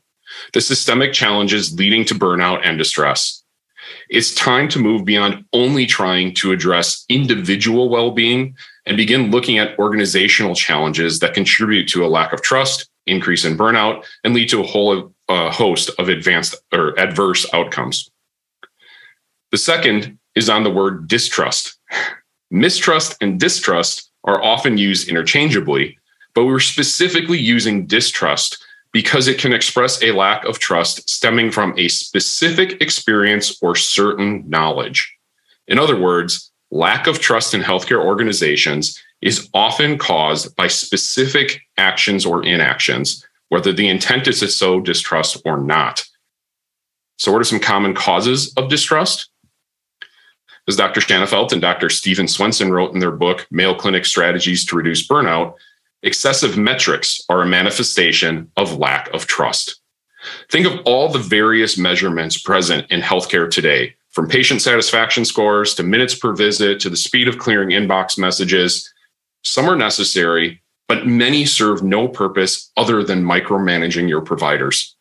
the 0.53 0.61
systemic 0.61 1.13
challenges 1.13 1.75
leading 1.75 2.05
to 2.05 2.15
burnout 2.15 2.61
and 2.65 2.79
distress. 2.79 3.43
It's 4.09 4.35
time 4.35 4.69
to 4.69 4.79
move 4.79 5.05
beyond 5.05 5.45
only 5.53 5.87
trying 5.87 6.35
to 6.35 6.53
address 6.53 7.05
individual 7.09 7.89
well-being 7.89 8.55
and 8.87 8.97
begin 8.97 9.33
looking 9.33 9.59
at 9.59 9.77
organizational 9.79 10.55
challenges 10.55 11.19
that 11.19 11.35
contribute 11.35 11.89
to 11.89 12.05
a 12.05 12.09
lack 12.09 12.33
of 12.33 12.43
trust, 12.43 12.89
increase 13.07 13.45
in 13.45 13.57
burnout, 13.57 14.05
and 14.25 14.35
lead 14.35 14.49
to 14.51 14.61
a 14.61 14.67
whole 14.67 15.13
uh, 15.29 15.51
host 15.51 15.91
of 15.99 16.09
advanced 16.09 16.55
or 16.73 16.99
adverse 16.99 17.47
outcomes. 17.53 18.11
The 19.51 19.59
second 19.59 20.19
is 20.35 20.49
on 20.49 20.65
the 20.65 20.71
word 20.71 21.09
distrust. 21.09 21.79
Mistrust 22.51 23.17
and 23.21 23.39
distrust 23.39 24.11
are 24.25 24.43
often 24.43 24.79
used 24.79 25.09
interchangeably, 25.09 25.99
but 26.35 26.45
we're 26.45 26.61
specifically 26.61 27.39
using 27.39 27.87
distrust 27.87 28.65
because 28.93 29.27
it 29.27 29.39
can 29.39 29.53
express 29.53 30.03
a 30.03 30.13
lack 30.13 30.45
of 30.45 30.59
trust 30.59 31.09
stemming 31.09 31.51
from 31.51 31.75
a 31.79 31.89
specific 31.89 32.81
experience 32.81 33.59
or 33.63 33.75
certain 33.75 34.49
knowledge. 34.49 35.17
In 35.67 35.79
other 35.79 35.99
words, 35.99 36.51
lack 36.71 37.07
of 37.07 37.19
trust 37.19 37.55
in 37.55 37.63
healthcare 37.63 38.05
organizations 38.05 39.03
is 39.23 39.49
often 39.55 39.97
caused 39.97 40.55
by 40.57 40.67
specific 40.67 41.63
actions 41.79 42.27
or 42.27 42.45
inactions, 42.45 43.27
whether 43.49 43.73
the 43.73 43.89
intent 43.89 44.29
is 44.29 44.41
to 44.41 44.49
sow 44.49 44.81
distrust 44.81 45.41
or 45.45 45.59
not. 45.59 46.05
So, 47.19 47.31
what 47.31 47.41
are 47.41 47.45
some 47.45 47.61
common 47.61 47.95
causes 47.95 48.53
of 48.57 48.69
distrust? 48.69 49.31
As 50.69 50.77
Dr. 50.77 51.01
Shanafelt 51.01 51.53
and 51.53 51.61
Dr. 51.61 51.89
Stephen 51.89 52.27
Swensen 52.27 52.71
wrote 52.71 52.93
in 52.93 53.01
their 53.01 53.11
book, 53.11 53.47
Mayo 53.51 53.75
Clinic 53.75 54.05
Strategies 54.05 54.65
to 54.67 54.77
Reduce 54.77 55.07
Burnout, 55.07 55.55
excessive 56.03 56.57
metrics 56.57 57.21
are 57.29 57.43
a 57.43 57.47
manifestation 57.47 58.51
of 58.57 58.79
lack 58.79 59.13
of 59.13 59.27
trust. 59.27 59.81
Think 60.51 60.67
of 60.67 60.81
all 60.85 61.09
the 61.09 61.19
various 61.19 61.77
measurements 61.77 62.39
present 62.39 62.91
in 62.91 63.01
healthcare 63.01 63.51
today, 63.51 63.95
from 64.11 64.29
patient 64.29 64.63
satisfaction 64.63 65.25
scores 65.25 65.75
to 65.75 65.83
minutes 65.83 66.15
per 66.15 66.33
visit 66.33 66.79
to 66.81 66.91
the 66.91 66.97
speed 66.97 67.27
of 67.27 67.39
clearing 67.39 67.71
inbox 67.71 68.17
messages. 68.17 68.93
Some 69.43 69.69
are 69.69 69.77
necessary, 69.77 70.63
but 70.89 71.07
many 71.07 71.45
serve 71.45 71.83
no 71.83 72.09
purpose 72.09 72.71
other 72.77 73.03
than 73.03 73.25
micromanaging 73.25 74.09
your 74.09 74.21
providers. 74.21 74.97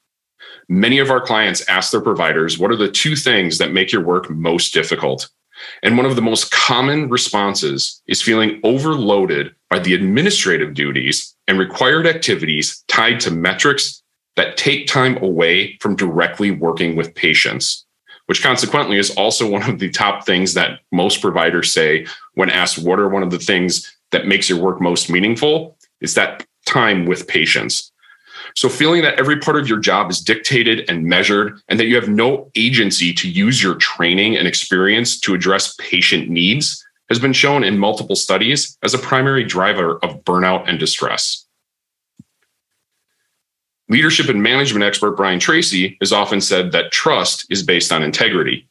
Many 0.68 1.00
of 1.00 1.12
our 1.12 1.22
clients 1.22 1.68
ask 1.68 1.92
their 1.92 2.02
providers, 2.02 2.58
What 2.58 2.72
are 2.72 2.78
the 2.78 2.92
two 2.92 3.16
things 3.16 3.58
that 3.58 3.74
make 3.74 3.92
your 3.92 4.04
work 4.04 4.30
most 4.30 4.74
difficult? 4.74 5.30
And 5.84 5.98
one 5.98 6.06
of 6.06 6.16
the 6.16 6.22
most 6.22 6.52
common 6.52 7.10
responses 7.10 8.02
is 8.08 8.22
feeling 8.22 8.60
overloaded 8.64 9.54
by 9.70 9.80
the 9.80 9.94
administrative 9.94 10.74
duties 10.74 11.36
and 11.48 11.60
required 11.60 12.08
activities 12.08 12.84
tied 12.88 13.20
to 13.22 13.32
metrics 13.32 14.02
that 14.38 14.58
take 14.58 14.88
time 14.88 15.18
away 15.18 15.78
from 15.82 15.96
directly 15.96 16.52
working 16.52 16.96
with 16.96 17.14
patients, 17.16 17.86
which 18.26 18.42
consequently 18.42 18.98
is 18.98 19.12
also 19.12 19.50
one 19.50 19.70
of 19.70 19.80
the 19.80 19.90
top 19.90 20.26
things 20.26 20.54
that 20.54 20.80
most 20.92 21.22
providers 21.22 21.72
say 21.72 22.08
when 22.36 22.50
asked 22.50 22.80
what 22.80 23.00
are 23.00 23.10
one 23.10 23.24
of 23.24 23.32
the 23.32 23.40
things 23.40 23.96
that 24.12 24.28
makes 24.28 24.50
your 24.50 24.60
work 24.60 24.82
most 24.82 25.10
meaningful 25.10 25.78
is 26.02 26.14
that 26.16 26.46
time 26.66 27.06
with 27.06 27.28
patients. 27.28 27.92
So, 28.56 28.70
feeling 28.70 29.02
that 29.04 29.20
every 29.20 29.40
part 29.40 29.58
of 29.58 29.68
your 29.68 29.80
job 29.80 30.10
is 30.10 30.20
dictated 30.20 30.90
and 30.90 31.06
measured, 31.06 31.60
and 31.70 31.80
that 31.80 31.86
you 31.86 31.96
have 31.96 32.10
no 32.10 32.52
agency 32.56 33.14
to 33.14 33.30
use 33.30 33.62
your 33.62 33.76
training 33.76 34.36
and 34.36 34.48
experience 34.48 35.20
to 35.22 35.34
address 35.34 35.76
patient 35.76 36.30
needs 36.30 36.84
has 37.10 37.20
been 37.20 37.34
shown 37.34 37.64
in 37.64 37.78
multiple 37.78 38.16
studies 38.16 38.78
as 38.84 38.94
a 38.94 38.98
primary 38.98 39.44
driver 39.44 39.98
of 40.04 40.24
burnout 40.24 40.68
and 40.68 40.80
distress. 40.80 41.46
Leadership 43.90 44.30
and 44.30 44.42
management 44.42 44.86
expert 44.86 45.18
Brian 45.18 45.40
Tracy 45.40 45.98
has 46.00 46.14
often 46.14 46.40
said 46.40 46.72
that 46.72 46.94
trust 46.94 47.46
is 47.50 47.64
based 47.64 47.92
on 47.92 48.04
integrity. 48.04 48.66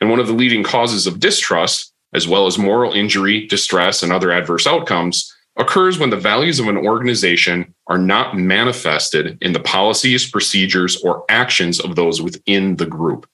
And 0.00 0.08
one 0.08 0.20
of 0.20 0.28
the 0.28 0.32
leading 0.32 0.62
causes 0.62 1.08
of 1.08 1.18
distrust, 1.18 1.92
as 2.12 2.26
well 2.26 2.46
as 2.46 2.58
moral 2.58 2.92
injury, 2.92 3.46
distress, 3.46 4.02
and 4.02 4.12
other 4.12 4.32
adverse 4.32 4.66
outcomes, 4.66 5.34
occurs 5.56 5.98
when 5.98 6.10
the 6.10 6.16
values 6.16 6.58
of 6.58 6.68
an 6.68 6.76
organization 6.76 7.74
are 7.86 7.98
not 7.98 8.36
manifested 8.36 9.38
in 9.42 9.52
the 9.52 9.60
policies, 9.60 10.30
procedures, 10.30 11.02
or 11.02 11.24
actions 11.28 11.80
of 11.80 11.96
those 11.96 12.22
within 12.22 12.76
the 12.76 12.86
group. 12.86 13.28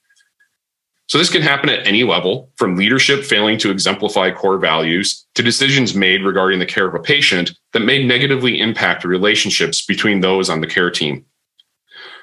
So, 1.09 1.19
this 1.19 1.31
can 1.31 1.43
happen 1.43 1.69
at 1.69 1.87
any 1.87 2.03
level, 2.03 2.51
from 2.57 2.75
leadership 2.75 3.23
failing 3.23 3.59
to 3.59 3.71
exemplify 3.71 4.33
core 4.33 4.59
values 4.59 5.25
to 5.37 5.43
decisions 5.43 5.95
made 5.95 6.25
regarding 6.25 6.59
the 6.59 6.67
care 6.67 6.89
of 6.89 6.95
a 6.95 7.01
patient 7.01 7.53
that 7.73 7.81
may 7.81 8.05
negatively 8.05 8.61
impact 8.61 9.05
relationships 9.05 9.85
between 9.85 10.21
those 10.21 10.51
on 10.51 10.61
the 10.61 10.67
care 10.67 10.91
team. 10.91 11.25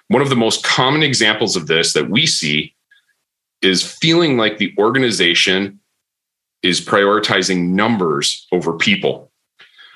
One 0.09 0.21
of 0.21 0.29
the 0.29 0.35
most 0.35 0.65
common 0.65 1.01
examples 1.01 1.55
of 1.55 1.67
this 1.67 1.93
that 1.93 2.09
we 2.09 2.25
see 2.25 2.75
is 3.61 3.89
feeling 3.89 4.35
like 4.35 4.57
the 4.57 4.75
organization 4.77 5.79
is 6.63 6.81
prioritizing 6.81 7.69
numbers 7.69 8.47
over 8.51 8.73
people. 8.73 9.31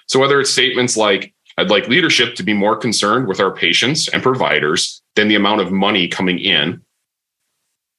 So 0.08 0.20
whether 0.20 0.40
it's 0.40 0.52
statements 0.52 0.96
like, 0.98 1.34
I'd 1.58 1.72
like 1.72 1.88
leadership 1.88 2.36
to 2.36 2.44
be 2.44 2.54
more 2.54 2.76
concerned 2.76 3.28
with 3.28 3.40
our 3.40 3.52
patients 3.52 4.08
and 4.10 4.22
providers 4.22 5.02
than 5.16 5.28
the 5.28 5.36
amount 5.36 5.62
of 5.62 5.72
money 5.72 6.08
coming 6.08 6.38
in? 6.40 6.82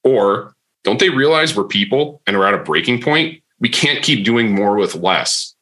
Or 0.05 0.55
don't 0.85 1.01
they 1.01 1.11
realize 1.11 1.57
we're 1.57 1.65
people 1.65 2.23
and 2.27 2.39
we're 2.39 2.47
at 2.47 2.55
a 2.55 2.63
breaking 2.63 3.03
point? 3.03 3.43
We 3.59 3.69
can't 3.69 4.03
keep 4.03 4.25
doing 4.25 4.53
more 4.53 4.77
with 4.77 4.95
less. 4.95 5.55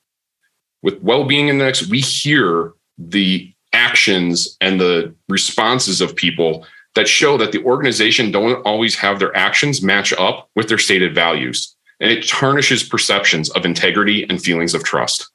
With 0.82 1.00
well-being 1.02 1.48
in 1.48 1.58
the 1.58 1.64
index, 1.64 1.88
we 1.88 2.00
hear 2.00 2.74
the 2.98 3.52
actions 3.72 4.56
and 4.60 4.80
the 4.80 5.14
responses 5.28 6.00
of 6.00 6.14
people 6.14 6.66
that 6.94 7.08
show 7.08 7.36
that 7.38 7.52
the 7.52 7.62
organization 7.64 8.30
don't 8.30 8.62
always 8.64 8.94
have 8.96 9.18
their 9.18 9.36
actions 9.36 9.82
match 9.82 10.12
up 10.14 10.50
with 10.54 10.68
their 10.68 10.78
stated 10.78 11.14
values. 11.14 11.75
And 12.00 12.10
it 12.10 12.28
tarnishes 12.28 12.82
perceptions 12.82 13.50
of 13.50 13.64
integrity 13.64 14.26
and 14.28 14.42
feelings 14.42 14.74
of 14.74 14.84
trust. 14.84 15.30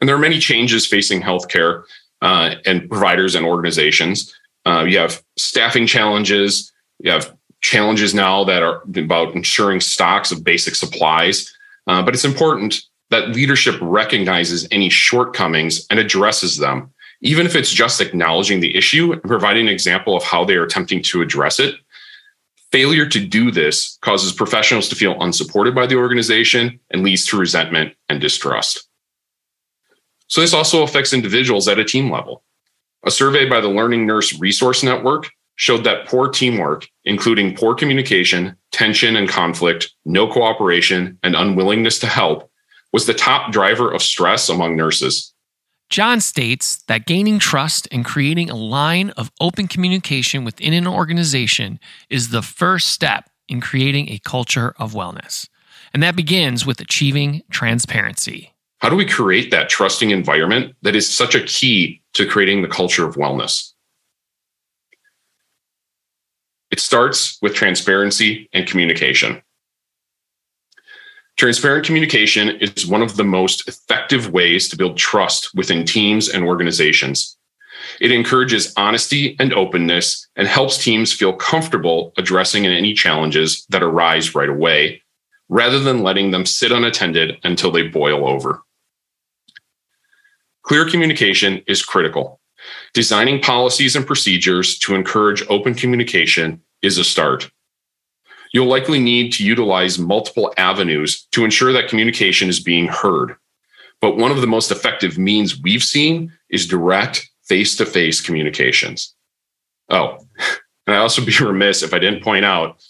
And 0.00 0.08
there 0.08 0.16
are 0.16 0.20
many 0.20 0.38
changes 0.38 0.86
facing 0.86 1.20
healthcare 1.20 1.84
uh, 2.22 2.54
and 2.64 2.88
providers 2.88 3.34
and 3.34 3.44
organizations. 3.44 4.34
Uh, 4.66 4.84
you 4.84 4.98
have 4.98 5.22
staffing 5.36 5.86
challenges. 5.86 6.72
You 6.98 7.10
have 7.10 7.34
challenges 7.60 8.14
now 8.14 8.44
that 8.44 8.62
are 8.62 8.82
about 8.96 9.34
ensuring 9.34 9.80
stocks 9.80 10.32
of 10.32 10.44
basic 10.44 10.74
supplies. 10.74 11.52
Uh, 11.86 12.02
but 12.02 12.14
it's 12.14 12.24
important 12.24 12.82
that 13.10 13.30
leadership 13.30 13.76
recognizes 13.80 14.66
any 14.70 14.88
shortcomings 14.88 15.86
and 15.90 15.98
addresses 15.98 16.56
them, 16.58 16.90
even 17.20 17.44
if 17.44 17.56
it's 17.56 17.72
just 17.72 18.00
acknowledging 18.00 18.60
the 18.60 18.76
issue 18.76 19.12
and 19.12 19.22
providing 19.22 19.66
an 19.66 19.72
example 19.72 20.16
of 20.16 20.22
how 20.22 20.44
they 20.44 20.54
are 20.54 20.64
attempting 20.64 21.02
to 21.02 21.20
address 21.20 21.58
it. 21.58 21.74
Failure 22.72 23.06
to 23.06 23.26
do 23.26 23.50
this 23.50 23.98
causes 24.00 24.32
professionals 24.32 24.88
to 24.88 24.94
feel 24.94 25.20
unsupported 25.20 25.74
by 25.74 25.86
the 25.86 25.96
organization 25.96 26.78
and 26.90 27.02
leads 27.02 27.26
to 27.26 27.38
resentment 27.38 27.94
and 28.08 28.20
distrust. 28.20 28.88
So, 30.28 30.40
this 30.40 30.54
also 30.54 30.84
affects 30.84 31.12
individuals 31.12 31.66
at 31.66 31.80
a 31.80 31.84
team 31.84 32.10
level. 32.10 32.44
A 33.04 33.10
survey 33.10 33.48
by 33.48 33.60
the 33.60 33.68
Learning 33.68 34.06
Nurse 34.06 34.38
Resource 34.38 34.84
Network 34.84 35.28
showed 35.56 35.84
that 35.84 36.06
poor 36.06 36.28
teamwork, 36.28 36.86
including 37.04 37.56
poor 37.56 37.74
communication, 37.74 38.56
tension 38.70 39.16
and 39.16 39.28
conflict, 39.28 39.92
no 40.04 40.26
cooperation, 40.26 41.18
and 41.22 41.34
unwillingness 41.34 41.98
to 41.98 42.06
help, 42.06 42.50
was 42.92 43.06
the 43.06 43.14
top 43.14 43.52
driver 43.52 43.90
of 43.92 44.02
stress 44.02 44.48
among 44.48 44.76
nurses. 44.76 45.29
John 45.90 46.20
states 46.20 46.84
that 46.86 47.04
gaining 47.04 47.40
trust 47.40 47.88
and 47.90 48.04
creating 48.04 48.48
a 48.48 48.54
line 48.54 49.10
of 49.10 49.32
open 49.40 49.66
communication 49.66 50.44
within 50.44 50.72
an 50.72 50.86
organization 50.86 51.80
is 52.08 52.28
the 52.28 52.42
first 52.42 52.92
step 52.92 53.28
in 53.48 53.60
creating 53.60 54.08
a 54.08 54.20
culture 54.24 54.72
of 54.78 54.92
wellness. 54.92 55.48
And 55.92 56.00
that 56.04 56.14
begins 56.14 56.64
with 56.64 56.80
achieving 56.80 57.42
transparency. 57.50 58.54
How 58.78 58.88
do 58.88 58.94
we 58.94 59.04
create 59.04 59.50
that 59.50 59.68
trusting 59.68 60.10
environment 60.10 60.76
that 60.82 60.94
is 60.94 61.12
such 61.12 61.34
a 61.34 61.42
key 61.42 62.00
to 62.14 62.24
creating 62.24 62.62
the 62.62 62.68
culture 62.68 63.04
of 63.04 63.16
wellness? 63.16 63.72
It 66.70 66.78
starts 66.78 67.36
with 67.42 67.54
transparency 67.54 68.48
and 68.52 68.64
communication. 68.64 69.42
Transparent 71.40 71.86
communication 71.86 72.50
is 72.60 72.86
one 72.86 73.00
of 73.00 73.16
the 73.16 73.24
most 73.24 73.66
effective 73.66 74.30
ways 74.30 74.68
to 74.68 74.76
build 74.76 74.98
trust 74.98 75.54
within 75.54 75.86
teams 75.86 76.28
and 76.28 76.44
organizations. 76.44 77.38
It 77.98 78.12
encourages 78.12 78.74
honesty 78.76 79.36
and 79.40 79.54
openness 79.54 80.28
and 80.36 80.46
helps 80.46 80.84
teams 80.84 81.14
feel 81.14 81.32
comfortable 81.32 82.12
addressing 82.18 82.66
any 82.66 82.92
challenges 82.92 83.64
that 83.70 83.82
arise 83.82 84.34
right 84.34 84.50
away, 84.50 85.02
rather 85.48 85.80
than 85.80 86.02
letting 86.02 86.30
them 86.30 86.44
sit 86.44 86.72
unattended 86.72 87.38
until 87.42 87.70
they 87.70 87.88
boil 87.88 88.28
over. 88.28 88.60
Clear 90.60 90.86
communication 90.90 91.62
is 91.66 91.82
critical. 91.82 92.38
Designing 92.92 93.40
policies 93.40 93.96
and 93.96 94.06
procedures 94.06 94.78
to 94.80 94.94
encourage 94.94 95.42
open 95.48 95.72
communication 95.72 96.60
is 96.82 96.98
a 96.98 97.02
start. 97.02 97.50
You'll 98.52 98.66
likely 98.66 98.98
need 98.98 99.32
to 99.34 99.44
utilize 99.44 99.98
multiple 99.98 100.52
avenues 100.56 101.26
to 101.32 101.44
ensure 101.44 101.72
that 101.72 101.88
communication 101.88 102.48
is 102.48 102.60
being 102.60 102.88
heard. 102.88 103.36
But 104.00 104.16
one 104.16 104.30
of 104.30 104.40
the 104.40 104.46
most 104.46 104.70
effective 104.70 105.18
means 105.18 105.60
we've 105.60 105.82
seen 105.82 106.32
is 106.48 106.66
direct 106.66 107.28
face 107.44 107.76
to 107.76 107.86
face 107.86 108.20
communications. 108.20 109.14
Oh, 109.88 110.18
and 110.86 110.96
I 110.96 110.98
also 110.98 111.24
be 111.24 111.36
remiss 111.40 111.82
if 111.82 111.94
I 111.94 111.98
didn't 111.98 112.24
point 112.24 112.44
out 112.44 112.82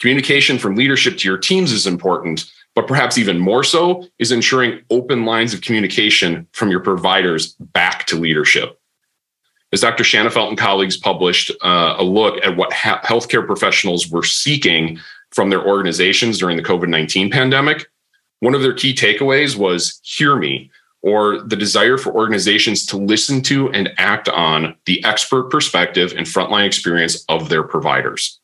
communication 0.00 0.58
from 0.58 0.76
leadership 0.76 1.16
to 1.18 1.28
your 1.28 1.38
teams 1.38 1.72
is 1.72 1.86
important, 1.86 2.44
but 2.74 2.86
perhaps 2.86 3.16
even 3.16 3.38
more 3.38 3.64
so 3.64 4.06
is 4.18 4.30
ensuring 4.30 4.82
open 4.90 5.24
lines 5.24 5.54
of 5.54 5.62
communication 5.62 6.46
from 6.52 6.70
your 6.70 6.80
providers 6.80 7.54
back 7.54 8.06
to 8.06 8.16
leadership. 8.16 8.78
As 9.72 9.80
Dr. 9.80 10.04
Shanafelt 10.04 10.48
and 10.48 10.58
colleagues 10.58 10.96
published 10.96 11.50
uh, 11.62 11.96
a 11.98 12.04
look 12.04 12.42
at 12.44 12.56
what 12.56 12.72
ha- 12.72 13.00
healthcare 13.04 13.44
professionals 13.44 14.08
were 14.08 14.22
seeking 14.22 14.98
from 15.32 15.50
their 15.50 15.66
organizations 15.66 16.38
during 16.38 16.56
the 16.56 16.62
COVID 16.62 16.88
19 16.88 17.30
pandemic, 17.30 17.86
one 18.40 18.54
of 18.54 18.62
their 18.62 18.74
key 18.74 18.94
takeaways 18.94 19.56
was 19.56 20.00
hear 20.04 20.36
me, 20.36 20.70
or 21.02 21.40
the 21.42 21.56
desire 21.56 21.98
for 21.98 22.12
organizations 22.12 22.86
to 22.86 22.96
listen 22.96 23.42
to 23.42 23.70
and 23.72 23.92
act 23.98 24.28
on 24.28 24.76
the 24.86 25.04
expert 25.04 25.50
perspective 25.50 26.14
and 26.16 26.26
frontline 26.26 26.66
experience 26.66 27.24
of 27.28 27.48
their 27.48 27.62
providers. 27.62 28.40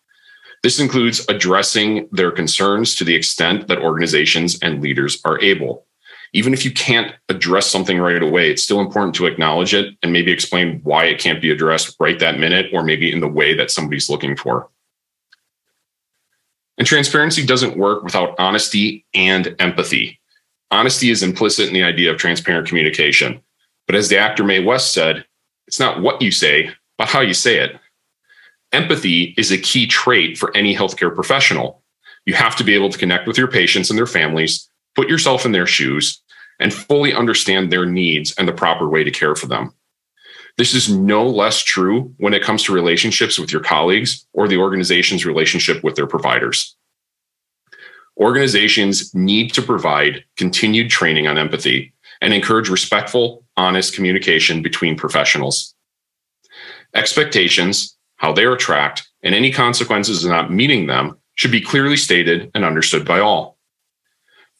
This 0.62 0.78
includes 0.78 1.26
addressing 1.28 2.08
their 2.12 2.30
concerns 2.30 2.94
to 2.96 3.04
the 3.04 3.14
extent 3.14 3.68
that 3.68 3.78
organizations 3.78 4.58
and 4.60 4.80
leaders 4.80 5.20
are 5.24 5.40
able 5.40 5.86
even 6.32 6.54
if 6.54 6.64
you 6.64 6.72
can't 6.72 7.14
address 7.28 7.66
something 7.66 7.98
right 7.98 8.22
away, 8.22 8.50
it's 8.50 8.62
still 8.62 8.80
important 8.80 9.14
to 9.16 9.26
acknowledge 9.26 9.74
it 9.74 9.94
and 10.02 10.12
maybe 10.12 10.32
explain 10.32 10.80
why 10.82 11.04
it 11.04 11.20
can't 11.20 11.42
be 11.42 11.50
addressed 11.50 11.96
right 12.00 12.18
that 12.18 12.38
minute 12.38 12.66
or 12.72 12.82
maybe 12.82 13.12
in 13.12 13.20
the 13.20 13.28
way 13.28 13.54
that 13.54 13.70
somebody's 13.70 14.08
looking 14.08 14.36
for. 14.36 14.68
And 16.78 16.86
transparency 16.86 17.44
doesn't 17.44 17.76
work 17.76 18.02
without 18.02 18.34
honesty 18.38 19.04
and 19.14 19.54
empathy. 19.58 20.20
Honesty 20.70 21.10
is 21.10 21.22
implicit 21.22 21.68
in 21.68 21.74
the 21.74 21.82
idea 21.82 22.10
of 22.10 22.16
transparent 22.16 22.66
communication. 22.66 23.42
But 23.86 23.96
as 23.96 24.08
the 24.08 24.18
actor 24.18 24.42
Mae 24.42 24.64
West 24.64 24.92
said, 24.92 25.26
it's 25.66 25.78
not 25.78 26.00
what 26.00 26.22
you 26.22 26.30
say, 26.30 26.70
but 26.96 27.08
how 27.08 27.20
you 27.20 27.34
say 27.34 27.58
it. 27.58 27.78
Empathy 28.72 29.34
is 29.36 29.52
a 29.52 29.58
key 29.58 29.86
trait 29.86 30.38
for 30.38 30.56
any 30.56 30.74
healthcare 30.74 31.14
professional. 31.14 31.82
You 32.24 32.34
have 32.34 32.56
to 32.56 32.64
be 32.64 32.74
able 32.74 32.88
to 32.88 32.98
connect 32.98 33.26
with 33.26 33.36
your 33.36 33.48
patients 33.48 33.90
and 33.90 33.98
their 33.98 34.06
families, 34.06 34.68
put 34.94 35.08
yourself 35.08 35.44
in 35.44 35.52
their 35.52 35.66
shoes, 35.66 36.21
and 36.62 36.72
fully 36.72 37.12
understand 37.12 37.70
their 37.70 37.84
needs 37.84 38.32
and 38.38 38.46
the 38.46 38.52
proper 38.52 38.88
way 38.88 39.02
to 39.02 39.10
care 39.10 39.34
for 39.34 39.46
them. 39.46 39.74
This 40.58 40.74
is 40.74 40.88
no 40.88 41.26
less 41.26 41.62
true 41.62 42.14
when 42.18 42.34
it 42.34 42.42
comes 42.42 42.62
to 42.64 42.72
relationships 42.72 43.36
with 43.36 43.50
your 43.50 43.62
colleagues 43.62 44.26
or 44.32 44.46
the 44.46 44.58
organization's 44.58 45.26
relationship 45.26 45.82
with 45.82 45.96
their 45.96 46.06
providers. 46.06 46.76
Organizations 48.16 49.12
need 49.12 49.52
to 49.54 49.62
provide 49.62 50.24
continued 50.36 50.88
training 50.88 51.26
on 51.26 51.36
empathy 51.36 51.92
and 52.20 52.32
encourage 52.32 52.68
respectful, 52.68 53.44
honest 53.56 53.94
communication 53.94 54.62
between 54.62 54.96
professionals. 54.96 55.74
Expectations, 56.94 57.96
how 58.16 58.32
they 58.32 58.44
are 58.44 58.56
tracked, 58.56 59.08
and 59.24 59.34
any 59.34 59.50
consequences 59.50 60.24
of 60.24 60.30
not 60.30 60.52
meeting 60.52 60.86
them 60.86 61.18
should 61.34 61.50
be 61.50 61.60
clearly 61.60 61.96
stated 61.96 62.50
and 62.54 62.64
understood 62.64 63.04
by 63.04 63.18
all 63.18 63.51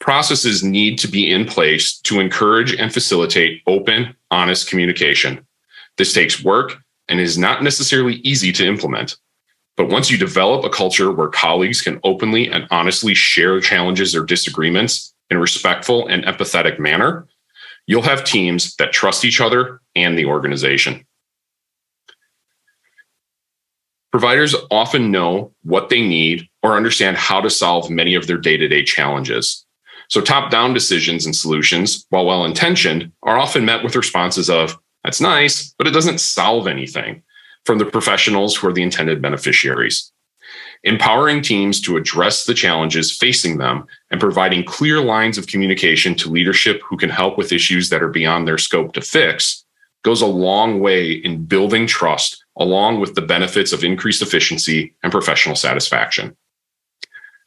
processes 0.02 0.64
need 0.64 0.98
to 0.98 1.06
be 1.06 1.30
in 1.30 1.46
place 1.46 1.96
to 2.00 2.18
encourage 2.18 2.74
and 2.74 2.92
facilitate 2.92 3.62
open, 3.68 4.14
honest 4.32 4.68
communication. 4.68 5.46
This 5.96 6.12
takes 6.12 6.42
work 6.42 6.74
and 7.08 7.20
is 7.20 7.38
not 7.38 7.62
necessarily 7.62 8.14
easy 8.16 8.50
to 8.52 8.66
implement. 8.66 9.16
But 9.76 9.88
once 9.88 10.10
you 10.10 10.18
develop 10.18 10.64
a 10.64 10.70
culture 10.70 11.12
where 11.12 11.28
colleagues 11.28 11.80
can 11.80 12.00
openly 12.02 12.50
and 12.50 12.66
honestly 12.72 13.14
share 13.14 13.60
challenges 13.60 14.16
or 14.16 14.24
disagreements 14.24 15.14
in 15.30 15.36
a 15.36 15.40
respectful 15.40 16.08
and 16.08 16.24
empathetic 16.24 16.80
manner, 16.80 17.28
you'll 17.86 18.02
have 18.02 18.24
teams 18.24 18.74
that 18.76 18.92
trust 18.92 19.24
each 19.24 19.40
other 19.40 19.80
and 19.94 20.18
the 20.18 20.26
organization. 20.26 21.06
Providers 24.10 24.56
often 24.68 25.12
know 25.12 25.52
what 25.62 25.90
they 25.90 26.02
need 26.02 26.48
or 26.60 26.76
understand 26.76 27.16
how 27.16 27.40
to 27.40 27.48
solve 27.48 27.88
many 27.88 28.16
of 28.16 28.26
their 28.26 28.36
day 28.36 28.56
to 28.56 28.66
day 28.66 28.82
challenges. 28.82 29.64
So 30.12 30.20
top 30.20 30.50
down 30.50 30.74
decisions 30.74 31.24
and 31.24 31.34
solutions, 31.34 32.04
while 32.10 32.26
well 32.26 32.44
intentioned, 32.44 33.10
are 33.22 33.38
often 33.38 33.64
met 33.64 33.82
with 33.82 33.96
responses 33.96 34.50
of, 34.50 34.78
that's 35.02 35.22
nice, 35.22 35.74
but 35.78 35.86
it 35.86 35.92
doesn't 35.92 36.20
solve 36.20 36.66
anything 36.66 37.22
from 37.64 37.78
the 37.78 37.86
professionals 37.86 38.54
who 38.54 38.68
are 38.68 38.74
the 38.74 38.82
intended 38.82 39.22
beneficiaries. 39.22 40.12
Empowering 40.84 41.40
teams 41.40 41.80
to 41.80 41.96
address 41.96 42.44
the 42.44 42.52
challenges 42.52 43.10
facing 43.10 43.56
them 43.56 43.86
and 44.10 44.20
providing 44.20 44.64
clear 44.64 45.00
lines 45.00 45.38
of 45.38 45.46
communication 45.46 46.14
to 46.16 46.28
leadership 46.28 46.82
who 46.86 46.98
can 46.98 47.08
help 47.08 47.38
with 47.38 47.50
issues 47.50 47.88
that 47.88 48.02
are 48.02 48.08
beyond 48.08 48.46
their 48.46 48.58
scope 48.58 48.92
to 48.92 49.00
fix 49.00 49.64
goes 50.04 50.20
a 50.20 50.26
long 50.26 50.80
way 50.80 51.12
in 51.12 51.46
building 51.46 51.86
trust, 51.86 52.44
along 52.58 53.00
with 53.00 53.14
the 53.14 53.22
benefits 53.22 53.72
of 53.72 53.82
increased 53.82 54.20
efficiency 54.20 54.94
and 55.02 55.10
professional 55.10 55.56
satisfaction. 55.56 56.36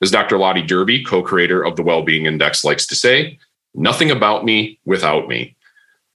As 0.01 0.11
Dr. 0.11 0.37
Lotte 0.37 0.67
Dyrbye, 0.67 1.05
co 1.05 1.21
creator 1.21 1.63
of 1.63 1.75
the 1.75 1.83
Wellbeing 1.83 2.25
Index, 2.25 2.63
likes 2.63 2.85
to 2.87 2.95
say, 2.95 3.39
nothing 3.73 4.11
about 4.11 4.45
me 4.45 4.79
without 4.85 5.27
me. 5.27 5.55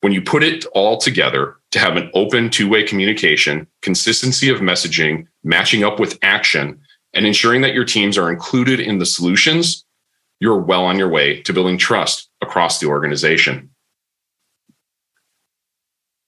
When 0.00 0.12
you 0.12 0.22
put 0.22 0.42
it 0.42 0.64
all 0.72 0.96
together, 0.96 1.56
to 1.70 1.78
have 1.78 1.96
an 1.96 2.10
open 2.14 2.50
two 2.50 2.68
way 2.68 2.82
communication, 2.82 3.66
consistency 3.82 4.48
of 4.48 4.58
messaging, 4.58 5.26
matching 5.44 5.84
up 5.84 6.00
with 6.00 6.18
action, 6.22 6.80
and 7.14 7.26
ensuring 7.26 7.60
that 7.62 7.74
your 7.74 7.84
teams 7.84 8.18
are 8.18 8.30
included 8.30 8.80
in 8.80 8.98
the 8.98 9.06
solutions, 9.06 9.84
you're 10.40 10.58
well 10.58 10.84
on 10.84 10.98
your 10.98 11.08
way 11.08 11.42
to 11.42 11.52
building 11.52 11.78
trust 11.78 12.28
across 12.40 12.78
the 12.78 12.86
organization. 12.86 13.70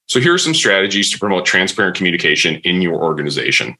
So, 0.06 0.20
here 0.20 0.34
are 0.34 0.38
some 0.38 0.54
strategies 0.54 1.10
to 1.10 1.18
promote 1.18 1.46
transparent 1.46 1.96
communication 1.96 2.56
in 2.56 2.82
your 2.82 3.02
organization. 3.02 3.76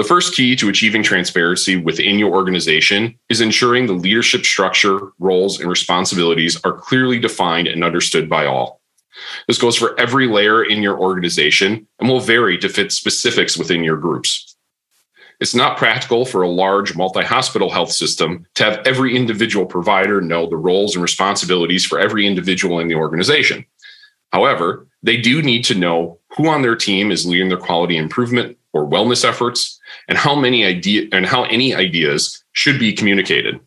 The 0.00 0.04
first 0.04 0.34
key 0.34 0.56
to 0.56 0.70
achieving 0.70 1.02
transparency 1.02 1.76
within 1.76 2.18
your 2.18 2.32
organization 2.32 3.18
is 3.28 3.42
ensuring 3.42 3.84
the 3.84 3.92
leadership 3.92 4.46
structure, 4.46 4.98
roles, 5.18 5.60
and 5.60 5.68
responsibilities 5.68 6.58
are 6.64 6.72
clearly 6.72 7.18
defined 7.18 7.68
and 7.68 7.84
understood 7.84 8.26
by 8.26 8.46
all. 8.46 8.80
This 9.46 9.58
goes 9.58 9.76
for 9.76 10.00
every 10.00 10.26
layer 10.26 10.64
in 10.64 10.82
your 10.82 10.98
organization 10.98 11.86
and 11.98 12.08
will 12.08 12.18
vary 12.18 12.56
to 12.60 12.68
fit 12.70 12.92
specifics 12.92 13.58
within 13.58 13.84
your 13.84 13.98
groups. 13.98 14.56
It's 15.38 15.54
not 15.54 15.76
practical 15.76 16.24
for 16.24 16.40
a 16.40 16.48
large 16.48 16.96
multi 16.96 17.22
hospital 17.22 17.68
health 17.68 17.92
system 17.92 18.46
to 18.54 18.64
have 18.64 18.80
every 18.86 19.14
individual 19.14 19.66
provider 19.66 20.22
know 20.22 20.48
the 20.48 20.56
roles 20.56 20.94
and 20.94 21.02
responsibilities 21.02 21.84
for 21.84 22.00
every 22.00 22.26
individual 22.26 22.78
in 22.78 22.88
the 22.88 22.94
organization. 22.94 23.66
However, 24.32 24.86
they 25.02 25.18
do 25.18 25.42
need 25.42 25.62
to 25.64 25.74
know 25.74 26.20
who 26.38 26.48
on 26.48 26.62
their 26.62 26.76
team 26.76 27.10
is 27.10 27.26
leading 27.26 27.50
their 27.50 27.58
quality 27.58 27.98
improvement 27.98 28.56
or 28.72 28.88
wellness 28.88 29.24
efforts 29.24 29.78
and 30.08 30.16
how 30.16 30.34
many 30.34 30.64
idea 30.64 31.08
and 31.12 31.26
how 31.26 31.44
any 31.44 31.74
ideas 31.74 32.42
should 32.52 32.78
be 32.78 32.92
communicated. 32.92 33.58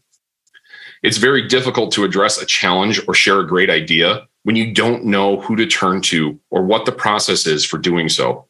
It's 1.01 1.17
very 1.17 1.47
difficult 1.47 1.91
to 1.93 2.05
address 2.05 2.41
a 2.41 2.45
challenge 2.45 3.01
or 3.07 3.13
share 3.13 3.39
a 3.39 3.47
great 3.47 3.69
idea 3.69 4.25
when 4.43 4.55
you 4.55 4.73
don't 4.73 5.05
know 5.05 5.39
who 5.41 5.55
to 5.55 5.65
turn 5.65 6.01
to 6.01 6.39
or 6.49 6.63
what 6.63 6.85
the 6.85 6.91
process 6.91 7.45
is 7.45 7.65
for 7.65 7.77
doing 7.77 8.09
so. 8.09 8.47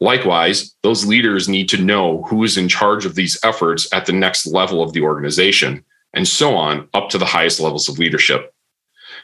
Likewise, 0.00 0.74
those 0.82 1.06
leaders 1.06 1.48
need 1.48 1.68
to 1.70 1.82
know 1.82 2.22
who 2.24 2.44
is 2.44 2.58
in 2.58 2.68
charge 2.68 3.06
of 3.06 3.14
these 3.14 3.38
efforts 3.42 3.88
at 3.92 4.06
the 4.06 4.12
next 4.12 4.46
level 4.46 4.82
of 4.82 4.92
the 4.92 5.00
organization, 5.00 5.82
and 6.12 6.28
so 6.28 6.54
on 6.54 6.88
up 6.92 7.08
to 7.08 7.18
the 7.18 7.24
highest 7.24 7.60
levels 7.60 7.88
of 7.88 7.98
leadership, 7.98 8.52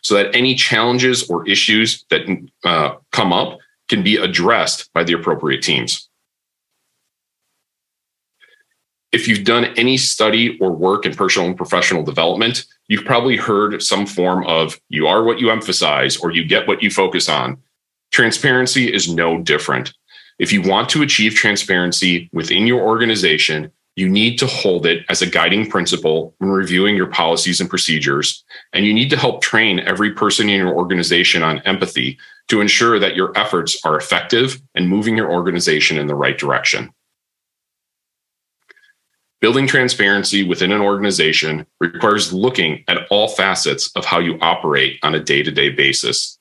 so 0.03 0.15
that 0.15 0.35
any 0.35 0.55
challenges 0.55 1.29
or 1.29 1.47
issues 1.47 2.05
that 2.09 2.23
uh, 2.65 2.95
come 3.11 3.33
up 3.33 3.59
can 3.89 4.03
be 4.03 4.17
addressed 4.17 4.91
by 4.95 5.05
the 5.05 5.13
appropriate 5.13 5.63
teams. 5.63 6.09
If 9.13 9.29
you've 9.29 9.45
done 9.45 9.67
any 9.77 9.99
study 9.99 10.59
or 10.59 10.73
work 10.73 11.05
in 11.05 11.15
personal 11.15 11.47
and 11.47 11.57
professional 11.57 12.03
development, 12.03 12.65
you've 12.89 13.05
probably 13.05 13.37
heard 13.37 13.83
some 13.83 14.07
form 14.07 14.47
of 14.47 14.81
you 14.89 15.07
are 15.07 15.23
what 15.23 15.39
you 15.39 15.51
emphasize 15.51 16.17
or 16.17 16.31
you 16.31 16.45
get 16.45 16.67
what 16.67 16.83
you 16.83 16.91
focus 16.91 17.29
on. 17.29 17.59
Transparency 18.11 18.93
is 18.93 19.13
no 19.13 19.39
different. 19.43 19.93
If 20.39 20.51
you 20.51 20.63
want 20.63 20.89
to 20.91 21.03
achieve 21.03 21.35
transparency 21.35 22.31
within 22.33 22.67
your 22.67 22.81
organization, 22.81 23.71
you 23.97 24.09
need 24.09 24.39
to 24.39 24.47
hold 24.47 24.87
it 24.87 25.05
as 25.11 25.21
a 25.21 25.27
guiding 25.27 25.69
principle 25.69 26.35
when 26.39 26.51
reviewing 26.51 26.97
your 26.97 27.07
policies 27.07 27.61
and 27.61 27.69
procedures. 27.69 28.43
And 28.73 28.87
you 28.87 28.95
need 28.95 29.11
to 29.11 29.19
help 29.19 29.43
train 29.43 29.81
every 29.81 30.13
person 30.13 30.49
in 30.49 30.57
your 30.57 30.75
organization 30.75 31.43
on 31.43 31.59
empathy 31.61 32.19
to 32.49 32.63
ensure 32.63 32.99
that 32.99 33.15
your 33.15 33.37
efforts 33.37 33.79
are 33.85 33.97
effective 33.97 34.63
and 34.75 34.89
moving 34.89 35.19
your 35.19 35.31
organization 35.31 35.99
in 35.99 36.07
the 36.07 36.15
right 36.15 36.39
direction. 36.39 36.91
Building 39.43 39.67
transparency 39.67 40.45
within 40.45 40.71
an 40.71 40.81
organization 40.81 41.67
requires 41.81 42.33
looking 42.33 42.85
at 42.87 43.09
all 43.11 43.27
facets 43.27 43.91
of 43.97 44.05
how 44.05 44.21
you 44.21 44.39
operate 44.41 45.01
on 45.03 45.17
a 45.17 45.21
day 45.21 45.43
to 45.43 45.51
day 45.51 45.69
basis. 45.69 46.39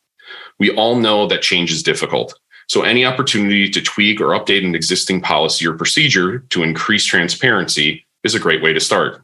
We 0.60 0.70
all 0.70 0.96
know 0.96 1.26
that 1.26 1.42
change 1.42 1.72
is 1.72 1.82
difficult. 1.82 2.40
So, 2.68 2.84
any 2.84 3.04
opportunity 3.04 3.68
to 3.70 3.82
tweak 3.82 4.22
or 4.22 4.40
update 4.40 4.64
an 4.64 4.76
existing 4.76 5.20
policy 5.20 5.66
or 5.66 5.74
procedure 5.74 6.46
to 6.50 6.62
increase 6.62 7.04
transparency 7.04 8.06
is 8.24 8.36
a 8.36 8.40
great 8.40 8.62
way 8.62 8.72
to 8.72 8.80
start. 8.80 9.24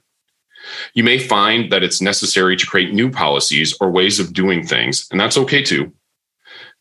You 0.95 1.03
may 1.03 1.19
find 1.19 1.71
that 1.71 1.83
it's 1.83 2.01
necessary 2.01 2.57
to 2.57 2.65
create 2.65 2.95
new 2.95 3.11
policies 3.11 3.77
or 3.79 3.91
ways 3.91 4.19
of 4.19 4.33
doing 4.33 4.65
things, 4.65 5.07
and 5.11 5.19
that's 5.19 5.37
okay 5.37 5.61
too. 5.61 5.93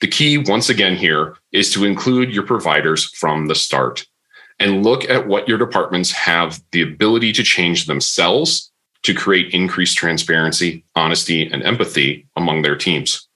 The 0.01 0.09
key, 0.09 0.39
once 0.39 0.71
again, 0.71 0.97
here 0.97 1.37
is 1.53 1.71
to 1.75 1.85
include 1.85 2.33
your 2.33 2.45
providers 2.45 3.05
from 3.05 3.49
the 3.49 3.55
start 3.55 4.07
and 4.59 4.85
look 4.85 5.09
at 5.09 5.27
what 5.27 5.49
your 5.49 5.59
departments 5.59 6.11
have 6.13 6.63
the 6.73 6.83
ability 6.83 7.33
to 7.33 7.43
change 7.43 7.87
themselves 7.87 8.71
to 9.03 9.15
create 9.15 9.55
increased 9.55 9.97
transparency, 9.97 10.85
honesty, 10.95 11.47
and 11.47 11.63
empathy 11.63 12.27
among 12.37 12.63
their 12.63 12.77
teams. 12.77 13.29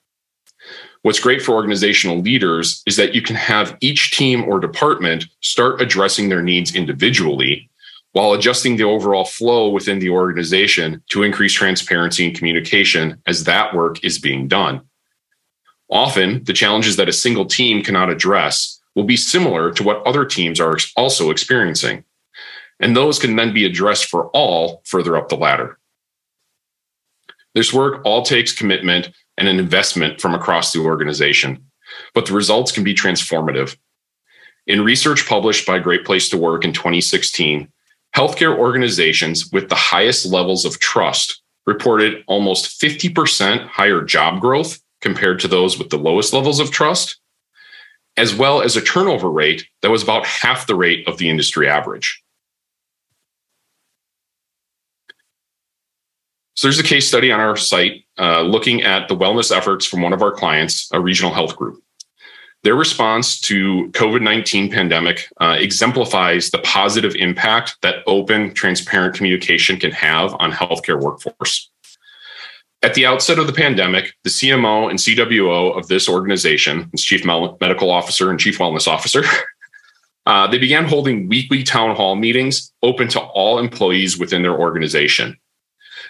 What's 1.02 1.20
great 1.20 1.40
for 1.40 1.54
organizational 1.54 2.18
leaders 2.18 2.82
is 2.86 2.96
that 2.96 3.14
you 3.14 3.22
can 3.22 3.36
have 3.36 3.76
each 3.80 4.10
team 4.10 4.44
or 4.44 4.60
department 4.60 5.24
start 5.40 5.80
addressing 5.80 6.28
their 6.28 6.42
needs 6.42 6.74
individually 6.74 7.70
while 8.12 8.32
adjusting 8.32 8.76
the 8.76 8.84
overall 8.84 9.24
flow 9.24 9.70
within 9.70 9.98
the 9.98 10.10
organization 10.10 11.02
to 11.10 11.22
increase 11.22 11.52
transparency 11.52 12.26
and 12.26 12.36
communication 12.36 13.22
as 13.26 13.44
that 13.44 13.74
work 13.74 14.04
is 14.04 14.18
being 14.18 14.48
done. 14.48 14.82
Often, 15.88 16.44
the 16.44 16.52
challenges 16.52 16.96
that 16.96 17.08
a 17.08 17.12
single 17.12 17.46
team 17.46 17.82
cannot 17.82 18.10
address 18.10 18.79
will 18.94 19.04
be 19.04 19.16
similar 19.16 19.72
to 19.72 19.82
what 19.82 20.06
other 20.06 20.24
teams 20.24 20.60
are 20.60 20.76
also 20.96 21.30
experiencing. 21.30 22.04
And 22.80 22.96
those 22.96 23.18
can 23.18 23.36
then 23.36 23.52
be 23.52 23.64
addressed 23.64 24.06
for 24.06 24.28
all 24.28 24.82
further 24.84 25.16
up 25.16 25.28
the 25.28 25.36
ladder. 25.36 25.78
This 27.54 27.72
work 27.72 28.02
all 28.04 28.22
takes 28.22 28.52
commitment 28.52 29.10
and 29.36 29.48
an 29.48 29.58
investment 29.58 30.20
from 30.20 30.34
across 30.34 30.72
the 30.72 30.80
organization, 30.80 31.64
but 32.14 32.26
the 32.26 32.32
results 32.32 32.72
can 32.72 32.84
be 32.84 32.94
transformative. 32.94 33.76
In 34.66 34.84
research 34.84 35.26
published 35.26 35.66
by 35.66 35.78
Great 35.78 36.04
Place 36.04 36.28
to 36.28 36.38
Work 36.38 36.64
in 36.64 36.72
2016, 36.72 37.68
healthcare 38.14 38.56
organizations 38.56 39.50
with 39.50 39.68
the 39.68 39.74
highest 39.74 40.26
levels 40.26 40.64
of 40.64 40.78
trust 40.78 41.42
reported 41.66 42.24
almost 42.26 42.80
50% 42.80 43.66
higher 43.66 44.02
job 44.02 44.40
growth 44.40 44.80
compared 45.00 45.40
to 45.40 45.48
those 45.48 45.78
with 45.78 45.90
the 45.90 45.98
lowest 45.98 46.32
levels 46.32 46.60
of 46.60 46.70
trust 46.70 47.19
as 48.20 48.34
well 48.34 48.60
as 48.60 48.76
a 48.76 48.82
turnover 48.82 49.30
rate 49.30 49.66
that 49.80 49.90
was 49.90 50.02
about 50.02 50.26
half 50.26 50.66
the 50.66 50.74
rate 50.74 51.08
of 51.08 51.16
the 51.16 51.30
industry 51.30 51.66
average. 51.66 52.22
So 56.54 56.68
there's 56.68 56.78
a 56.78 56.82
case 56.82 57.08
study 57.08 57.32
on 57.32 57.40
our 57.40 57.56
site 57.56 58.04
uh, 58.18 58.42
looking 58.42 58.82
at 58.82 59.08
the 59.08 59.16
wellness 59.16 59.50
efforts 59.50 59.86
from 59.86 60.02
one 60.02 60.12
of 60.12 60.20
our 60.20 60.32
clients, 60.32 60.90
a 60.92 61.00
regional 61.00 61.32
health 61.32 61.56
group. 61.56 61.82
Their 62.62 62.74
response 62.74 63.40
to 63.40 63.88
COVID-19 63.92 64.70
pandemic 64.70 65.26
uh, 65.40 65.56
exemplifies 65.58 66.50
the 66.50 66.58
positive 66.58 67.14
impact 67.14 67.78
that 67.80 68.04
open, 68.06 68.52
transparent 68.52 69.14
communication 69.14 69.78
can 69.78 69.92
have 69.92 70.36
on 70.38 70.52
healthcare 70.52 71.00
workforce. 71.00 71.69
At 72.82 72.94
the 72.94 73.04
outset 73.04 73.38
of 73.38 73.46
the 73.46 73.52
pandemic, 73.52 74.14
the 74.24 74.30
CMO 74.30 74.88
and 74.88 74.98
CWO 74.98 75.76
of 75.76 75.88
this 75.88 76.08
organization, 76.08 76.88
its 76.94 77.02
chief 77.02 77.26
medical 77.26 77.90
officer 77.90 78.30
and 78.30 78.40
chief 78.40 78.58
wellness 78.58 78.88
officer, 78.88 79.22
uh, 80.26 80.46
they 80.46 80.56
began 80.56 80.86
holding 80.86 81.28
weekly 81.28 81.62
town 81.62 81.94
hall 81.94 82.16
meetings 82.16 82.72
open 82.82 83.08
to 83.08 83.20
all 83.20 83.58
employees 83.58 84.18
within 84.18 84.40
their 84.40 84.58
organization. 84.58 85.38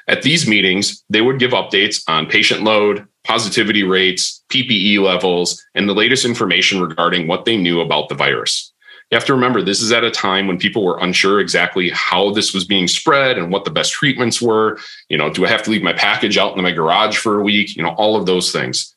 At 0.07 0.23
these 0.23 0.47
meetings, 0.47 1.05
they 1.11 1.21
would 1.21 1.41
give 1.41 1.51
updates 1.51 2.05
on 2.09 2.27
patient 2.27 2.63
load, 2.63 3.07
positivity 3.25 3.83
rates, 3.83 4.45
PPE 4.49 5.01
levels, 5.01 5.61
and 5.75 5.89
the 5.89 5.95
latest 5.95 6.25
information 6.25 6.81
regarding 6.81 7.27
what 7.27 7.45
they 7.45 7.57
knew 7.57 7.81
about 7.81 8.09
the 8.09 8.15
virus 8.15 8.70
you 9.11 9.17
have 9.17 9.25
to 9.25 9.35
remember 9.35 9.61
this 9.61 9.83
is 9.83 9.91
at 9.91 10.05
a 10.05 10.11
time 10.11 10.47
when 10.47 10.57
people 10.57 10.85
were 10.85 11.01
unsure 11.01 11.41
exactly 11.41 11.91
how 11.91 12.31
this 12.31 12.55
was 12.55 12.65
being 12.65 12.87
spread 12.87 13.39
and 13.39 13.51
what 13.51 13.65
the 13.65 13.71
best 13.71 13.93
treatments 13.93 14.41
were. 14.41 14.79
You 15.09 15.19
know, 15.19 15.31
do 15.31 15.45
I 15.45 15.49
have 15.49 15.65
to 15.65 15.71
leave 15.71 15.83
my 15.83 15.93
package 15.93 16.39
out 16.39 16.57
in 16.57 16.63
my 16.63 16.71
garage 16.71 17.17
for 17.17 17.41
a 17.41 17.43
week? 17.43 17.77
You 17.77 17.83
know, 17.83 17.91
all 17.91 18.15
of 18.15 18.27
those 18.27 18.53
things. 18.53 18.95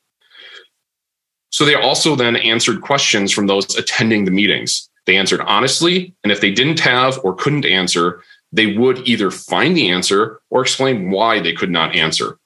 So 1.50 1.66
they 1.66 1.74
also 1.74 2.16
then 2.16 2.36
answered 2.36 2.82
questions 2.82 3.32
from 3.32 3.48
those 3.48 3.76
attending 3.76 4.26
the 4.26 4.32
meetings. 4.32 4.88
They 5.06 5.18
answered 5.18 5.42
honestly, 5.42 6.14
and 6.24 6.32
if 6.32 6.42
they 6.42 6.52
didn't 6.52 6.80
have 6.80 7.20
or 7.24 7.36
couldn't 7.36 7.66
answer, 7.66 8.22
they 8.52 8.78
would 8.78 9.08
either 9.08 9.32
find 9.32 9.76
the 9.76 9.90
answer 9.90 10.42
or 10.52 10.62
explain 10.62 11.10
why 11.10 11.40
they 11.40 11.54
could 11.54 11.72
not 11.72 11.96
answer. 11.96 12.38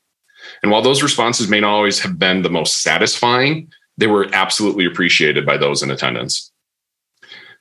And 0.64 0.72
while 0.72 0.82
those 0.82 1.04
responses 1.04 1.50
may 1.50 1.60
not 1.60 1.74
always 1.74 2.00
have 2.00 2.18
been 2.18 2.42
the 2.42 2.50
most 2.50 2.82
satisfying, 2.82 3.70
they 3.98 4.08
were 4.08 4.30
absolutely 4.32 4.86
appreciated 4.86 5.46
by 5.46 5.58
those 5.58 5.84
in 5.84 5.92
attendance. 5.92 6.52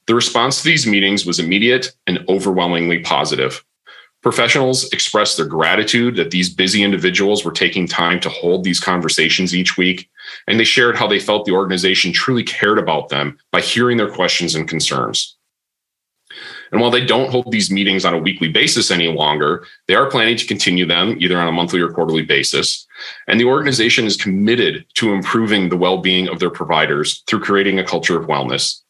The 0.07 0.14
response 0.14 0.59
to 0.59 0.64
these 0.68 0.86
meetings 0.86 1.26
was 1.26 1.40
immediate 1.40 1.92
and 2.07 2.24
overwhelmingly 2.28 3.00
positive. 3.00 3.64
Professionals 4.22 4.90
expressed 4.92 5.36
their 5.36 5.46
gratitude 5.46 6.16
that 6.16 6.30
these 6.30 6.52
busy 6.52 6.82
individuals 6.82 7.44
were 7.44 7.52
taking 7.52 7.86
time 7.86 8.18
to 8.20 8.28
hold 8.28 8.64
these 8.64 8.80
conversations 8.80 9.54
each 9.54 9.76
week, 9.76 10.09
and 10.48 10.59
they 10.59 10.64
shared 10.64 10.96
how 10.96 11.07
they 11.07 11.20
felt 11.20 11.44
the 11.44 11.52
organization 11.52 12.12
truly 12.12 12.42
cared 12.42 12.78
about 12.78 13.09
them 13.09 13.38
by 13.52 13.61
hearing 13.61 13.96
their 13.96 14.11
questions 14.11 14.54
and 14.54 14.68
concerns. 14.68 15.36
And 16.72 16.80
while 16.80 16.90
they 16.90 17.04
don't 17.04 17.30
hold 17.30 17.52
these 17.52 17.70
meetings 17.70 18.04
on 18.04 18.14
a 18.14 18.18
weekly 18.18 18.48
basis 18.48 18.90
any 18.90 19.09
longer, 19.09 19.64
they 19.86 19.94
are 19.94 20.11
planning 20.11 20.36
to 20.36 20.46
continue 20.46 20.86
them 20.86 21.16
either 21.20 21.38
on 21.38 21.48
a 21.48 21.52
monthly 21.52 21.80
or 21.80 21.90
quarterly 21.90 22.22
basis. 22.22 22.86
And 23.28 23.38
the 23.38 23.44
organization 23.44 24.07
is 24.07 24.16
committed 24.16 24.84
to 24.94 25.12
improving 25.12 25.68
the 25.68 25.76
well 25.76 25.98
being 25.98 26.28
of 26.28 26.40
their 26.40 26.50
providers 26.50 27.22
through 27.28 27.40
creating 27.40 27.78
a 27.78 27.84
culture 27.84 28.18
of 28.18 28.26
wellness. 28.26 28.82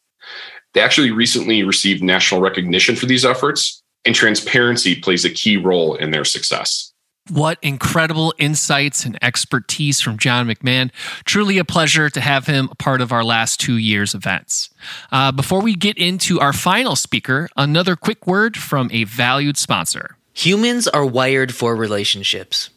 They 0.73 0.81
actually 0.81 1.11
recently 1.11 1.63
received 1.63 2.03
national 2.03 2.41
recognition 2.41 2.95
for 2.95 3.05
these 3.05 3.25
efforts, 3.25 3.81
and 4.05 4.13
transparency 4.13 4.95
plays 4.95 5.25
a 5.25 5.29
key 5.29 5.57
role 5.57 5.95
in 5.95 6.11
their 6.11 6.25
success. 6.25 6.93
What 7.29 7.57
incredible 7.61 8.33
insights 8.37 9.05
and 9.05 9.17
expertise 9.21 9.99
from 9.99 10.17
John 10.17 10.47
McMahon. 10.47 10.91
Truly 11.25 11.57
a 11.57 11.65
pleasure 11.65 12.09
to 12.09 12.21
have 12.21 12.47
him 12.47 12.69
a 12.71 12.75
part 12.75 13.01
of 13.01 13.11
our 13.11 13.23
last 13.23 13.59
two 13.59 13.75
years' 13.75 14.15
events. 14.15 14.69
Uh, 15.11 15.33
before 15.33 15.61
we 15.61 15.75
get 15.75 15.97
into 15.97 16.39
our 16.39 16.53
final 16.53 16.95
speaker, 16.95 17.49
another 17.57 17.97
quick 17.97 18.25
word 18.25 18.55
from 18.55 18.89
a 18.93 19.03
valued 19.03 19.57
sponsor. 19.57 20.15
Humans 20.33 20.87
are 20.87 21.05
wired 21.05 21.53
for 21.53 21.75
relationships. 21.75 22.69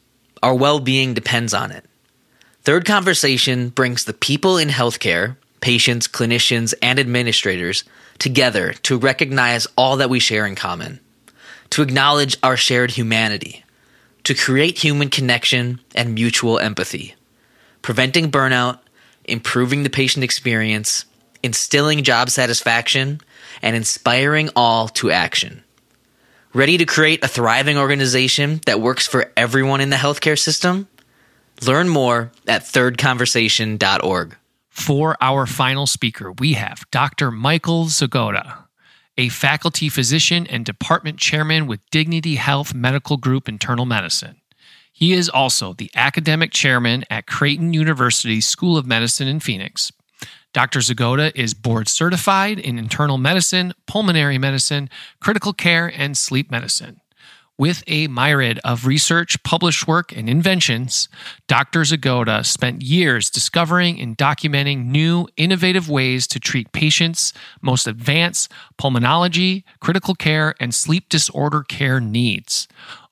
Our 0.43 0.55
well 0.55 0.80
being 0.80 1.14
depends 1.14 1.55
on 1.55 1.70
it. 1.70 1.84
Third 2.62 2.84
Conversation 2.84 3.68
brings 3.68 4.05
the 4.05 4.12
people 4.12 4.59
in 4.59 4.68
healthcare, 4.68 5.36
patients, 5.61 6.09
clinicians, 6.09 6.75
and 6.83 6.99
administrators 6.99 7.85
together 8.19 8.73
to 8.73 8.99
recognize 8.99 9.67
all 9.77 9.97
that 9.97 10.11
we 10.11 10.21
share 10.21 10.47
in 10.47 10.55
common, 10.55 11.01
to 11.71 11.83
acknowledge 11.83 12.37
our 12.43 12.57
shared 12.57 12.93
humanity 12.93 13.65
to 14.25 14.35
create 14.35 14.79
human 14.79 15.09
connection 15.09 15.81
and 15.95 16.15
mutual 16.15 16.59
empathy, 16.59 17.15
preventing 17.83 18.31
burnout, 18.31 18.79
improving 19.25 19.83
the 19.83 19.91
patient 19.91 20.25
experience, 20.25 21.05
instilling 21.43 22.03
job 22.03 22.31
satisfaction, 22.31 23.21
and 23.63 23.77
inspiring 23.77 24.51
all 24.55 24.89
to 24.89 25.11
action. 25.11 25.63
Ready 26.53 26.77
to 26.79 26.85
create 26.85 27.25
a 27.25 27.29
thriving 27.29 27.79
organization 27.79 28.61
that 28.67 28.81
works 28.81 29.07
for 29.07 29.33
everyone 29.37 29.81
in 29.81 29.91
the 29.91 29.97
healthcare 29.97 30.39
system? 30.39 30.89
Learn 31.65 31.89
more 31.89 32.33
at 32.47 32.63
thirdconversation.org. 32.63 34.37
For 34.71 35.16
our 35.21 35.47
final 35.47 35.87
speaker, 35.87 36.33
we 36.33 36.55
have 36.55 36.85
Dr. 36.91 37.31
Michael 37.31 37.87
Zagoda 37.87 38.64
a 39.21 39.29
faculty 39.29 39.91
physician 39.91 40.47
and 40.47 40.64
department 40.64 41.18
chairman 41.18 41.66
with 41.66 41.89
Dignity 41.91 42.37
Health 42.37 42.73
Medical 42.73 43.18
Group 43.18 43.51
Internal 43.51 43.85
Medicine. 43.85 44.41
He 44.91 45.12
is 45.12 45.29
also 45.29 45.75
the 45.75 45.91
academic 45.95 46.53
chairman 46.53 47.05
at 47.11 47.27
Creighton 47.27 47.75
University 47.75 48.41
School 48.41 48.79
of 48.79 48.87
Medicine 48.87 49.29
in 49.29 49.41
Phoenix. 49.41 49.93
Dr. 50.55 50.81
Zagoda 50.81 51.33
is 51.35 51.53
board 51.53 51.87
certified 51.87 52.59
in 52.59 52.79
internal 52.79 53.18
medicine, 53.18 53.73
pulmonary 53.87 54.39
medicine, 54.39 54.89
critical 55.21 55.53
care, 55.53 55.93
and 55.95 56.16
sleep 56.16 56.51
medicine. 56.51 57.00
With 57.61 57.85
a 57.87 58.07
myriad 58.07 58.59
of 58.65 58.87
research, 58.87 59.43
published 59.43 59.87
work, 59.87 60.17
and 60.17 60.31
inventions, 60.31 61.11
Dr. 61.47 61.81
Zagoda 61.81 62.43
spent 62.43 62.81
years 62.81 63.29
discovering 63.29 64.01
and 64.01 64.17
documenting 64.17 64.87
new, 64.87 65.29
innovative 65.37 65.87
ways 65.87 66.27
to 66.29 66.41
treat 66.41 66.73
patients' 66.73 67.35
most 67.61 67.87
advanced 67.87 68.51
pulmonology, 68.81 69.65
critical 69.79 70.15
care, 70.15 70.55
and 70.59 70.75
sleep 70.75 71.11
disorder 71.11 71.63
care 71.63 72.01
needs. 72.01 72.67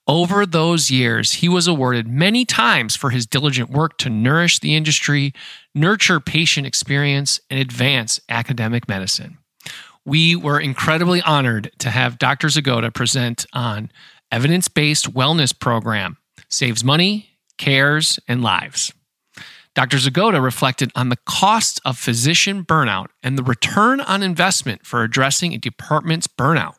Over 0.07 0.47
those 0.47 0.91
years, 0.91 1.33
he 1.33 1.49
was 1.51 1.67
awarded 1.67 2.09
many 2.09 2.47
times 2.47 2.97
for 2.97 3.11
his 3.11 3.27
diligent 3.27 3.69
work 3.69 3.99
to 3.99 4.09
nourish 4.09 4.61
the 4.61 4.75
industry, 4.75 5.35
nurture 5.75 6.21
patient 6.21 6.67
experience, 6.67 7.39
and 7.51 7.61
advance 7.61 8.19
academic 8.31 8.89
medicine. 8.89 9.37
We 10.07 10.37
were 10.37 10.59
incredibly 10.59 11.21
honored 11.21 11.71
to 11.81 11.91
have 11.91 12.17
Dr. 12.17 12.49
Zagoda 12.49 12.95
present 12.95 13.45
on 13.53 13.91
evidence 14.31 14.69
based 14.69 15.13
wellness 15.15 15.59
program 15.59 16.17
saves 16.49 16.85
money, 16.85 17.31
cares, 17.57 18.19
and 18.29 18.43
lives. 18.43 18.93
Dr. 19.75 19.99
Zagoda 19.99 20.43
reflected 20.43 20.91
on 20.97 21.09
the 21.09 21.19
cost 21.25 21.81
of 21.85 21.97
physician 21.97 22.65
burnout 22.65 23.09
and 23.23 23.39
the 23.39 23.45
return 23.45 24.01
on 24.01 24.23
investment 24.23 24.85
for 24.85 25.05
addressing 25.05 25.55
a 25.55 25.59
department's 25.59 26.27
burnout. 26.27 26.75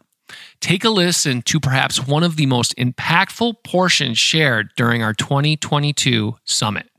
Take 0.59 0.83
a 0.83 0.89
listen 0.89 1.41
to 1.43 1.59
perhaps 1.59 2.05
one 2.05 2.23
of 2.23 2.35
the 2.35 2.45
most 2.45 2.75
impactful 2.75 3.63
portions 3.63 4.17
shared 4.17 4.71
during 4.75 5.01
our 5.01 5.13
2022 5.13 6.35
summit. 6.43 6.89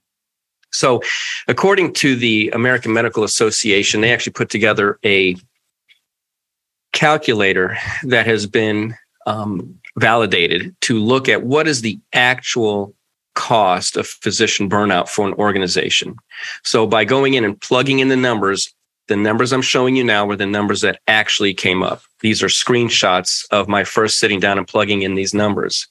So, 0.73 1.03
according 1.49 1.95
to 1.95 2.17
the 2.17 2.51
American 2.55 2.93
Medical 2.93 3.25
Association, 3.25 4.01
they 4.01 4.13
actually 4.13 4.33
put 4.33 4.51
together 4.51 4.99
a 5.05 5.37
calculator 6.93 7.77
that 8.05 8.27
has 8.27 8.47
been 8.47 8.95
um, 9.31 9.79
validated 9.99 10.75
to 10.83 10.99
look 10.99 11.29
at 11.29 11.43
what 11.43 11.69
is 11.69 11.83
the 11.83 11.99
actual 12.13 12.95
cost 13.35 13.97
of 13.97 14.07
physician 14.07 14.69
burnout 14.69 15.09
for 15.09 15.27
an 15.27 15.35
organization. 15.35 16.17
So 16.65 16.87
by 16.87 17.05
going 17.05 17.35
in 17.35 17.45
and 17.45 17.61
plugging 17.61 18.01
in 18.01 18.09
the 18.09 18.17
numbers, 18.17 18.75
the 19.09 19.17
numbers 19.17 19.53
I'm 19.53 19.63
showing 19.63 19.97
you 19.97 20.05
now 20.05 20.27
were 20.27 20.37
the 20.37 20.47
numbers 20.47 20.81
that 20.83 21.01
actually 21.07 21.55
came 21.55 21.83
up. 21.83 22.03
These 22.21 22.43
are 22.43 22.49
screenshots 22.49 23.45
of 23.51 23.69
my 23.69 23.85
first 23.85 24.19
sitting 24.19 24.41
down 24.41 24.59
and 24.59 24.67
plugging 24.67 25.03
in 25.03 25.15
these 25.15 25.35
numbers. 25.35 25.89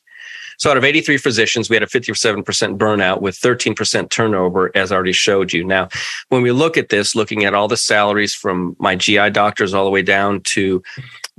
So 0.60 0.70
out 0.70 0.78
of 0.78 0.84
83 0.84 1.18
physicians, 1.18 1.70
we 1.70 1.78
had 1.78 1.84
a 1.84 1.88
57% 1.88 2.44
burnout 2.78 3.22
with 3.22 3.40
13% 3.40 4.10
turnover, 4.10 4.72
as 4.76 4.92
I 4.92 4.96
already 4.96 5.14
showed 5.14 5.54
you. 5.54 5.64
Now, 5.64 5.88
when 6.28 6.42
we 6.42 6.52
look 6.52 6.78
at 6.78 6.90
this, 6.90 7.16
looking 7.16 7.46
at 7.46 7.54
all 7.54 7.70
the 7.70 7.78
salaries 7.78 8.36
from 8.36 8.76
my 8.78 8.98
GI 8.98 9.30
doctors 9.30 9.74
all 9.74 9.86
the 9.86 9.90
way 9.90 10.02
down 10.02 10.42
to 10.48 10.84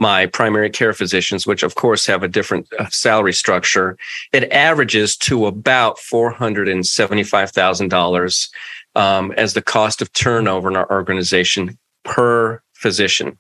my 0.01 0.27
primary 0.27 0.71
care 0.71 0.93
physicians, 0.95 1.47
which 1.47 1.63
of 1.63 1.77
course 1.77 2.07
have 2.07 2.23
a 2.23 2.29
different 2.29 2.67
uh, 2.79 2.89
salary 2.89 3.35
structure, 3.35 3.99
it 4.33 4.51
averages 4.51 5.15
to 5.19 5.45
about 5.47 5.99
$475,000 5.99 8.49
um, 8.97 9.31
as 9.33 9.53
the 9.55 9.63
cost 9.63 10.03
of 10.03 10.13
turnover 10.15 10.69
in 10.71 10.77
our 10.77 10.91
organization 10.91 11.79
per 12.03 12.63
physician. 12.73 13.39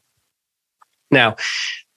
Now, 1.10 1.36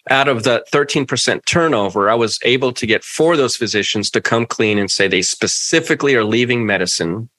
out 0.09 0.30
of 0.30 0.43
the 0.43 0.64
13% 0.72 1.43
turnover, 1.45 2.09
I 2.09 2.16
was 2.16 2.39
able 2.43 2.72
to 2.74 2.86
get 2.86 3.03
four 3.03 3.34
of 3.34 3.38
those 3.38 3.57
physicians 3.57 4.09
to 4.11 4.22
come 4.22 4.45
clean 4.45 4.80
and 4.80 4.89
say 4.89 5.09
they 5.09 5.22
specifically 5.22 6.16
are 6.16 6.24
leaving 6.24 6.66
medicine 6.66 7.30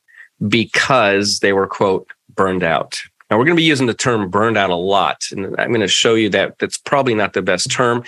because 0.46 1.38
they 1.40 1.54
were, 1.54 1.66
quote, 1.66 2.06
burned 2.34 2.62
out. 2.62 3.00
Now, 3.30 3.38
we're 3.38 3.44
going 3.44 3.56
to 3.56 3.60
be 3.60 3.64
using 3.64 3.86
the 3.86 3.94
term 3.94 4.28
burned 4.28 4.56
out 4.56 4.70
a 4.70 4.76
lot. 4.76 5.24
And 5.32 5.46
I'm 5.58 5.68
going 5.68 5.80
to 5.80 5.88
show 5.88 6.14
you 6.14 6.28
that 6.30 6.58
that's 6.58 6.76
probably 6.76 7.14
not 7.14 7.32
the 7.32 7.42
best 7.42 7.70
term. 7.70 8.04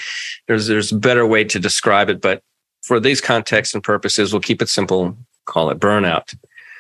There's, 0.47 0.67
there's 0.67 0.93
a 0.93 0.97
better 0.97 1.27
way 1.27 1.45
to 1.45 1.59
describe 1.59 2.11
it, 2.11 2.21
but 2.21 2.43
for 2.83 3.01
these 3.01 3.21
contexts 3.21 3.75
and 3.75 3.83
purposes, 3.83 4.33
we'll 4.33 4.43
keep 4.43 4.63
it 4.63 4.69
simple, 4.69 5.17
call 5.47 5.71
it 5.71 5.81
burnout. 5.81 6.37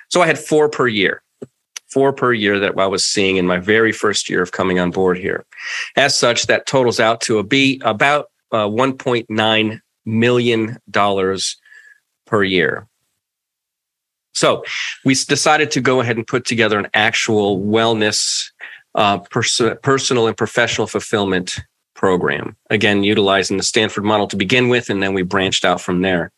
So 0.08 0.22
I 0.22 0.26
had 0.26 0.38
four 0.38 0.68
per 0.68 0.86
year 0.86 1.22
four 1.88 2.12
per 2.12 2.32
year 2.32 2.58
that 2.58 2.78
I 2.78 2.86
was 2.86 3.04
seeing 3.04 3.36
in 3.36 3.46
my 3.46 3.58
very 3.58 3.92
first 3.92 4.28
year 4.28 4.42
of 4.42 4.52
coming 4.52 4.78
on 4.78 4.90
board 4.90 5.18
here. 5.18 5.46
As 5.96 6.16
such, 6.16 6.46
that 6.46 6.66
totals 6.66 7.00
out 7.00 7.20
to 7.22 7.38
a 7.38 7.42
B 7.42 7.80
about 7.84 8.30
uh, 8.52 8.66
1.9 8.66 9.80
million 10.04 10.78
dollars 10.90 11.56
per 12.26 12.42
year. 12.42 12.86
So 14.36 14.62
we 15.04 15.14
decided 15.14 15.70
to 15.72 15.80
go 15.80 16.00
ahead 16.00 16.16
and 16.16 16.26
put 16.26 16.44
together 16.44 16.78
an 16.78 16.88
actual 16.94 17.60
wellness, 17.60 18.50
uh, 18.94 19.18
pers- 19.18 19.60
personal 19.82 20.26
and 20.26 20.36
professional 20.36 20.86
fulfillment 20.86 21.60
program. 21.94 22.56
Again, 22.70 23.02
utilizing 23.02 23.56
the 23.56 23.62
Stanford 23.62 24.04
model 24.04 24.28
to 24.28 24.36
begin 24.36 24.68
with, 24.68 24.90
and 24.90 25.02
then 25.02 25.14
we 25.14 25.22
branched 25.22 25.64
out 25.64 25.80
from 25.80 26.02
there 26.02 26.32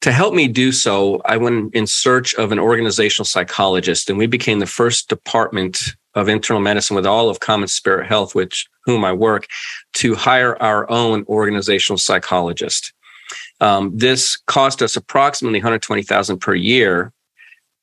to 0.00 0.12
help 0.12 0.32
me 0.32 0.46
do 0.46 0.70
so, 0.70 1.20
I 1.24 1.36
went 1.36 1.74
in 1.74 1.86
search 1.86 2.34
of 2.36 2.52
an 2.52 2.58
organizational 2.58 3.24
psychologist, 3.24 4.08
and 4.08 4.18
we 4.18 4.26
became 4.26 4.60
the 4.60 4.66
first 4.66 5.08
department 5.08 5.82
of 6.14 6.28
internal 6.28 6.62
medicine 6.62 6.96
with 6.96 7.06
all 7.06 7.28
of 7.28 7.40
CommonSpirit 7.40 8.06
Health, 8.06 8.34
which 8.34 8.66
whom 8.84 9.04
I 9.04 9.12
work, 9.12 9.46
to 9.94 10.14
hire 10.14 10.60
our 10.62 10.88
own 10.90 11.24
organizational 11.28 11.98
psychologist. 11.98 12.92
Um, 13.60 13.90
this 13.94 14.36
cost 14.46 14.82
us 14.82 14.96
approximately 14.96 15.58
120,000 15.58 16.38
per 16.38 16.54
year. 16.54 17.12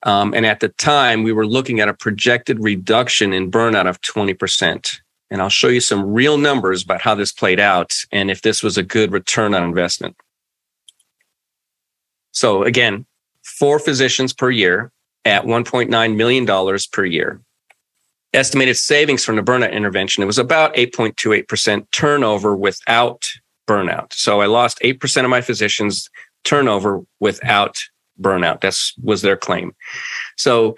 Um, 0.05 0.33
and 0.35 0.45
at 0.45 0.59
the 0.59 0.69
time, 0.69 1.23
we 1.23 1.33
were 1.33 1.47
looking 1.47 1.79
at 1.79 1.89
a 1.89 1.93
projected 1.93 2.59
reduction 2.59 3.33
in 3.33 3.51
burnout 3.51 3.89
of 3.89 3.99
20%. 4.01 4.99
And 5.31 5.41
I'll 5.41 5.49
show 5.49 5.67
you 5.67 5.81
some 5.81 6.13
real 6.13 6.37
numbers 6.37 6.83
about 6.83 7.01
how 7.01 7.15
this 7.15 7.31
played 7.31 7.59
out 7.59 7.93
and 8.11 8.29
if 8.29 8.43
this 8.43 8.61
was 8.61 8.77
a 8.77 8.83
good 8.83 9.11
return 9.11 9.55
on 9.55 9.63
investment. 9.63 10.15
So 12.31 12.63
again, 12.63 13.05
four 13.43 13.79
physicians 13.79 14.31
per 14.31 14.51
year 14.51 14.91
at 15.25 15.45
$1.9 15.45 16.15
million 16.15 16.79
per 16.91 17.05
year. 17.05 17.41
Estimated 18.33 18.77
savings 18.77 19.23
from 19.23 19.37
the 19.37 19.41
burnout 19.41 19.71
intervention, 19.71 20.21
it 20.21 20.27
was 20.27 20.37
about 20.37 20.75
8.28% 20.75 21.89
turnover 21.91 22.55
without 22.55 23.27
burnout. 23.67 24.13
So 24.13 24.41
I 24.41 24.45
lost 24.45 24.79
8% 24.81 25.23
of 25.23 25.29
my 25.29 25.41
physicians 25.41 26.09
turnover 26.43 27.01
without 27.19 27.81
burnout. 28.19 28.61
That's 28.61 28.93
was 29.01 29.21
their 29.21 29.37
claim. 29.37 29.75
So 30.37 30.75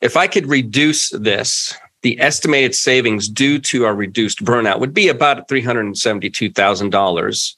if 0.00 0.16
I 0.16 0.26
could 0.26 0.46
reduce 0.46 1.10
this 1.10 1.74
the 2.02 2.20
estimated 2.20 2.74
savings 2.74 3.28
due 3.28 3.58
to 3.58 3.84
our 3.84 3.94
reduced 3.94 4.44
burnout 4.44 4.80
would 4.80 4.94
be 4.94 5.08
about 5.08 5.48
$372,000. 5.48 7.54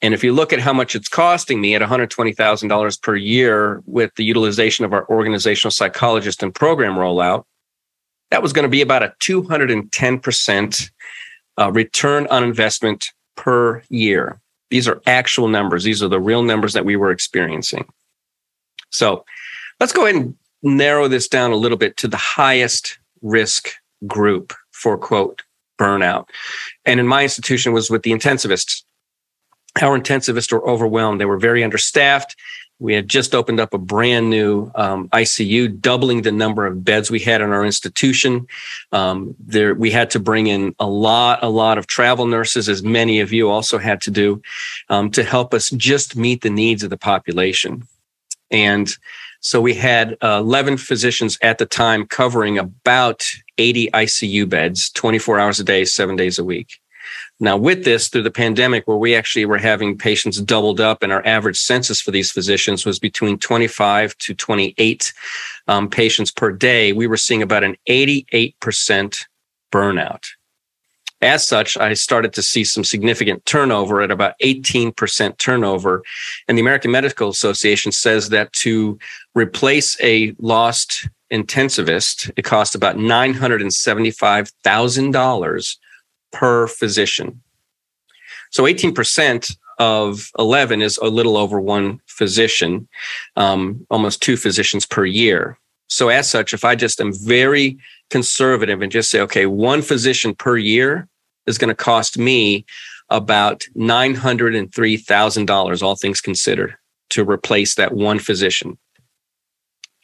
And 0.00 0.14
if 0.14 0.24
you 0.24 0.32
look 0.32 0.52
at 0.52 0.60
how 0.60 0.72
much 0.72 0.94
it's 0.94 1.08
costing 1.08 1.60
me 1.60 1.74
at 1.74 1.82
$120,000 1.82 3.02
per 3.02 3.16
year 3.16 3.82
with 3.86 4.14
the 4.16 4.24
utilization 4.24 4.84
of 4.84 4.92
our 4.92 5.08
organizational 5.08 5.70
psychologist 5.70 6.42
and 6.42 6.54
program 6.54 6.94
rollout, 6.94 7.44
that 8.30 8.42
was 8.42 8.52
going 8.52 8.64
to 8.64 8.68
be 8.68 8.82
about 8.82 9.02
a 9.02 9.14
210% 9.20 10.90
uh, 11.58 11.72
return 11.72 12.26
on 12.28 12.42
investment 12.42 13.10
per 13.36 13.82
year. 13.88 14.40
These 14.70 14.88
are 14.88 15.02
actual 15.06 15.48
numbers. 15.48 15.84
These 15.84 16.02
are 16.02 16.08
the 16.08 16.20
real 16.20 16.42
numbers 16.42 16.72
that 16.72 16.84
we 16.84 16.96
were 16.96 17.10
experiencing. 17.10 17.86
So 18.92 19.24
let's 19.80 19.92
go 19.92 20.04
ahead 20.04 20.16
and 20.16 20.34
narrow 20.62 21.08
this 21.08 21.28
down 21.28 21.50
a 21.50 21.56
little 21.56 21.78
bit 21.78 21.96
to 21.98 22.08
the 22.08 22.16
highest 22.16 22.98
risk 23.20 23.70
group 24.06 24.52
for 24.70 24.96
quote 24.96 25.42
burnout. 25.78 26.28
And 26.84 27.00
in 27.00 27.06
my 27.06 27.24
institution 27.24 27.72
was 27.72 27.90
with 27.90 28.02
the 28.02 28.12
intensivists. 28.12 28.82
Our 29.80 29.98
intensivists 29.98 30.52
were 30.52 30.66
overwhelmed. 30.68 31.20
They 31.20 31.24
were 31.24 31.38
very 31.38 31.64
understaffed. 31.64 32.36
We 32.78 32.94
had 32.94 33.08
just 33.08 33.32
opened 33.32 33.60
up 33.60 33.72
a 33.74 33.78
brand 33.78 34.28
new 34.28 34.70
um, 34.74 35.08
ICU, 35.10 35.80
doubling 35.80 36.22
the 36.22 36.32
number 36.32 36.66
of 36.66 36.84
beds 36.84 37.12
we 37.12 37.20
had 37.20 37.40
in 37.40 37.50
our 37.50 37.64
institution. 37.64 38.48
Um, 38.90 39.36
there, 39.38 39.72
we 39.74 39.92
had 39.92 40.10
to 40.10 40.18
bring 40.18 40.48
in 40.48 40.74
a 40.80 40.86
lot, 40.86 41.38
a 41.42 41.48
lot 41.48 41.78
of 41.78 41.86
travel 41.86 42.26
nurses, 42.26 42.68
as 42.68 42.82
many 42.82 43.20
of 43.20 43.32
you 43.32 43.48
also 43.48 43.78
had 43.78 44.00
to 44.02 44.10
do, 44.10 44.42
um, 44.88 45.12
to 45.12 45.22
help 45.22 45.54
us 45.54 45.70
just 45.70 46.16
meet 46.16 46.42
the 46.42 46.50
needs 46.50 46.82
of 46.82 46.90
the 46.90 46.96
population. 46.96 47.86
And 48.52 48.94
so 49.40 49.60
we 49.60 49.74
had 49.74 50.16
uh, 50.22 50.38
11 50.40 50.76
physicians 50.76 51.36
at 51.42 51.58
the 51.58 51.66
time 51.66 52.06
covering 52.06 52.58
about 52.58 53.26
80 53.58 53.90
ICU 53.90 54.48
beds, 54.48 54.90
24 54.90 55.40
hours 55.40 55.58
a 55.58 55.64
day, 55.64 55.84
seven 55.84 56.14
days 56.14 56.38
a 56.38 56.44
week. 56.44 56.78
Now, 57.40 57.56
with 57.56 57.84
this, 57.84 58.08
through 58.08 58.22
the 58.22 58.30
pandemic, 58.30 58.86
where 58.86 58.96
we 58.96 59.16
actually 59.16 59.46
were 59.46 59.58
having 59.58 59.98
patients 59.98 60.40
doubled 60.40 60.80
up, 60.80 61.02
and 61.02 61.12
our 61.12 61.26
average 61.26 61.58
census 61.58 62.00
for 62.00 62.12
these 62.12 62.30
physicians 62.30 62.86
was 62.86 63.00
between 63.00 63.36
25 63.36 64.16
to 64.18 64.34
28 64.34 65.12
um, 65.66 65.90
patients 65.90 66.30
per 66.30 66.52
day, 66.52 66.92
we 66.92 67.08
were 67.08 67.16
seeing 67.16 67.42
about 67.42 67.64
an 67.64 67.76
88% 67.88 68.54
burnout. 69.72 70.24
As 71.22 71.46
such, 71.46 71.78
I 71.78 71.94
started 71.94 72.32
to 72.32 72.42
see 72.42 72.64
some 72.64 72.82
significant 72.82 73.46
turnover 73.46 74.02
at 74.02 74.10
about 74.10 74.34
18% 74.42 75.38
turnover. 75.38 76.02
And 76.48 76.58
the 76.58 76.62
American 76.62 76.90
Medical 76.90 77.28
Association 77.28 77.92
says 77.92 78.30
that 78.30 78.52
to 78.54 78.98
replace 79.34 79.96
a 80.02 80.34
lost 80.40 81.08
intensivist, 81.32 82.32
it 82.36 82.42
costs 82.42 82.74
about 82.74 82.96
$975,000 82.96 85.76
per 86.32 86.66
physician. 86.66 87.40
So 88.50 88.64
18% 88.64 89.56
of 89.78 90.28
11 90.38 90.82
is 90.82 90.98
a 90.98 91.06
little 91.06 91.36
over 91.36 91.60
one 91.60 92.00
physician, 92.06 92.88
um, 93.36 93.86
almost 93.90 94.22
two 94.22 94.36
physicians 94.36 94.86
per 94.86 95.04
year. 95.04 95.56
So, 95.88 96.08
as 96.08 96.28
such, 96.28 96.54
if 96.54 96.64
I 96.64 96.74
just 96.74 97.00
am 97.02 97.12
very 97.12 97.76
conservative 98.08 98.80
and 98.80 98.90
just 98.90 99.10
say, 99.10 99.20
okay, 99.20 99.44
one 99.44 99.82
physician 99.82 100.34
per 100.34 100.56
year, 100.56 101.06
is 101.46 101.58
going 101.58 101.68
to 101.68 101.74
cost 101.74 102.18
me 102.18 102.64
about 103.08 103.66
$903,000, 103.76 105.82
all 105.82 105.96
things 105.96 106.20
considered, 106.20 106.76
to 107.10 107.28
replace 107.28 107.74
that 107.74 107.92
one 107.92 108.18
physician. 108.18 108.78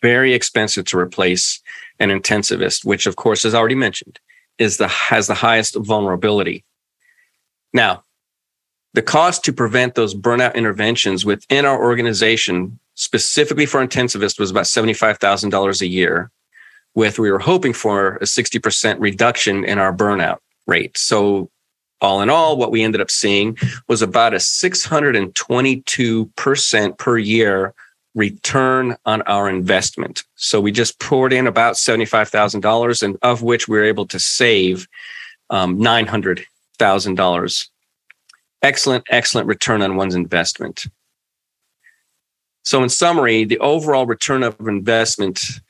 Very 0.02 0.34
expensive 0.34 0.84
to 0.86 0.98
replace 0.98 1.60
an 1.98 2.10
intensivist, 2.10 2.84
which, 2.84 3.06
of 3.06 3.16
course, 3.16 3.44
as 3.44 3.54
already 3.54 3.74
mentioned, 3.74 4.20
is 4.58 4.76
the 4.76 4.88
has 4.88 5.26
the 5.26 5.34
highest 5.34 5.76
vulnerability. 5.76 6.64
Now, 7.72 8.04
the 8.94 9.02
cost 9.02 9.44
to 9.44 9.52
prevent 9.52 9.94
those 9.94 10.14
burnout 10.14 10.54
interventions 10.54 11.24
within 11.24 11.64
our 11.64 11.82
organization, 11.82 12.78
specifically 12.94 13.66
for 13.66 13.84
intensivists, 13.84 14.38
was 14.38 14.50
about 14.50 14.64
$75,000 14.64 15.80
a 15.80 15.86
year, 15.86 16.30
with 16.94 17.18
we 17.18 17.30
were 17.30 17.38
hoping 17.38 17.72
for 17.72 18.16
a 18.16 18.24
60% 18.24 18.96
reduction 18.98 19.64
in 19.64 19.78
our 19.78 19.94
burnout 19.94 20.38
rate. 20.68 20.96
So 20.96 21.50
all 22.00 22.22
in 22.22 22.30
all, 22.30 22.56
what 22.56 22.70
we 22.70 22.84
ended 22.84 23.00
up 23.00 23.10
seeing 23.10 23.58
was 23.88 24.02
about 24.02 24.34
a 24.34 24.36
622% 24.36 26.98
per 26.98 27.18
year 27.18 27.74
return 28.14 28.96
on 29.04 29.22
our 29.22 29.48
investment. 29.48 30.22
So 30.36 30.60
we 30.60 30.70
just 30.72 31.00
poured 31.00 31.32
in 31.32 31.46
about 31.46 31.74
$75,000 31.74 33.02
and 33.02 33.16
of 33.22 33.42
which 33.42 33.68
we 33.68 33.78
were 33.78 33.84
able 33.84 34.06
to 34.06 34.18
save 34.18 34.88
um, 35.50 35.78
$900,000. 35.78 37.68
Excellent, 38.60 39.04
excellent 39.10 39.46
return 39.46 39.82
on 39.82 39.94
one's 39.96 40.14
investment. 40.14 40.86
So 42.62 42.82
in 42.82 42.88
summary, 42.88 43.44
the 43.44 43.58
overall 43.60 44.06
return 44.06 44.42
of 44.42 44.58
investment 44.60 45.60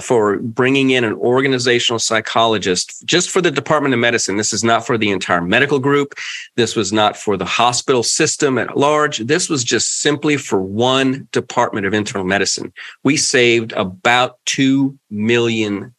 for 0.00 0.38
bringing 0.38 0.90
in 0.90 1.04
an 1.04 1.14
organizational 1.14 1.98
psychologist 1.98 3.04
just 3.04 3.30
for 3.30 3.40
the 3.40 3.50
Department 3.50 3.94
of 3.94 4.00
Medicine. 4.00 4.36
This 4.36 4.52
is 4.52 4.64
not 4.64 4.86
for 4.86 4.96
the 4.96 5.10
entire 5.10 5.42
medical 5.42 5.78
group. 5.78 6.14
This 6.56 6.76
was 6.76 6.92
not 6.92 7.16
for 7.16 7.36
the 7.36 7.44
hospital 7.44 8.02
system 8.02 8.58
at 8.58 8.76
large. 8.76 9.18
This 9.18 9.48
was 9.48 9.64
just 9.64 10.00
simply 10.00 10.36
for 10.36 10.60
one 10.60 11.28
Department 11.32 11.86
of 11.86 11.94
Internal 11.94 12.26
Medicine. 12.26 12.72
We 13.04 13.16
saved 13.16 13.72
about 13.72 14.38
$2 14.46 14.96
million 15.10 15.94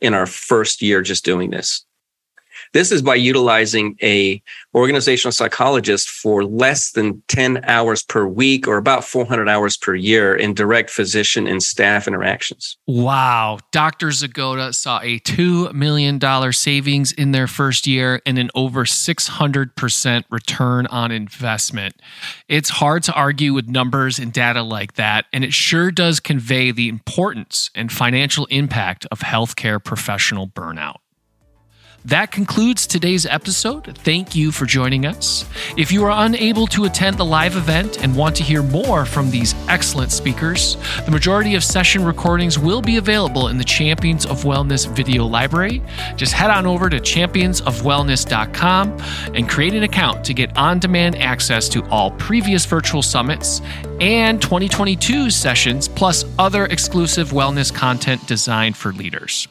in 0.00 0.14
our 0.14 0.26
first 0.26 0.82
year 0.82 1.02
just 1.02 1.24
doing 1.24 1.50
this. 1.50 1.84
This 2.72 2.92
is 2.92 3.02
by 3.02 3.16
utilizing 3.16 3.96
a 4.00 4.40
organizational 4.76 5.32
psychologist 5.32 6.08
for 6.08 6.44
less 6.44 6.92
than 6.92 7.20
10 7.26 7.64
hours 7.64 8.04
per 8.04 8.26
week 8.26 8.68
or 8.68 8.76
about 8.76 9.04
400 9.04 9.48
hours 9.48 9.76
per 9.76 9.94
year 9.94 10.36
in 10.36 10.54
direct 10.54 10.88
physician 10.88 11.48
and 11.48 11.60
staff 11.62 12.06
interactions. 12.06 12.76
Wow. 12.86 13.58
Dr. 13.72 14.08
Zagoda 14.08 14.72
saw 14.72 15.00
a 15.02 15.18
$2 15.20 15.72
million 15.72 16.20
savings 16.52 17.10
in 17.10 17.32
their 17.32 17.48
first 17.48 17.88
year 17.88 18.22
and 18.24 18.38
an 18.38 18.50
over 18.54 18.84
600% 18.84 20.24
return 20.30 20.86
on 20.86 21.10
investment. 21.10 21.96
It's 22.48 22.68
hard 22.68 23.02
to 23.04 23.12
argue 23.14 23.52
with 23.52 23.68
numbers 23.68 24.20
and 24.20 24.32
data 24.32 24.62
like 24.62 24.94
that, 24.94 25.26
and 25.32 25.44
it 25.44 25.52
sure 25.52 25.90
does 25.90 26.20
convey 26.20 26.70
the 26.70 26.88
importance 26.88 27.70
and 27.74 27.90
financial 27.90 28.46
impact 28.46 29.06
of 29.10 29.20
healthcare 29.20 29.82
professional 29.82 30.46
burnout. 30.46 30.96
That 32.06 32.32
concludes 32.32 32.86
today's 32.86 33.26
episode. 33.26 33.98
Thank 33.98 34.34
you 34.34 34.52
for 34.52 34.64
joining 34.64 35.04
us. 35.04 35.44
If 35.76 35.92
you 35.92 36.02
are 36.06 36.24
unable 36.24 36.66
to 36.68 36.86
attend 36.86 37.18
the 37.18 37.26
live 37.26 37.56
event 37.56 38.02
and 38.02 38.16
want 38.16 38.36
to 38.36 38.42
hear 38.42 38.62
more 38.62 39.04
from 39.04 39.30
these 39.30 39.54
excellent 39.68 40.10
speakers, 40.10 40.78
the 41.04 41.10
majority 41.10 41.56
of 41.56 41.62
session 41.62 42.02
recordings 42.02 42.58
will 42.58 42.80
be 42.80 42.96
available 42.96 43.48
in 43.48 43.58
the 43.58 43.64
Champions 43.64 44.24
of 44.24 44.44
Wellness 44.44 44.88
video 44.88 45.26
library. 45.26 45.82
Just 46.16 46.32
head 46.32 46.48
on 46.48 46.64
over 46.64 46.88
to 46.88 46.96
championsofwellness.com 46.96 48.98
and 49.34 49.46
create 49.46 49.74
an 49.74 49.82
account 49.82 50.24
to 50.24 50.32
get 50.32 50.56
on 50.56 50.78
demand 50.78 51.16
access 51.16 51.68
to 51.68 51.84
all 51.90 52.12
previous 52.12 52.64
virtual 52.64 53.02
summits 53.02 53.60
and 54.00 54.40
2022 54.40 55.28
sessions, 55.28 55.86
plus 55.86 56.24
other 56.38 56.64
exclusive 56.66 57.32
wellness 57.32 57.74
content 57.74 58.26
designed 58.26 58.74
for 58.74 58.94
leaders. 58.94 59.46